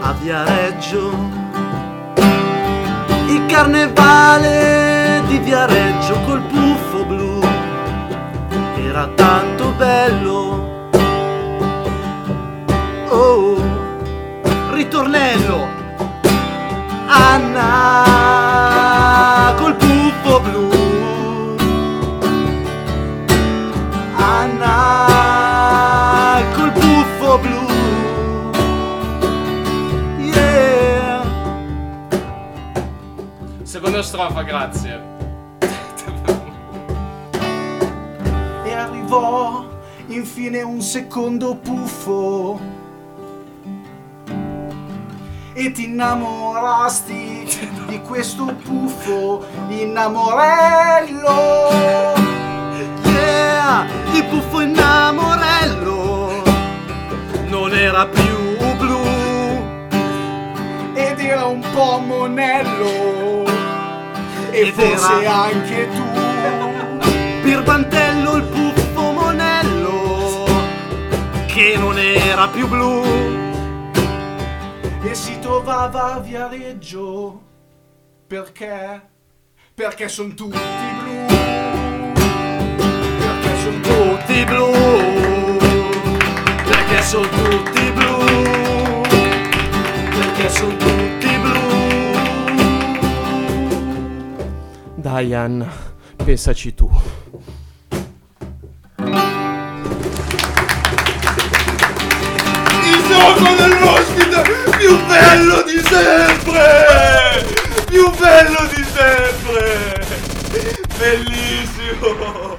a 0.00 0.12
Viareggio. 0.14 1.12
Il 3.28 3.44
carnevale 3.46 5.22
di 5.26 5.38
Viareggio 5.38 6.18
col 6.26 6.40
puffo 6.40 7.04
blu 7.04 7.53
era 8.94 9.08
tanto 9.16 9.72
bello. 9.72 10.88
Oh, 13.08 13.60
ritornello. 14.70 15.66
Anna 17.06 17.64
col 19.56 19.74
puffo 19.74 20.40
blu. 20.40 20.70
Anna 24.16 24.84
col 26.54 26.70
puffo 26.72 27.38
blu. 27.38 27.66
Yeah. 30.18 31.24
Seconda 33.64 34.02
strofa, 34.02 34.42
grazie. 34.42 34.83
Infine 40.14 40.62
un 40.62 40.80
secondo 40.80 41.56
puffo. 41.56 42.60
E 45.56 45.70
ti 45.72 45.84
innamorasti 45.84 47.46
di 47.86 48.00
questo 48.02 48.44
puffo 48.62 49.44
innamorello. 49.68 51.68
Yeah, 53.04 53.86
il 54.14 54.24
puffo 54.24 54.60
innamorello. 54.60 56.42
Non 57.46 57.72
era 57.74 58.06
più 58.06 58.56
blu. 58.78 59.02
ed 60.94 61.18
era 61.20 61.44
un 61.46 61.60
po' 61.72 61.98
monello. 62.04 63.44
E 64.50 64.60
Ed 64.68 64.72
forse 64.74 65.20
era- 65.20 65.42
anche 65.44 65.88
tu. 65.94 66.02
Birbantello 67.42 68.03
che 71.64 71.78
non 71.78 71.98
era 71.98 72.46
più 72.48 72.68
blu. 72.68 73.02
e 75.02 75.14
si 75.14 75.38
trovava 75.38 76.14
a 76.14 76.18
Viareggio 76.18 77.40
perché 78.26 79.08
perché 79.72 80.08
sono 80.08 80.34
tutti 80.34 80.58
blu 80.58 81.24
perché 83.18 83.56
sono 83.62 83.80
Tutti 83.80 84.44
blu, 84.44 84.72
perché 86.64 87.02
sono 87.02 87.28
tutti 87.28 87.90
blu, 87.92 88.24
perché 90.10 90.48
sono 90.48 90.76
tutti 90.76 91.38
blu. 91.42 91.60
Dai, 94.96 95.34
Anna, 95.34 95.68
pensaci 96.16 96.74
tu. 96.74 96.90
Gioco 103.24 103.54
dell'ospite 103.54 104.42
più 104.76 105.04
bello 105.06 105.62
di 105.62 105.80
sempre! 105.82 107.46
Più 107.86 108.10
bello 108.18 108.68
di 108.74 108.84
sempre! 108.84 110.06
Bellissimo! 110.98 112.58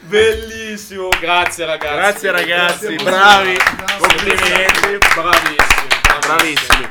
Bellissimo, 0.00 1.08
grazie. 1.20 1.66
Ragazzi. 1.66 1.94
Grazie 1.94 2.30
ragazzi, 2.30 2.94
Grazie, 2.94 3.04
bravi. 3.04 3.54
grazie. 3.54 3.98
Complimenti. 3.98 4.98
Bravissimi. 5.14 5.88
Bravissimi. 6.20 6.88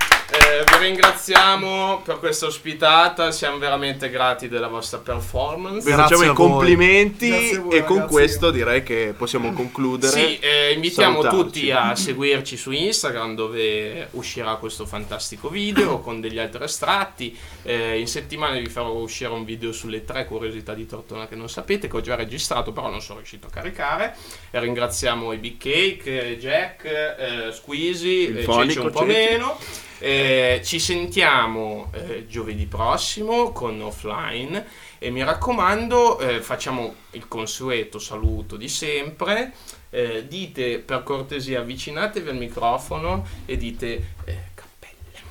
Eh, 0.48 0.64
vi 0.64 0.86
ringraziamo 0.86 2.02
per 2.06 2.20
questa 2.20 2.46
ospitata, 2.46 3.32
siamo 3.32 3.58
veramente 3.58 4.10
grati 4.10 4.48
della 4.48 4.70
vostra 4.70 4.98
performance. 4.98 5.84
Vi 5.84 5.94
facciamo 5.94 6.24
i 6.24 6.34
complimenti 6.34 7.54
voi, 7.58 7.78
e 7.78 7.84
con 7.84 7.98
ragazzi. 7.98 8.14
questo 8.14 8.52
direi 8.52 8.82
che 8.82 9.14
possiamo 9.18 9.52
concludere. 9.52 10.14
Sì, 10.14 10.40
eh, 10.40 10.72
invitiamo 10.72 11.22
Salutarci. 11.22 11.44
tutti 11.44 11.72
a 11.72 11.96
seguirci 11.96 12.56
su 12.56 12.72
Instagram 12.72 13.36
dove 13.36 14.08
uscirà 14.12 14.56
questo 14.56 14.86
fantastico 14.86 15.50
video 15.50 16.00
con 16.00 16.22
degli 16.22 16.40
altri 16.40 16.64
estratti. 16.64 17.38
Eh, 17.64 18.00
in 18.00 18.08
settimana 18.08 18.58
vi 18.58 18.70
farò 18.70 18.94
uscire 18.94 19.32
un 19.32 19.44
video 19.44 19.74
sulle 19.74 20.06
tre 20.06 20.26
curiosità 20.26 20.74
di 20.74 20.86
Tortona 20.86 21.28
che 21.28 21.36
non 21.36 21.50
sapete, 21.50 21.90
che 21.90 21.98
ho 21.98 22.02
già 22.02 22.16
registrato, 22.16 22.72
però 22.72 22.90
non 22.90 23.02
sono 23.02 23.18
riuscito 23.18 23.48
a 23.48 23.50
caricare. 23.50 24.16
E 24.50 24.62
ringraziamo 24.62 25.34
i 25.34 25.38
Big 25.40 25.58
Cake, 25.58 26.30
eh, 26.30 26.38
Jack, 26.38 26.86
eh, 26.86 27.52
Squeezy, 27.52 28.38
eh, 28.38 28.46
Cece 28.46 28.80
un 28.80 28.92
po' 28.92 29.04
meno. 29.04 29.60
Eh, 30.00 30.62
ci 30.64 30.80
sentiamo 30.80 31.92
eh, 31.94 32.28
giovedì 32.28 32.66
prossimo 32.66 33.52
con 33.52 33.82
offline 33.82 34.66
e 35.00 35.10
mi 35.10 35.24
raccomando 35.24 36.20
eh, 36.20 36.42
facciamo 36.42 36.94
il 37.12 37.28
consueto 37.28 38.00
saluto 38.00 38.58
di 38.58 38.70
sempre. 38.70 39.54
Eh, 39.90 40.28
dite 40.28 40.80
per 40.80 41.04
cortesia 41.04 41.62
avvicinatevi 41.62 42.30
al 42.30 42.36
microfono 42.36 43.26
e 43.46 43.58
dite 43.58 43.94
eh, 44.26 44.40
cappelle. 44.54 45.22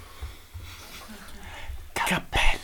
Cappelle. 1.93 2.59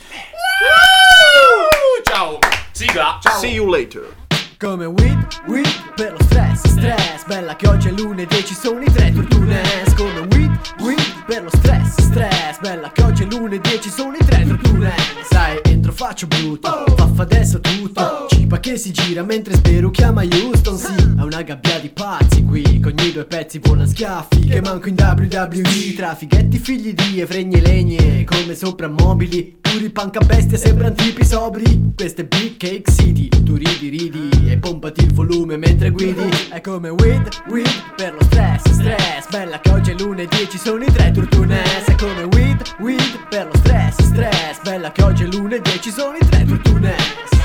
Ciao 2.03 2.39
sigla. 2.71 3.19
Ciao 3.21 3.39
See 3.39 3.53
you 3.53 3.69
later. 3.69 4.22
Come 4.59 4.85
weed, 4.85 5.17
weed 5.47 5.67
per 5.95 6.11
lo 6.13 6.23
stress, 6.23 6.67
stress. 6.67 7.25
Bella 7.27 7.55
che 7.55 7.67
oggi 7.67 7.89
è 7.89 7.91
lunedì 7.91 8.43
ci 8.45 8.53
sono 8.53 8.81
i 8.81 8.91
tre 8.91 9.11
tortunes 9.11 9.93
Come 9.95 10.19
weed, 10.31 10.51
weed 10.79 11.01
per 11.25 11.43
lo 11.43 11.49
stress, 11.49 11.99
stress. 12.01 12.59
Bella 12.59 12.91
che 12.91 13.03
oggi 13.03 13.23
è 13.23 13.27
lunedì 13.29 13.79
ci 13.81 13.89
sono 13.89 14.13
i 14.15 14.25
tre 14.25 14.45
tortunes 14.45 14.93
Sai, 15.29 15.59
entro 15.63 15.91
faccio 15.91 16.27
brutto, 16.27 16.85
faffa 16.95 17.23
adesso 17.23 17.59
tutto. 17.59 18.27
Cipa 18.29 18.59
che 18.59 18.77
si 18.77 18.91
gira 18.91 19.23
mentre 19.23 19.55
spero 19.55 19.89
chiama 19.89 20.23
Houston 20.23 20.77
Sì, 20.77 20.93
è 20.93 21.21
una 21.21 21.41
gabbia 21.41 21.79
di 21.79 21.89
pazzi 21.89 22.43
qui 22.43 22.79
Con 22.79 22.93
i 22.99 23.11
due 23.11 23.25
pezzi 23.25 23.59
buona 23.59 23.85
schiaffi. 23.85 24.47
Che 24.47 24.61
manco 24.61 24.87
in 24.87 24.95
WWE 24.97 25.93
Tra 25.95 26.15
fighetti 26.15 26.57
figli 26.59 26.93
di 26.93 27.19
e 27.21 27.25
fregne 27.25 27.59
legne 27.61 28.23
Come 28.23 28.55
soprammobili 28.55 29.57
Puri 29.61 29.89
panca 29.89 30.19
bestia 30.19 30.57
sembran 30.57 30.93
tipi 30.93 31.25
sobri. 31.25 31.93
Queste 31.95 32.25
Big 32.25 32.57
Cake 32.57 32.91
City 32.91 33.27
Tu 33.29 33.55
ridi 33.55 33.89
ridi 33.89 34.52
e 34.53 34.57
pompati 34.57 35.03
il 35.03 35.13
volume 35.13 35.57
mentre 35.57 35.89
guidi. 35.89 36.29
È 36.49 36.61
come 36.61 36.89
weed, 36.89 37.27
weed 37.47 37.67
per 37.95 38.13
lo 38.13 38.23
stress, 38.23 38.69
stress. 38.69 39.29
Bella 39.29 39.59
che 39.59 39.69
oggi 39.71 39.91
è 39.91 39.95
lunedì 39.97 40.41
e 40.41 40.49
ci 40.49 40.57
sono 40.57 40.83
i 40.83 40.91
tre 40.91 41.11
turtunes. 41.11 41.85
È 41.85 41.95
come 41.95 42.23
weed, 42.23 42.61
weed 42.79 43.27
per 43.29 43.47
lo 43.47 43.55
stress, 43.57 44.01
stress. 44.01 44.61
Bella 44.63 44.91
che 44.91 45.03
oggi 45.03 45.23
è 45.23 45.27
lunedì 45.27 45.71
e 45.71 45.81
ci 45.81 45.91
sono 45.91 46.15
i 46.15 46.25
tre 46.27 46.45
turtunes 46.45 47.42